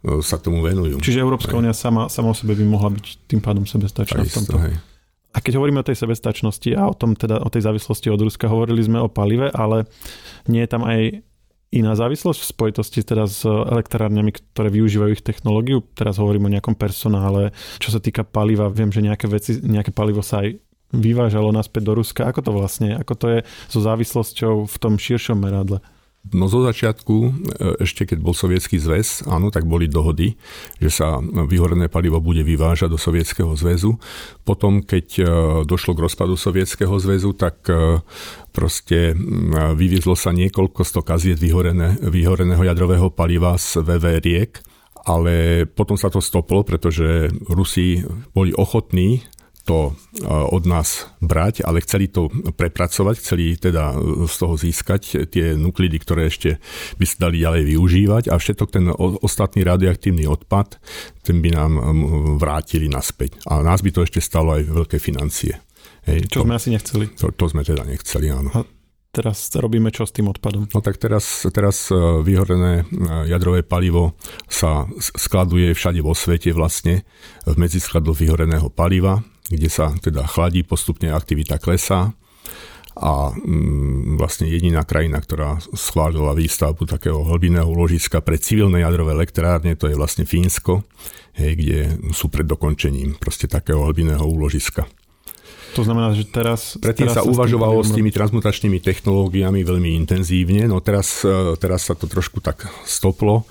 e, 0.03 0.19
sa 0.19 0.35
tomu 0.35 0.59
venujú. 0.59 0.99
Čiže 0.99 1.23
Európska 1.23 1.55
únia 1.55 1.71
sama, 1.71 2.11
sama 2.11 2.31
o 2.31 2.35
sebe 2.35 2.59
by 2.59 2.65
mohla 2.67 2.91
byť 2.91 3.31
tým 3.31 3.39
pádom 3.39 3.63
sebestačná 3.63 4.27
v 4.27 4.35
tomto. 4.35 4.57
Hej. 4.59 4.75
A 5.31 5.37
keď 5.39 5.63
hovoríme 5.63 5.79
o 5.79 5.87
tej 5.87 5.95
sebestačnosti 5.95 6.75
a 6.75 6.91
o 6.91 6.95
tom 6.95 7.15
teda 7.15 7.39
o 7.39 7.47
tej 7.47 7.63
závislosti 7.63 8.11
od 8.11 8.19
Ruska, 8.19 8.51
hovorili 8.51 8.83
sme 8.83 8.99
o 8.99 9.07
palive, 9.07 9.47
ale 9.55 9.87
nie 10.51 10.59
je 10.59 10.69
tam 10.71 10.83
aj 10.83 11.23
iná 11.71 11.95
závislosť 11.95 12.39
v 12.43 12.51
spojitosti 12.51 12.99
teda 13.01 13.25
s 13.25 13.47
elektrárňami, 13.47 14.35
ktoré 14.35 14.67
využívajú 14.67 15.11
ich 15.15 15.23
technológiu. 15.23 15.87
Teraz 15.95 16.19
hovorím 16.19 16.51
o 16.51 16.53
nejakom 16.53 16.75
personále. 16.75 17.55
Čo 17.79 17.95
sa 17.95 18.03
týka 18.03 18.27
paliva, 18.27 18.67
viem, 18.67 18.91
že 18.91 18.99
nejaké 18.99 19.31
veci, 19.31 19.57
nejaké 19.63 19.95
palivo 19.95 20.19
sa 20.19 20.43
aj 20.43 20.59
vyvážalo 20.91 21.55
naspäť 21.55 21.87
do 21.87 21.93
Ruska. 21.95 22.27
Ako 22.27 22.43
to 22.43 22.51
vlastne, 22.51 22.99
ako 22.99 23.13
to 23.15 23.25
je 23.31 23.39
so 23.71 23.79
závislosťou 23.79 24.67
v 24.67 24.75
tom 24.77 24.99
širšom 24.99 25.39
meradle? 25.39 25.79
No 26.29 26.45
zo 26.45 26.61
začiatku, 26.61 27.15
e, 27.17 27.31
ešte 27.81 28.05
keď 28.05 28.21
bol 28.21 28.37
sovietský 28.37 28.77
zväz, 28.77 29.25
áno, 29.25 29.49
tak 29.49 29.65
boli 29.65 29.89
dohody, 29.89 30.37
že 30.77 30.93
sa 30.93 31.17
vyhorené 31.19 31.89
palivo 31.89 32.21
bude 32.21 32.45
vyvážať 32.45 32.93
do 32.93 33.01
sovietskeho 33.01 33.57
zväzu. 33.57 33.97
Potom, 34.45 34.85
keď 34.85 35.07
e, 35.17 35.23
došlo 35.65 35.97
k 35.97 36.03
rozpadu 36.05 36.37
sovietskeho 36.37 36.93
zväzu, 37.01 37.33
tak 37.33 37.65
e, 37.65 38.05
proste 38.53 39.17
vyviezlo 39.73 40.13
sa 40.13 40.29
niekoľko 40.29 40.85
sto 40.85 41.01
kaziet 41.01 41.41
vyhorené, 41.41 41.97
vyhoreného 41.97 42.61
jadrového 42.61 43.09
paliva 43.09 43.57
z 43.57 43.81
VV 43.81 44.05
riek, 44.21 44.61
ale 45.01 45.65
potom 45.65 45.97
sa 45.97 46.13
to 46.13 46.21
stoplo, 46.21 46.61
pretože 46.61 47.33
Rusi 47.49 48.05
boli 48.37 48.53
ochotní 48.53 49.25
to 49.63 49.93
od 50.27 50.63
nás 50.65 51.07
brať, 51.21 51.61
ale 51.65 51.81
chceli 51.85 52.09
to 52.09 52.27
prepracovať, 52.57 53.15
chceli 53.21 53.55
teda 53.55 53.93
z 54.25 54.35
toho 54.35 54.55
získať 54.57 55.29
tie 55.29 55.53
nuklidy, 55.53 55.97
ktoré 56.01 56.27
ešte 56.27 56.57
by 56.97 57.05
sa 57.05 57.29
dali 57.29 57.45
ďalej 57.45 57.63
využívať 57.75 58.23
a 58.33 58.35
všetok 58.37 58.69
ten 58.73 58.85
ostatný 58.97 59.61
radioaktívny 59.61 60.25
odpad, 60.25 60.81
ten 61.21 61.39
by 61.39 61.49
nám 61.53 61.71
vrátili 62.41 62.89
naspäť. 62.89 63.41
A 63.45 63.61
nás 63.61 63.85
by 63.85 63.89
to 63.93 64.05
ešte 64.05 64.21
stalo 64.21 64.57
aj 64.57 64.65
veľké 64.65 64.97
financie. 64.97 65.57
Hej, 66.09 66.33
čo 66.33 66.41
to, 66.41 66.45
sme 66.49 66.57
asi 66.57 66.69
nechceli. 66.73 67.05
To, 67.21 67.29
to 67.29 67.45
sme 67.45 67.61
teda 67.61 67.85
nechceli, 67.85 68.33
áno. 68.33 68.49
A 68.57 68.65
teraz 69.13 69.53
robíme 69.53 69.93
čo 69.93 70.09
s 70.09 70.15
tým 70.15 70.33
odpadom? 70.33 70.65
No 70.73 70.81
tak 70.81 70.97
teraz, 70.97 71.45
teraz 71.53 71.93
e, 71.93 71.97
vyhorené 72.25 72.81
e, 72.81 72.83
jadrové 73.29 73.61
palivo 73.61 74.17
sa 74.49 74.89
skladuje 74.97 75.77
všade 75.77 76.01
vo 76.01 76.17
svete 76.17 76.49
vlastne 76.57 77.05
v 77.45 77.53
medziskladoch 77.53 78.17
vyhoreného 78.17 78.73
paliva 78.73 79.21
kde 79.51 79.69
sa 79.69 79.91
teda 79.99 80.23
chladí, 80.25 80.63
postupne 80.63 81.11
aktivita 81.11 81.59
klesá 81.59 82.15
a 82.97 83.31
mm, 83.31 84.19
vlastne 84.19 84.51
jediná 84.51 84.83
krajina, 84.83 85.23
ktorá 85.23 85.63
schválila 85.71 86.35
výstavbu 86.35 86.83
takého 86.87 87.23
hlbinného 87.23 87.71
ložiska 87.71 88.19
pre 88.19 88.35
civilné 88.35 88.83
jadrové 88.83 89.15
elektrárne, 89.15 89.79
to 89.79 89.87
je 89.87 89.95
vlastne 89.95 90.27
Fínsko, 90.27 90.83
hej, 91.39 91.55
kde 91.55 91.79
sú 92.11 92.27
pred 92.27 92.43
dokončením 92.43 93.15
proste 93.15 93.47
takého 93.47 93.87
hlbinného 93.87 94.23
úložiska. 94.23 94.83
To 95.75 95.81
znamená, 95.87 96.11
že 96.11 96.27
teraz... 96.27 96.75
Predtým 96.75 97.07
teraz 97.07 97.17
sa, 97.19 97.23
sa 97.23 97.29
uvažovalo 97.29 97.79
s 97.81 97.95
tými 97.95 98.11
transmutačnými 98.11 98.83
technológiami 98.83 99.63
veľmi 99.63 99.95
intenzívne, 100.03 100.67
no 100.67 100.83
teraz, 100.83 101.23
e, 101.23 101.55
teraz 101.55 101.87
sa 101.87 101.95
to 101.95 102.11
trošku 102.11 102.43
tak 102.43 102.67
stoplo. 102.83 103.47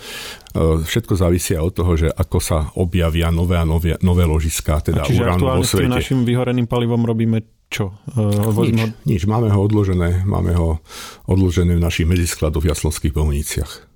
E, 0.52 0.85
všetko 0.85 1.16
závisia 1.16 1.64
od 1.64 1.72
toho, 1.72 1.96
že 1.96 2.09
ako 2.12 2.38
sa 2.38 2.59
objavia 2.76 3.33
nové 3.33 3.56
a 3.56 3.64
nové, 3.64 3.96
nové 4.04 4.28
ložiská, 4.28 4.85
teda 4.85 5.09
uránu 5.09 5.61
vo 5.61 5.64
svete. 5.64 5.88
Čiže 5.88 5.96
našim 5.96 6.20
vyhoreným 6.28 6.68
palivom 6.68 7.02
robíme 7.02 7.40
čo? 7.70 7.94
Uh, 8.18 8.50
nič, 8.66 8.98
nič, 9.06 9.22
máme 9.30 9.46
ho 9.46 9.62
odložené, 9.62 10.26
máme 10.26 10.59
ho 10.59 10.83
odložené 11.30 11.78
v 11.78 11.83
našich 11.87 12.02
medziskladoch 12.02 12.66
v 12.66 12.74
Jaslonských 12.74 13.14
bohuniciach. 13.14 13.89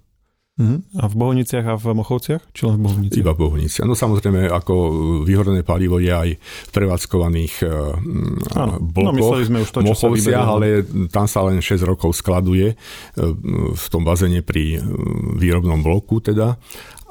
Uh-huh. 0.55 0.79
A 1.03 1.11
v 1.11 1.15
Bohuniciach 1.19 1.67
a 1.67 1.75
v 1.75 1.99
Mochovciach? 1.99 2.55
Či 2.55 2.63
len 2.71 2.79
v 2.79 2.83
Bohuniciach? 2.87 3.23
Iba 3.27 3.35
v 3.35 3.41
Bohuniciach. 3.43 3.87
No 3.91 3.99
samozrejme, 3.99 4.47
ako 4.47 4.75
vyhorené 5.27 5.67
palivo 5.67 5.99
je 5.99 6.15
aj 6.15 6.31
v 6.39 6.71
prevádzkovaných 6.71 7.55
uh, 7.67 7.99
blokoch. 8.79 9.35
No, 9.35 9.43
sme 9.43 9.67
už 9.67 9.71
to, 9.75 9.83
Mochovciach, 9.83 10.47
ale 10.47 10.87
tam 11.11 11.27
sa 11.27 11.43
len 11.51 11.59
6 11.59 11.83
rokov 11.83 12.15
skladuje 12.15 12.71
uh, 12.71 13.35
v 13.75 13.87
tom 13.91 14.07
bazene 14.07 14.47
pri 14.47 14.79
uh, 14.79 14.87
výrobnom 15.43 15.83
bloku 15.83 16.23
teda 16.23 16.55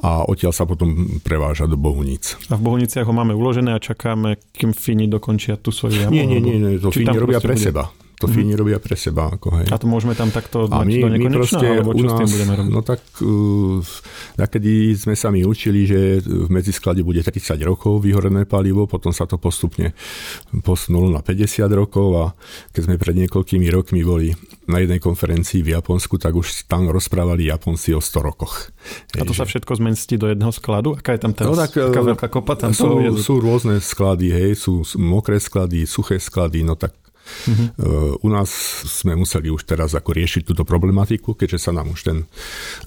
a 0.04 0.24
odtiaľ 0.24 0.56
sa 0.56 0.64
potom 0.64 1.20
preváža 1.20 1.68
do 1.68 1.76
Bohunic. 1.76 2.40
A 2.48 2.56
v 2.56 2.64
Bohuniciach 2.64 3.08
ho 3.08 3.12
máme 3.16 3.36
uložené 3.36 3.76
a 3.76 3.80
čakáme, 3.80 4.40
kým 4.56 4.72
Fíni 4.72 5.12
dokončia 5.12 5.60
tú 5.60 5.72
svoju 5.72 6.08
jamu? 6.08 6.16
Nie, 6.16 6.28
nie, 6.28 6.40
nie, 6.40 6.60
nie 6.60 6.80
to 6.80 6.92
Fíni 6.92 7.16
robia 7.16 7.44
pre 7.44 7.60
bude? 7.60 7.64
seba 7.64 7.92
to 8.24 8.32
mm-hmm. 8.32 8.48
Fíni 8.48 8.54
robia 8.56 8.80
pre 8.80 8.96
seba. 8.96 9.28
Ako, 9.36 9.60
hej. 9.60 9.68
A 9.68 9.76
to 9.76 9.92
môžeme 9.92 10.16
tam 10.16 10.32
takto 10.32 10.72
a 10.72 10.88
my, 10.88 10.96
do 10.96 11.12
my 11.12 11.28
proste 11.44 11.68
alebo 11.68 11.92
čo 11.92 12.08
nás, 12.08 12.16
s 12.16 12.20
tým 12.24 12.30
budeme 12.32 12.54
robiť? 12.56 12.72
No 12.72 12.80
tak, 12.80 13.02
uh, 13.20 14.48
kedy 14.48 14.96
sme 14.96 15.16
sa 15.20 15.28
mi 15.28 15.44
učili, 15.44 15.84
že 15.84 16.24
v 16.24 16.48
medzisklade 16.48 17.04
bude 17.04 17.20
30 17.20 17.60
rokov 17.68 18.00
vyhorené 18.00 18.48
palivo, 18.48 18.88
potom 18.88 19.12
sa 19.12 19.28
to 19.28 19.36
postupne 19.36 19.92
posunulo 20.64 21.12
na 21.12 21.20
50 21.20 21.68
rokov 21.76 22.08
a 22.16 22.26
keď 22.72 22.82
sme 22.88 22.96
pred 22.96 23.16
niekoľkými 23.28 23.68
rokmi 23.68 24.02
boli 24.08 24.32
na 24.72 24.80
jednej 24.80 25.04
konferencii 25.04 25.60
v 25.60 25.76
Japonsku, 25.76 26.16
tak 26.16 26.32
už 26.32 26.72
tam 26.72 26.88
rozprávali 26.88 27.52
Japonci 27.52 27.92
o 27.92 28.00
100 28.00 28.24
rokoch. 28.24 28.72
A 29.20 29.28
to 29.28 29.36
hej, 29.36 29.44
sa 29.44 29.46
všetko 29.50 29.76
zmestí 29.76 30.16
do 30.16 30.32
jedného 30.32 30.56
skladu? 30.56 30.96
Aká 30.96 31.20
je 31.20 31.22
tam 31.28 31.36
teraz? 31.36 31.52
No 31.52 31.60
tak, 31.60 31.76
aká 31.76 32.00
e, 32.00 32.08
veľká 32.16 32.28
kopa 32.32 32.56
tam 32.56 32.72
sú, 32.72 33.20
sú 33.20 33.44
rôzne 33.44 33.84
sklady, 33.84 34.32
hej, 34.32 34.52
sú 34.56 34.88
mokré 34.96 35.44
sklady, 35.44 35.84
suché 35.84 36.16
sklady, 36.16 36.64
no 36.64 36.80
tak 36.80 37.03
Mm-hmm. 37.24 37.68
U 38.24 38.28
nás 38.30 38.50
sme 38.88 39.16
museli 39.16 39.48
už 39.50 39.64
teraz 39.64 39.96
ako 39.96 40.16
riešiť 40.16 40.44
túto 40.48 40.68
problematiku, 40.68 41.34
keďže 41.34 41.70
sa 41.70 41.72
nám 41.72 41.92
už 41.92 42.00
ten 42.04 42.18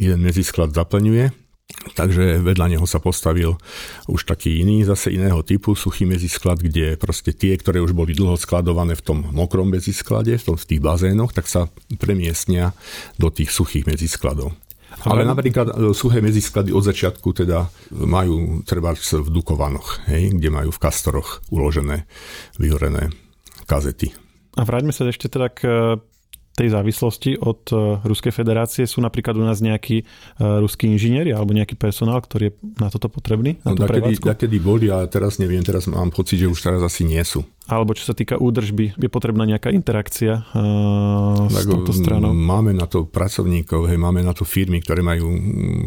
jeden 0.01 0.21
medzisklad 0.21 0.73
zaplňuje. 0.77 1.47
Takže 1.67 2.47
vedľa 2.47 2.79
neho 2.79 2.87
sa 2.87 3.03
postavil 3.03 3.59
už 4.07 4.23
taký 4.23 4.63
iný, 4.63 4.87
zase 4.87 5.11
iného 5.11 5.43
typu, 5.43 5.75
suchý 5.75 6.07
medzisklad, 6.07 6.63
kde 6.63 6.95
proste 6.95 7.35
tie, 7.35 7.59
ktoré 7.59 7.83
už 7.83 7.91
boli 7.91 8.15
dlho 8.15 8.39
skladované 8.39 8.95
v 8.95 9.03
tom 9.03 9.19
mokrom 9.35 9.67
medzisklade, 9.75 10.39
v, 10.39 10.43
tom, 10.47 10.55
v 10.55 10.67
tých 10.67 10.81
bazénoch, 10.81 11.35
tak 11.35 11.51
sa 11.51 11.67
premiestnia 11.99 12.71
do 13.19 13.35
tých 13.35 13.51
suchých 13.51 13.83
medziskladov. 13.83 14.55
Ale 15.05 15.27
napríklad 15.27 15.75
e, 15.75 15.93
suché 15.93 16.25
medzisklady 16.25 16.73
od 16.73 16.87
začiatku 16.87 17.29
teda 17.45 17.69
majú 17.93 18.63
treba 18.65 18.95
v 18.97 19.29
Dukovanoch, 19.29 20.07
hej, 20.09 20.33
kde 20.39 20.49
majú 20.49 20.71
v 20.73 20.83
kastoroch 20.83 21.45
uložené 21.53 22.09
vyhorené 22.57 23.13
kazety. 23.69 24.26
A 24.57 24.65
vráťme 24.65 24.91
sa 24.91 25.05
ešte 25.05 25.29
teda 25.29 25.53
k 25.53 25.61
tej 26.57 26.73
závislosti 26.73 27.37
od 27.37 27.69
e, 27.69 28.01
Ruskej 28.01 28.33
federácie 28.33 28.89
sú 28.89 29.05
napríklad 29.05 29.37
u 29.37 29.45
nás 29.45 29.61
nejakí 29.61 30.09
uh, 30.41 30.63
ruskí 30.65 30.89
inžinieri 30.89 31.35
alebo 31.35 31.53
nejaký 31.53 31.77
personál, 31.77 32.23
ktorý 32.25 32.49
je 32.49 32.53
na 32.81 32.89
toto 32.89 33.13
potrebný? 33.13 33.61
Na 33.61 33.77
no, 33.77 33.85
takedy 33.85 34.57
boli, 34.57 34.89
ale 34.89 35.11
teraz 35.13 35.37
neviem, 35.37 35.61
teraz 35.61 35.85
mám 35.91 36.09
pocit, 36.09 36.41
že 36.41 36.49
už 36.49 36.57
teraz 36.57 36.81
asi 36.81 37.05
nie 37.05 37.21
sú. 37.27 37.45
Alebo 37.67 37.99
čo 37.99 38.07
sa 38.07 38.15
týka 38.15 38.39
údržby, 38.39 38.95
je 38.95 39.09
potrebná 39.11 39.43
nejaká 39.43 39.75
interakcia 39.75 40.47
uh, 40.55 41.51
tak, 41.51 41.67
s 41.67 41.69
touto 41.69 41.93
stranou? 41.93 42.31
Máme 42.33 42.73
na 42.73 42.87
to 42.87 43.05
pracovníkov, 43.05 43.91
hej, 43.91 43.99
máme 43.99 44.23
na 44.23 44.33
to 44.33 44.47
firmy, 44.47 44.81
ktoré 44.81 45.03
majú 45.03 45.29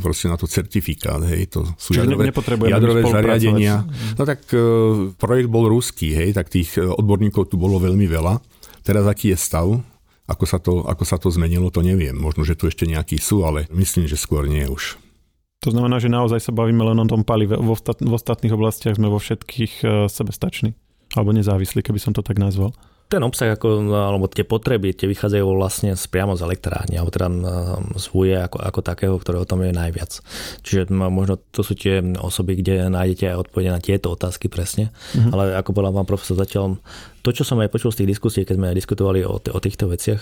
proste 0.04 0.28
na 0.28 0.36
to 0.36 0.46
certifikát. 0.46 1.24
Hej, 1.24 1.56
to 1.56 1.66
sú 1.80 1.96
Čiže 1.96 2.04
jadrové, 2.06 2.30
jadrové 2.68 3.02
zariadenia. 3.08 3.88
No 4.20 4.24
tak 4.28 4.44
uh, 4.54 5.16
projekt 5.18 5.50
bol 5.50 5.66
ruský, 5.72 6.14
hej, 6.14 6.36
tak 6.36 6.52
tých 6.52 6.78
odborníkov 6.78 7.50
tu 7.50 7.56
bolo 7.58 7.80
veľmi 7.82 8.06
veľa. 8.06 8.59
Teraz 8.90 9.06
aký 9.06 9.38
je 9.38 9.38
stav? 9.38 9.70
Ako 10.26 10.46
sa, 10.50 10.58
to, 10.58 10.82
ako 10.82 11.06
sa 11.06 11.22
to 11.22 11.30
zmenilo, 11.30 11.70
to 11.70 11.86
neviem. 11.86 12.18
Možno, 12.18 12.42
že 12.42 12.58
tu 12.58 12.66
ešte 12.66 12.90
nejakí 12.90 13.22
sú, 13.22 13.46
ale 13.46 13.70
myslím, 13.70 14.10
že 14.10 14.18
skôr 14.18 14.50
nie 14.50 14.66
už. 14.66 14.98
To 15.62 15.70
znamená, 15.70 16.02
že 16.02 16.10
naozaj 16.10 16.42
sa 16.42 16.50
bavíme 16.50 16.82
len 16.82 16.98
o 16.98 17.06
tom 17.06 17.22
palive. 17.22 17.54
V, 17.54 17.70
ostat, 17.70 18.02
v 18.02 18.10
ostatných 18.10 18.50
oblastiach 18.50 18.98
sme 18.98 19.14
vo 19.14 19.22
všetkých 19.22 19.74
uh, 19.86 19.90
sebestační. 20.10 20.74
Alebo 21.14 21.38
nezávislí, 21.38 21.86
keby 21.86 22.02
som 22.02 22.18
to 22.18 22.26
tak 22.26 22.42
nazval 22.42 22.74
ten 23.10 23.26
obsah 23.26 23.58
ako, 23.58 23.90
alebo 23.90 24.30
tie 24.30 24.46
potreby, 24.46 24.94
tie 24.94 25.10
vychádzajú 25.10 25.46
vlastne 25.50 25.98
z, 25.98 26.06
priamo 26.14 26.38
z 26.38 26.46
elektrárne, 26.46 27.02
alebo 27.02 27.10
teda 27.10 27.28
z 27.98 28.06
VUE 28.14 28.38
ako, 28.38 28.62
ako 28.62 28.80
takého, 28.86 29.16
ktoré 29.18 29.42
o 29.42 29.50
tom 29.50 29.66
je 29.66 29.74
najviac. 29.74 30.22
Čiže 30.62 30.94
možno 30.94 31.42
to 31.50 31.66
sú 31.66 31.74
tie 31.74 32.06
osoby, 32.22 32.62
kde 32.62 32.86
nájdete 32.94 33.34
aj 33.34 33.50
odpovede 33.50 33.74
na 33.74 33.82
tieto 33.82 34.14
otázky 34.14 34.46
presne, 34.46 34.94
mm-hmm. 34.94 35.34
ale 35.34 35.58
ako 35.58 35.74
povedal 35.74 35.98
pán 35.98 36.06
profesor, 36.06 36.38
zatiaľ 36.38 36.78
To, 37.20 37.30
čo 37.36 37.44
som 37.44 37.60
aj 37.60 37.68
počul 37.68 37.92
z 37.92 38.04
tých 38.04 38.16
diskusí, 38.16 38.48
keď 38.48 38.56
sme 38.56 38.78
diskutovali 38.78 39.28
o, 39.28 39.38
t- 39.44 39.52
o 39.52 39.60
týchto 39.60 39.92
veciach, 39.92 40.22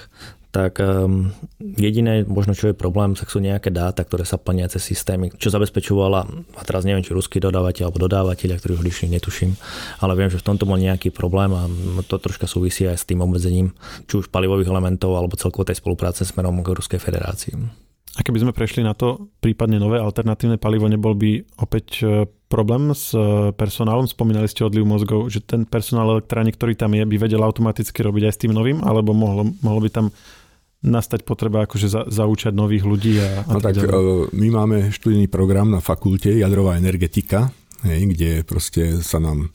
tak 0.49 0.81
um, 0.81 1.29
jediné 1.59 2.25
možno, 2.25 2.57
čo 2.57 2.71
je 2.71 2.75
problém, 2.75 3.13
tak 3.13 3.29
sú 3.29 3.37
nejaké 3.37 3.69
dáta, 3.69 4.01
ktoré 4.01 4.25
sa 4.25 4.41
plnia 4.41 4.65
cez 4.65 4.81
systémy, 4.81 5.29
čo 5.37 5.53
zabezpečovala, 5.53 6.25
a 6.57 6.61
teraz 6.65 6.87
neviem, 6.87 7.05
či 7.05 7.13
ruský 7.13 7.37
dodávateľ 7.37 7.93
alebo 7.93 8.01
dodávateľ, 8.01 8.57
ktorý 8.57 8.81
už 8.81 8.85
lišný 8.85 9.13
netuším, 9.13 9.53
ale 10.01 10.17
viem, 10.17 10.33
že 10.33 10.41
v 10.41 10.47
tomto 10.49 10.65
bol 10.65 10.81
nejaký 10.81 11.13
problém 11.13 11.53
a 11.53 11.69
to 12.09 12.17
troška 12.17 12.49
súvisí 12.49 12.89
aj 12.89 12.97
s 12.97 13.05
tým 13.05 13.21
obmedzením, 13.21 13.77
či 14.09 14.17
už 14.17 14.33
palivových 14.33 14.71
elementov 14.73 15.13
alebo 15.13 15.37
celkovo 15.37 15.69
tej 15.69 15.77
spolupráce 15.77 16.25
smerom 16.25 16.65
k 16.65 16.73
Ruskej 16.73 16.97
federácii. 16.97 17.86
A 18.17 18.25
keby 18.25 18.41
sme 18.41 18.51
prešli 18.51 18.81
na 18.81 18.97
to 18.97 19.29
prípadne 19.37 19.77
nové 19.77 20.01
alternatívne 20.01 20.57
palivo, 20.57 20.89
nebol 20.89 21.13
by 21.13 21.45
opäť 21.61 22.01
e, 22.01 22.25
problém 22.49 22.89
s 22.89 23.13
e, 23.13 23.53
personálom? 23.53 24.09
Spomínali 24.09 24.49
ste 24.49 24.65
odliv 24.65 24.89
mozgov, 24.89 25.29
že 25.29 25.45
ten 25.45 25.69
personál 25.69 26.17
elektrárne, 26.17 26.49
ktorý 26.49 26.73
tam 26.73 26.97
je, 26.97 27.05
by 27.05 27.13
vedel 27.13 27.45
automaticky 27.45 28.01
robiť 28.01 28.23
aj 28.25 28.33
s 28.33 28.41
tým 28.41 28.57
novým, 28.57 28.81
alebo 28.81 29.13
mohlo, 29.13 29.53
mohlo 29.61 29.85
by 29.85 29.89
tam 29.93 30.05
nastať 30.81 31.29
potreba 31.29 31.69
akože 31.69 31.87
za, 31.93 32.01
zaučať 32.09 32.57
nových 32.57 32.89
ľudí? 32.89 33.21
A, 33.21 33.45
a 33.45 33.53
no 33.53 33.61
tak, 33.61 33.77
tak 33.77 33.85
e, 33.85 34.33
my 34.33 34.47
máme 34.49 34.77
študijný 34.89 35.29
program 35.29 35.69
na 35.69 35.77
fakulte 35.77 36.33
Jadrová 36.33 36.73
energetika, 36.73 37.53
hej, 37.85 38.01
kde 38.17 38.41
proste 38.41 38.97
sa 39.05 39.21
nám 39.21 39.53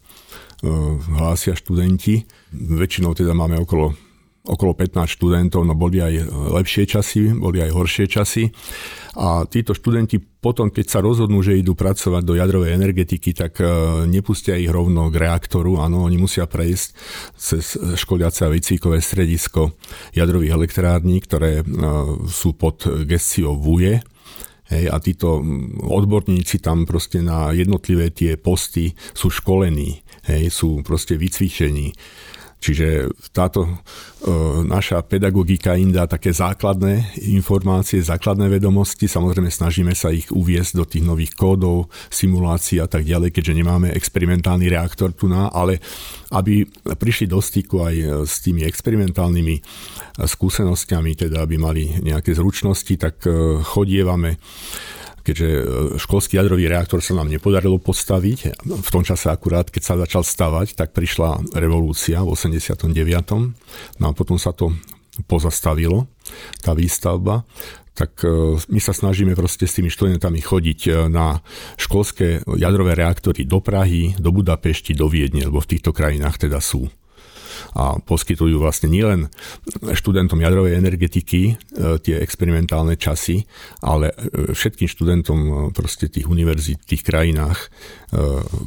hlásia 1.18 1.58
študenti. 1.58 2.22
Väčšinou 2.54 3.18
teda 3.18 3.34
máme 3.34 3.58
okolo 3.58 3.98
okolo 4.42 4.74
15 4.74 5.06
študentov, 5.06 5.62
no 5.62 5.78
boli 5.78 6.02
aj 6.02 6.26
lepšie 6.50 6.84
časy, 6.90 7.30
boli 7.30 7.62
aj 7.62 7.70
horšie 7.70 8.06
časy. 8.10 8.50
A 9.14 9.46
títo 9.46 9.70
študenti 9.76 10.18
potom, 10.18 10.72
keď 10.72 10.86
sa 10.88 10.98
rozhodnú, 10.98 11.44
že 11.44 11.60
idú 11.60 11.78
pracovať 11.78 12.22
do 12.26 12.34
jadrovej 12.34 12.74
energetiky, 12.74 13.36
tak 13.36 13.62
e, 13.62 13.68
nepustia 14.10 14.58
ich 14.58 14.72
rovno 14.72 15.12
k 15.12 15.28
reaktoru. 15.28 15.78
Áno, 15.78 16.02
oni 16.02 16.18
musia 16.18 16.50
prejsť 16.50 16.88
cez 17.38 17.78
školiace 17.94 18.48
a 18.48 18.50
výcvikové 18.50 18.98
stredisko 18.98 19.78
jadrových 20.16 20.56
elektrární, 20.58 21.22
ktoré 21.22 21.60
e, 21.60 21.64
sú 22.26 22.58
pod 22.58 22.82
gestiou 23.06 23.54
VUE, 23.54 24.02
Hej, 24.72 24.88
a 24.88 24.96
títo 25.04 25.44
odborníci 25.84 26.56
tam 26.64 26.88
proste 26.88 27.20
na 27.20 27.52
jednotlivé 27.52 28.08
tie 28.08 28.40
posty 28.40 28.96
sú 29.12 29.28
školení, 29.28 30.00
hej, 30.24 30.48
sú 30.48 30.80
proste 30.80 31.20
vycvičení. 31.20 31.92
Čiže 32.62 33.10
táto 33.34 33.66
e, 33.66 33.70
naša 34.62 35.02
pedagogika 35.02 35.74
im 35.74 35.90
dá 35.90 36.06
také 36.06 36.30
základné 36.30 37.18
informácie, 37.34 37.98
základné 37.98 38.46
vedomosti. 38.46 39.10
Samozrejme 39.10 39.50
snažíme 39.50 39.90
sa 39.98 40.14
ich 40.14 40.30
uviesť 40.30 40.78
do 40.78 40.86
tých 40.86 41.02
nových 41.02 41.34
kódov, 41.34 41.90
simulácií 42.06 42.78
a 42.78 42.86
tak 42.86 43.02
ďalej, 43.02 43.34
keďže 43.34 43.58
nemáme 43.58 43.90
experimentálny 43.90 44.70
reaktor 44.70 45.10
tu 45.10 45.26
na, 45.26 45.50
ale 45.50 45.82
aby 46.30 46.62
prišli 46.86 47.26
do 47.26 47.42
styku 47.42 47.82
aj 47.82 47.94
s 48.30 48.46
tými 48.46 48.62
experimentálnymi 48.62 49.58
skúsenostiami, 50.22 51.18
teda 51.18 51.42
aby 51.42 51.58
mali 51.58 51.98
nejaké 51.98 52.30
zručnosti, 52.30 52.94
tak 52.94 53.26
e, 53.26 53.58
chodievame 53.58 54.38
keďže 55.22 55.48
e, 55.48 55.62
školský 55.98 56.36
jadrový 56.38 56.66
reaktor 56.68 56.98
sa 57.00 57.16
nám 57.16 57.30
nepodarilo 57.30 57.78
postaviť. 57.78 58.60
V 58.62 58.90
tom 58.90 59.06
čase 59.06 59.30
akurát, 59.30 59.70
keď 59.70 59.82
sa 59.82 59.94
začal 59.98 60.22
stavať, 60.26 60.74
tak 60.74 60.92
prišla 60.92 61.54
revolúcia 61.56 62.20
v 62.20 62.34
89. 62.34 62.90
No 63.98 64.04
a 64.04 64.12
potom 64.12 64.36
sa 64.36 64.50
to 64.50 64.74
pozastavilo, 65.30 66.10
tá 66.64 66.72
výstavba 66.72 67.46
tak 67.92 68.24
e, 68.24 68.56
my 68.56 68.80
sa 68.80 68.96
snažíme 68.96 69.36
proste 69.36 69.68
s 69.68 69.76
tými 69.76 69.92
študentami 69.92 70.40
chodiť 70.40 70.80
e, 70.88 70.90
na 71.12 71.44
školské 71.76 72.40
jadrové 72.56 72.96
reaktory 72.96 73.44
do 73.44 73.60
Prahy, 73.60 74.16
do 74.16 74.32
Budapešti, 74.32 74.96
do 74.96 75.12
Viedne, 75.12 75.44
lebo 75.44 75.60
v 75.60 75.76
týchto 75.76 75.92
krajinách 75.92 76.48
teda 76.48 76.58
sú 76.64 76.88
a 77.72 77.96
poskytujú 78.00 78.60
vlastne 78.60 78.92
nielen 78.92 79.32
študentom 79.80 80.40
jadrovej 80.40 80.76
energetiky 80.76 81.40
e, 81.52 81.54
tie 82.04 82.20
experimentálne 82.20 83.00
časy, 83.00 83.48
ale 83.80 84.12
e, 84.12 84.52
všetkým 84.52 84.88
študentom 84.88 85.38
e, 85.40 85.52
proste 85.72 86.12
tých 86.12 86.28
univerzít 86.28 86.84
v 86.84 86.90
tých 86.96 87.02
krajinách, 87.04 87.72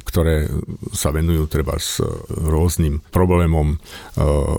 ktoré 0.09 0.49
sa 0.89 1.13
venujú 1.13 1.45
treba 1.45 1.77
s 1.77 2.01
rôznym 2.33 3.05
problémom 3.13 3.77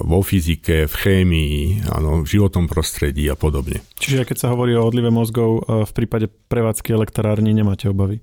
vo 0.06 0.20
fyzike, 0.22 0.86
v 0.86 0.94
chémii, 0.94 1.82
áno, 1.90 2.22
v 2.22 2.30
životnom 2.30 2.70
prostredí 2.70 3.26
a 3.26 3.34
podobne. 3.34 3.82
Čiže 3.98 4.22
keď 4.22 4.36
sa 4.38 4.54
hovorí 4.54 4.78
o 4.78 4.86
odlive 4.86 5.10
mozgov, 5.10 5.66
v 5.66 5.90
prípade 5.90 6.30
prevádzky 6.30 6.94
elektrárny 6.94 7.50
nemáte 7.50 7.90
obavy? 7.90 8.22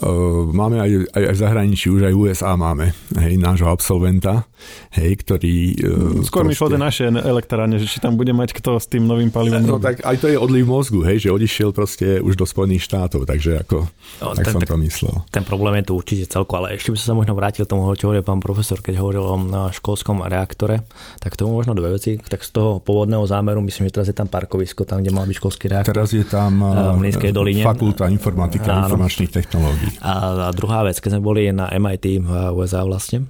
Ehm, 0.00 0.56
máme 0.56 0.80
aj, 0.80 0.90
aj, 1.12 1.22
aj 1.28 1.34
v 1.36 1.40
zahraničí, 1.44 1.86
už 1.92 2.08
aj 2.08 2.14
USA 2.16 2.56
máme, 2.56 2.96
hej, 3.20 3.36
nášho 3.36 3.68
absolventa, 3.68 4.48
hej, 4.96 5.12
ktorý... 5.20 5.76
Ehm, 5.76 6.24
Skôr 6.24 6.48
mi 6.48 6.56
šlo 6.56 6.72
naše 6.80 7.12
elektrárne, 7.12 7.76
že 7.76 7.84
či 7.84 8.00
tam 8.00 8.16
bude 8.16 8.32
mať 8.32 8.56
kto 8.56 8.80
s 8.80 8.88
tým 8.88 9.04
novým 9.04 9.28
palivom. 9.28 9.60
No 9.60 9.76
tak 9.76 10.00
aj 10.00 10.16
to 10.24 10.32
je 10.32 10.40
odliv 10.40 10.64
mozgu, 10.64 11.04
hej, 11.04 11.28
že 11.28 11.28
odišiel 11.28 11.76
proste 11.76 12.16
už 12.24 12.40
do 12.40 12.48
Spojených 12.48 12.88
štátov, 12.88 13.28
takže 13.28 13.60
ako, 13.60 13.84
no, 14.24 14.32
tak 14.40 14.44
ten, 14.48 14.52
som 14.56 14.60
to 14.64 14.76
myslel. 14.80 15.14
Ten 15.28 15.44
problém 15.44 15.84
je 15.84 15.92
tu 15.92 16.00
určite 16.00 16.24
celko, 16.32 16.64
ale 16.64 16.80
ešte 16.80 16.88
by 16.88 16.96
som 16.96 17.06
sa 17.12 17.16
možno 17.20 17.36
vrátil 17.36 17.68
tomu, 17.68 17.84
čo 17.92 18.08
hovoril 18.08 18.24
pán 18.24 18.40
profesor, 18.40 18.80
keď 18.80 19.04
hovoril 19.04 19.20
o 19.20 19.36
školskom 19.68 20.24
reaktore, 20.24 20.80
tak 21.20 21.36
tomu 21.36 21.60
možno 21.60 21.76
dve 21.76 22.00
veci. 22.00 22.16
Tak 22.16 22.40
z 22.40 22.50
toho 22.56 22.80
pôvodného 22.80 23.28
zámeru, 23.28 23.60
myslím, 23.60 23.92
že 23.92 24.00
teraz 24.00 24.08
je 24.08 24.16
tam 24.16 24.32
parkovisko, 24.32 24.88
tam, 24.88 25.04
kde 25.04 25.12
mal 25.12 25.28
byť 25.28 25.36
školský 25.36 25.64
reaktor. 25.68 25.92
Teraz 25.92 26.16
je 26.16 26.24
tam 26.24 26.64
v 26.96 27.32
doline. 27.36 27.60
fakulta 27.60 28.08
informatika 28.08 28.80
a 28.80 28.88
informačných 28.88 29.28
technológií. 29.28 29.89
A 29.98 30.48
druhá 30.54 30.86
vec, 30.86 31.02
keď 31.02 31.18
sme 31.18 31.26
boli 31.26 31.50
na 31.50 31.68
MIT 31.74 32.22
v 32.22 32.30
USA 32.54 32.86
vlastne, 32.86 33.26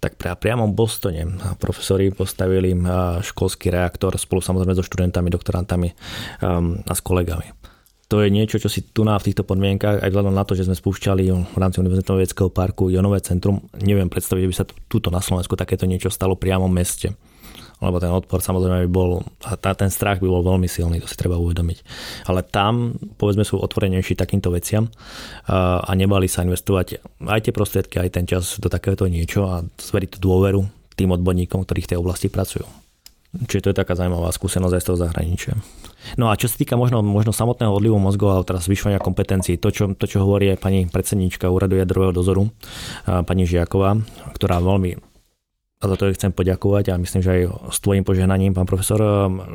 tak 0.00 0.16
priamo 0.16 0.64
v 0.64 0.76
Bostone 0.76 1.22
profesori 1.60 2.08
postavili 2.08 2.72
školský 3.20 3.68
reaktor 3.68 4.16
spolu 4.16 4.40
samozrejme 4.40 4.72
so 4.72 4.84
študentami, 4.84 5.28
doktorantami 5.28 5.88
um, 6.40 6.80
a 6.88 6.92
s 6.96 7.04
kolegami. 7.04 7.52
To 8.10 8.26
je 8.26 8.32
niečo, 8.32 8.58
čo 8.58 8.66
si 8.66 8.90
tu 8.90 9.06
na 9.06 9.14
v 9.20 9.30
týchto 9.30 9.46
podmienkach, 9.46 10.02
aj 10.02 10.10
vzhľadom 10.10 10.34
na 10.34 10.42
to, 10.42 10.58
že 10.58 10.66
sme 10.66 10.74
spúšťali 10.74 11.30
v 11.30 11.58
rámci 11.60 11.78
Univerzitného 11.78 12.18
vedeckého 12.18 12.50
parku 12.50 12.90
Jonové 12.90 13.22
centrum, 13.22 13.70
neviem 13.78 14.10
predstaviť, 14.10 14.42
že 14.42 14.50
by 14.50 14.56
sa 14.56 14.66
túto 14.90 15.14
na 15.14 15.22
Slovensku 15.22 15.54
takéto 15.54 15.86
niečo 15.86 16.10
stalo 16.10 16.34
priamo 16.34 16.66
v 16.66 16.74
meste 16.74 17.08
lebo 17.80 17.96
ten 17.96 18.12
odpor 18.12 18.44
samozrejme 18.44 18.86
by 18.86 18.90
bol, 18.92 19.24
tá, 19.40 19.72
ten 19.72 19.88
strach 19.88 20.20
by 20.20 20.28
bol 20.28 20.44
veľmi 20.44 20.68
silný, 20.68 21.00
to 21.00 21.08
si 21.08 21.16
treba 21.16 21.40
uvedomiť. 21.40 21.78
Ale 22.28 22.44
tam, 22.44 22.94
povedzme, 23.16 23.42
sú 23.42 23.56
otvorenejší 23.56 24.14
takýmto 24.20 24.52
veciam 24.52 24.92
a, 25.48 25.88
nebali 25.96 26.28
sa 26.28 26.44
investovať 26.44 27.00
aj 27.24 27.40
tie 27.48 27.52
prostriedky, 27.56 27.96
aj 27.98 28.10
ten 28.12 28.24
čas 28.28 28.60
do 28.60 28.68
takéhoto 28.68 29.08
niečo 29.08 29.48
a 29.48 29.64
zveriť 29.64 30.16
tú 30.16 30.18
dôveru 30.28 30.60
tým 30.94 31.16
odborníkom, 31.16 31.64
ktorí 31.64 31.88
v 31.88 31.90
tej 31.96 31.98
oblasti 31.98 32.28
pracujú. 32.28 32.68
Čiže 33.30 33.62
to 33.62 33.70
je 33.70 33.80
taká 33.80 33.94
zaujímavá 33.94 34.34
skúsenosť 34.34 34.74
aj 34.74 34.82
z 34.82 34.86
toho 34.90 34.98
zahraničia. 35.06 35.54
No 36.18 36.34
a 36.34 36.34
čo 36.34 36.50
sa 36.50 36.58
týka 36.58 36.74
možno, 36.74 36.98
možno 36.98 37.30
samotného 37.30 37.70
odlivu 37.70 37.94
mozgov 37.94 38.34
a 38.34 38.42
teraz 38.42 38.66
zvyšovania 38.66 38.98
kompetencií, 38.98 39.54
to 39.54 39.70
čo, 39.70 39.94
to, 39.94 40.04
čo 40.10 40.26
hovorí 40.26 40.50
aj 40.50 40.58
pani 40.58 40.90
predsedníčka 40.90 41.46
úradu 41.46 41.78
jadrového 41.78 42.10
dozoru, 42.10 42.50
pani 43.06 43.46
Žiaková, 43.46 44.02
ktorá 44.34 44.58
veľmi 44.58 44.98
a 45.80 45.88
za 45.88 45.96
to 45.96 46.12
chcem 46.12 46.28
poďakovať 46.28 46.92
a 46.92 47.00
myslím, 47.00 47.24
že 47.24 47.30
aj 47.32 47.42
s 47.72 47.78
tvojim 47.80 48.04
požehnaním, 48.04 48.52
pán 48.52 48.68
profesor, 48.68 49.00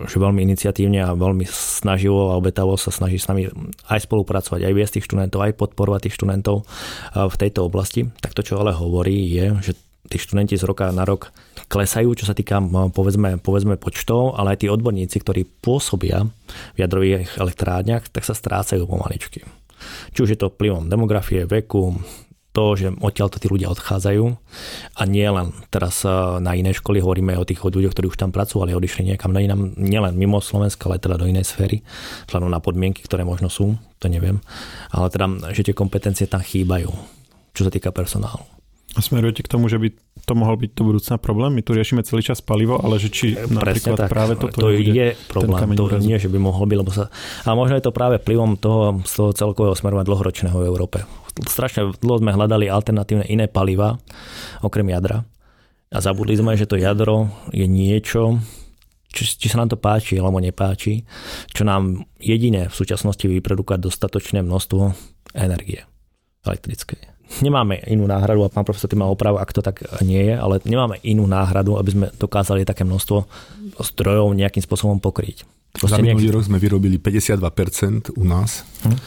že 0.09 0.17
veľmi 0.17 0.41
iniciatívne 0.41 1.05
a 1.05 1.13
veľmi 1.13 1.45
snaživo 1.45 2.33
a 2.33 2.41
obetavo 2.41 2.73
sa 2.81 2.89
snaží 2.89 3.21
s 3.21 3.29
nami 3.29 3.45
aj 3.85 4.09
spolupracovať, 4.09 4.65
aj 4.65 4.73
viesť 4.73 4.93
tých 4.97 5.05
študentov, 5.05 5.45
aj 5.45 5.53
podporovať 5.53 6.09
tých 6.09 6.17
študentov 6.17 6.65
v 7.13 7.35
tejto 7.37 7.69
oblasti. 7.69 8.09
Tak 8.09 8.33
to, 8.33 8.41
čo 8.41 8.57
ale 8.57 8.73
hovorí, 8.73 9.21
je, 9.29 9.69
že 9.69 9.71
tí 10.09 10.17
študenti 10.17 10.57
z 10.57 10.65
roka 10.65 10.89
na 10.89 11.05
rok 11.05 11.29
klesajú, 11.69 12.17
čo 12.17 12.25
sa 12.25 12.33
týka 12.33 12.57
povedzme, 12.89 13.37
povedzme 13.37 13.77
počtov, 13.77 14.33
ale 14.33 14.57
aj 14.57 14.65
tí 14.65 14.67
odborníci, 14.69 15.21
ktorí 15.21 15.45
pôsobia 15.61 16.25
v 16.73 16.77
jadrových 16.81 17.37
elektrárniach, 17.37 18.09
tak 18.09 18.25
sa 18.25 18.33
strácajú 18.33 18.89
pomaličky. 18.89 19.45
Či 20.17 20.19
už 20.25 20.29
je 20.33 20.39
to 20.41 20.49
vplyvom 20.49 20.89
demografie, 20.89 21.45
veku, 21.45 22.01
to, 22.55 22.79
že 22.79 22.87
odtiaľto 23.03 23.43
tí 23.43 23.51
ľudia 23.51 23.67
odchádzajú 23.75 24.25
a 24.95 25.01
nie 25.03 25.27
len 25.27 25.51
teraz 25.67 26.07
eh, 26.07 26.11
na 26.39 26.55
iné 26.55 26.71
školy, 26.71 27.03
hovoríme 27.03 27.35
o 27.35 27.43
tých 27.43 27.59
ľuďoch, 27.59 27.91
ktorí 27.91 28.07
už 28.07 28.15
tam 28.15 28.31
pracovali, 28.31 28.71
odišli 28.71 29.11
niekam 29.11 29.35
na 29.35 29.43
inám, 29.43 29.75
nielen 29.75 30.15
mimo 30.15 30.39
Slovenska, 30.39 30.87
ale 30.87 31.03
teda 31.03 31.19
do 31.19 31.27
inej 31.27 31.51
sféry, 31.51 31.83
vzhľadom 32.31 32.47
na 32.47 32.63
podmienky, 32.63 33.03
ktoré 33.03 33.27
možno 33.27 33.51
sú, 33.51 33.75
to 33.99 34.07
neviem, 34.07 34.39
ale 34.95 35.11
teda, 35.11 35.51
že 35.51 35.67
tie 35.67 35.75
kompetencie 35.75 36.31
tam 36.31 36.39
chýbajú, 36.39 36.87
čo 37.51 37.61
sa 37.67 37.71
týka 37.71 37.91
personálu. 37.91 38.54
A 38.95 39.03
smerujete 39.03 39.43
k 39.43 39.51
tomu, 39.51 39.67
že 39.67 39.75
by 39.75 39.91
to 40.23 40.33
mohol 40.39 40.55
byť 40.55 40.71
do 40.71 40.83
budúcna 40.87 41.19
problém? 41.19 41.51
My 41.51 41.61
tu 41.67 41.75
riešime 41.75 42.07
celý 42.07 42.23
čas 42.23 42.39
palivo, 42.39 42.79
ale 42.79 42.95
že 42.95 43.11
či 43.11 43.35
Presne 43.35 43.59
napríklad 43.59 43.99
tak. 43.99 44.07
práve 44.07 44.33
toto 44.39 44.55
to 44.55 44.71
je 44.71 45.11
problém, 45.27 45.75
to 45.75 45.99
nie, 45.99 46.15
že 46.15 46.31
by 46.31 46.39
mohol 46.39 46.63
byť, 46.63 46.77
lebo 46.79 46.91
sa... 46.95 47.11
A 47.43 47.51
možno 47.59 47.75
je 47.75 47.83
to 47.83 47.91
práve 47.91 48.23
vplyvom 48.23 48.55
toho, 48.55 49.03
z 49.03 49.11
toho 49.19 49.29
celkového 49.35 49.75
smerovania 49.75 50.07
dlhoročného 50.07 50.55
v 50.55 50.67
Európe. 50.71 51.03
Strašne 51.43 51.91
dlho 51.99 52.23
sme 52.23 52.31
hľadali 52.31 52.71
alternatívne 52.71 53.27
iné 53.27 53.51
paliva, 53.51 53.99
okrem 54.63 54.87
jadra. 54.87 55.27
A 55.91 55.99
zabudli 55.99 56.39
sme, 56.39 56.55
že 56.55 56.63
to 56.63 56.79
jadro 56.79 57.27
je 57.51 57.67
niečo, 57.67 58.39
či, 59.11 59.27
či 59.27 59.47
sa 59.51 59.59
nám 59.59 59.75
to 59.75 59.77
páči 59.79 60.15
alebo 60.15 60.39
nepáči, 60.39 61.03
čo 61.51 61.67
nám 61.67 62.07
jediné 62.15 62.71
v 62.71 62.75
súčasnosti 62.75 63.27
vyprodukuje 63.27 63.79
dostatočné 63.79 64.39
množstvo 64.39 64.91
energie 65.35 65.83
elektrickej 66.47 67.14
nemáme 67.41 67.81
inú 67.89 68.07
náhradu 68.07 68.45
a 68.45 68.51
pán 68.51 68.63
profesor 68.63 68.87
tým 68.87 69.03
má 69.03 69.07
opravu, 69.09 69.39
ak 69.41 69.51
to 69.51 69.63
tak 69.63 69.83
nie 70.05 70.31
je, 70.31 70.35
ale 70.35 70.61
nemáme 70.63 71.01
inú 71.03 71.27
náhradu, 71.27 71.75
aby 71.79 71.89
sme 71.91 72.05
dokázali 72.15 72.63
také 72.63 72.87
množstvo 72.87 73.17
strojov 73.81 74.31
nejakým 74.35 74.63
spôsobom 74.63 74.99
pokryť. 75.01 75.43
Proste 75.75 75.99
Za 75.99 76.05
minulý 76.05 76.31
rok 76.31 76.47
sme 76.47 76.55
vyrobili 76.55 76.95
52% 77.01 78.15
u 78.15 78.23
nás 78.23 78.63
hm? 78.87 78.97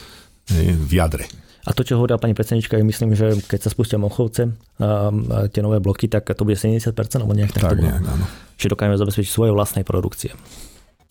v 0.84 0.92
jadre. 0.92 1.24
A 1.68 1.76
to, 1.76 1.84
čo 1.84 2.00
hovorila 2.00 2.16
pani 2.16 2.32
predsednička, 2.32 2.80
myslím, 2.80 3.12
že 3.12 3.44
keď 3.44 3.68
sa 3.68 3.70
spustia 3.72 4.00
mochovce, 4.00 4.56
a 4.80 5.12
tie 5.52 5.60
nové 5.60 5.84
bloky, 5.84 6.08
tak 6.08 6.24
to 6.32 6.48
bude 6.48 6.56
70% 6.56 6.96
alebo 7.20 7.36
nejak 7.36 7.52
tak, 7.52 7.60
tak 7.60 7.76
to 7.76 7.84
nejak, 7.84 8.04
áno. 8.08 8.24
Čiže 8.56 8.72
dokážeme 8.72 8.96
zabezpečiť 8.96 9.28
svoje 9.28 9.52
vlastnej 9.52 9.84
produkcie. 9.84 10.32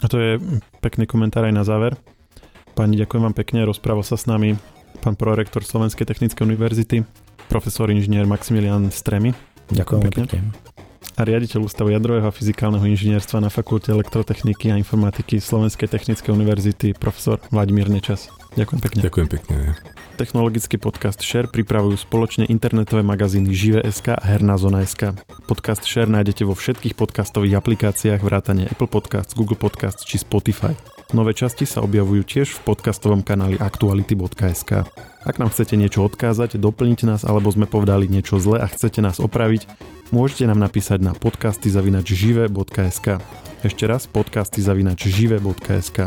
A 0.01 0.05
to 0.09 0.17
je 0.17 0.31
pekný 0.81 1.05
komentár 1.05 1.45
aj 1.45 1.53
na 1.53 1.61
záver. 1.61 1.93
Pani, 2.73 2.97
ďakujem 2.97 3.21
vám 3.29 3.37
pekne, 3.37 3.69
rozprával 3.69 4.01
sa 4.01 4.17
s 4.17 4.25
nami 4.25 4.57
pán 5.07 5.15
prorektor 5.15 5.63
Slovenskej 5.63 6.03
technickej 6.03 6.43
univerzity, 6.43 7.07
profesor 7.47 7.87
inžinier 7.87 8.27
Maximilian 8.27 8.91
Stremy. 8.91 9.31
Ďakujem 9.71 10.01
pekne. 10.11 10.23
pekne. 10.27 10.51
A 11.15 11.23
riaditeľ 11.23 11.65
Ústavu 11.65 11.95
jadrového 11.95 12.27
a 12.27 12.35
fyzikálneho 12.35 12.83
inžinierstva 12.83 13.39
na 13.39 13.47
Fakulte 13.47 13.89
elektrotechniky 13.95 14.69
a 14.69 14.75
informatiky 14.75 15.39
Slovenskej 15.39 15.87
technickej 15.87 16.29
univerzity, 16.29 16.91
profesor 16.93 17.39
Vladimír 17.49 17.87
Nečas. 17.87 18.27
Ďakujem 18.59 18.79
pekne. 18.83 18.99
Ďakujem 19.07 19.27
pekne. 19.31 19.55
Technologický 20.19 20.75
podcast 20.75 21.23
Share 21.23 21.47
pripravujú 21.47 21.95
spoločne 21.95 22.45
internetové 22.51 23.01
magazíny 23.01 23.49
Žive.sk 23.53 24.11
a 24.11 24.23
Herná 24.27 24.59
zona.sk. 24.59 25.15
Podcast 25.47 25.87
Share 25.87 26.11
nájdete 26.11 26.43
vo 26.43 26.53
všetkých 26.53 26.99
podcastových 26.99 27.63
aplikáciách 27.63 28.19
vrátane 28.19 28.67
Apple 28.67 28.91
Podcasts, 28.91 29.33
Google 29.33 29.57
Podcasts 29.57 30.03
či 30.03 30.19
Spotify. 30.19 30.75
Nové 31.15 31.31
časti 31.31 31.63
sa 31.63 31.79
objavujú 31.87 32.27
tiež 32.27 32.51
v 32.51 32.63
podcastovom 32.67 33.23
kanáli 33.23 33.55
aktuality.sk. 33.55 34.83
Ak 35.23 35.39
nám 35.39 35.55
chcete 35.55 35.79
niečo 35.79 36.03
odkázať, 36.03 36.59
doplniť 36.59 37.07
nás 37.07 37.23
alebo 37.23 37.47
sme 37.47 37.63
povedali 37.63 38.11
niečo 38.11 38.43
zle 38.43 38.59
a 38.59 38.67
chcete 38.67 38.99
nás 38.99 39.23
opraviť, 39.23 39.71
môžete 40.11 40.43
nám 40.51 40.59
napísať 40.59 40.99
na 40.99 41.15
podcasty.žive.sk. 41.15 43.07
Ešte 43.63 43.83
raz 43.87 44.03
podcasty.žive.sk. 44.11 45.97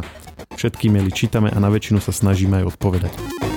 Všetky 0.60 0.92
maily 0.92 1.12
čítame 1.16 1.48
a 1.48 1.56
na 1.56 1.72
väčšinu 1.72 2.04
sa 2.04 2.12
snažíme 2.12 2.60
aj 2.60 2.76
odpovedať. 2.76 3.49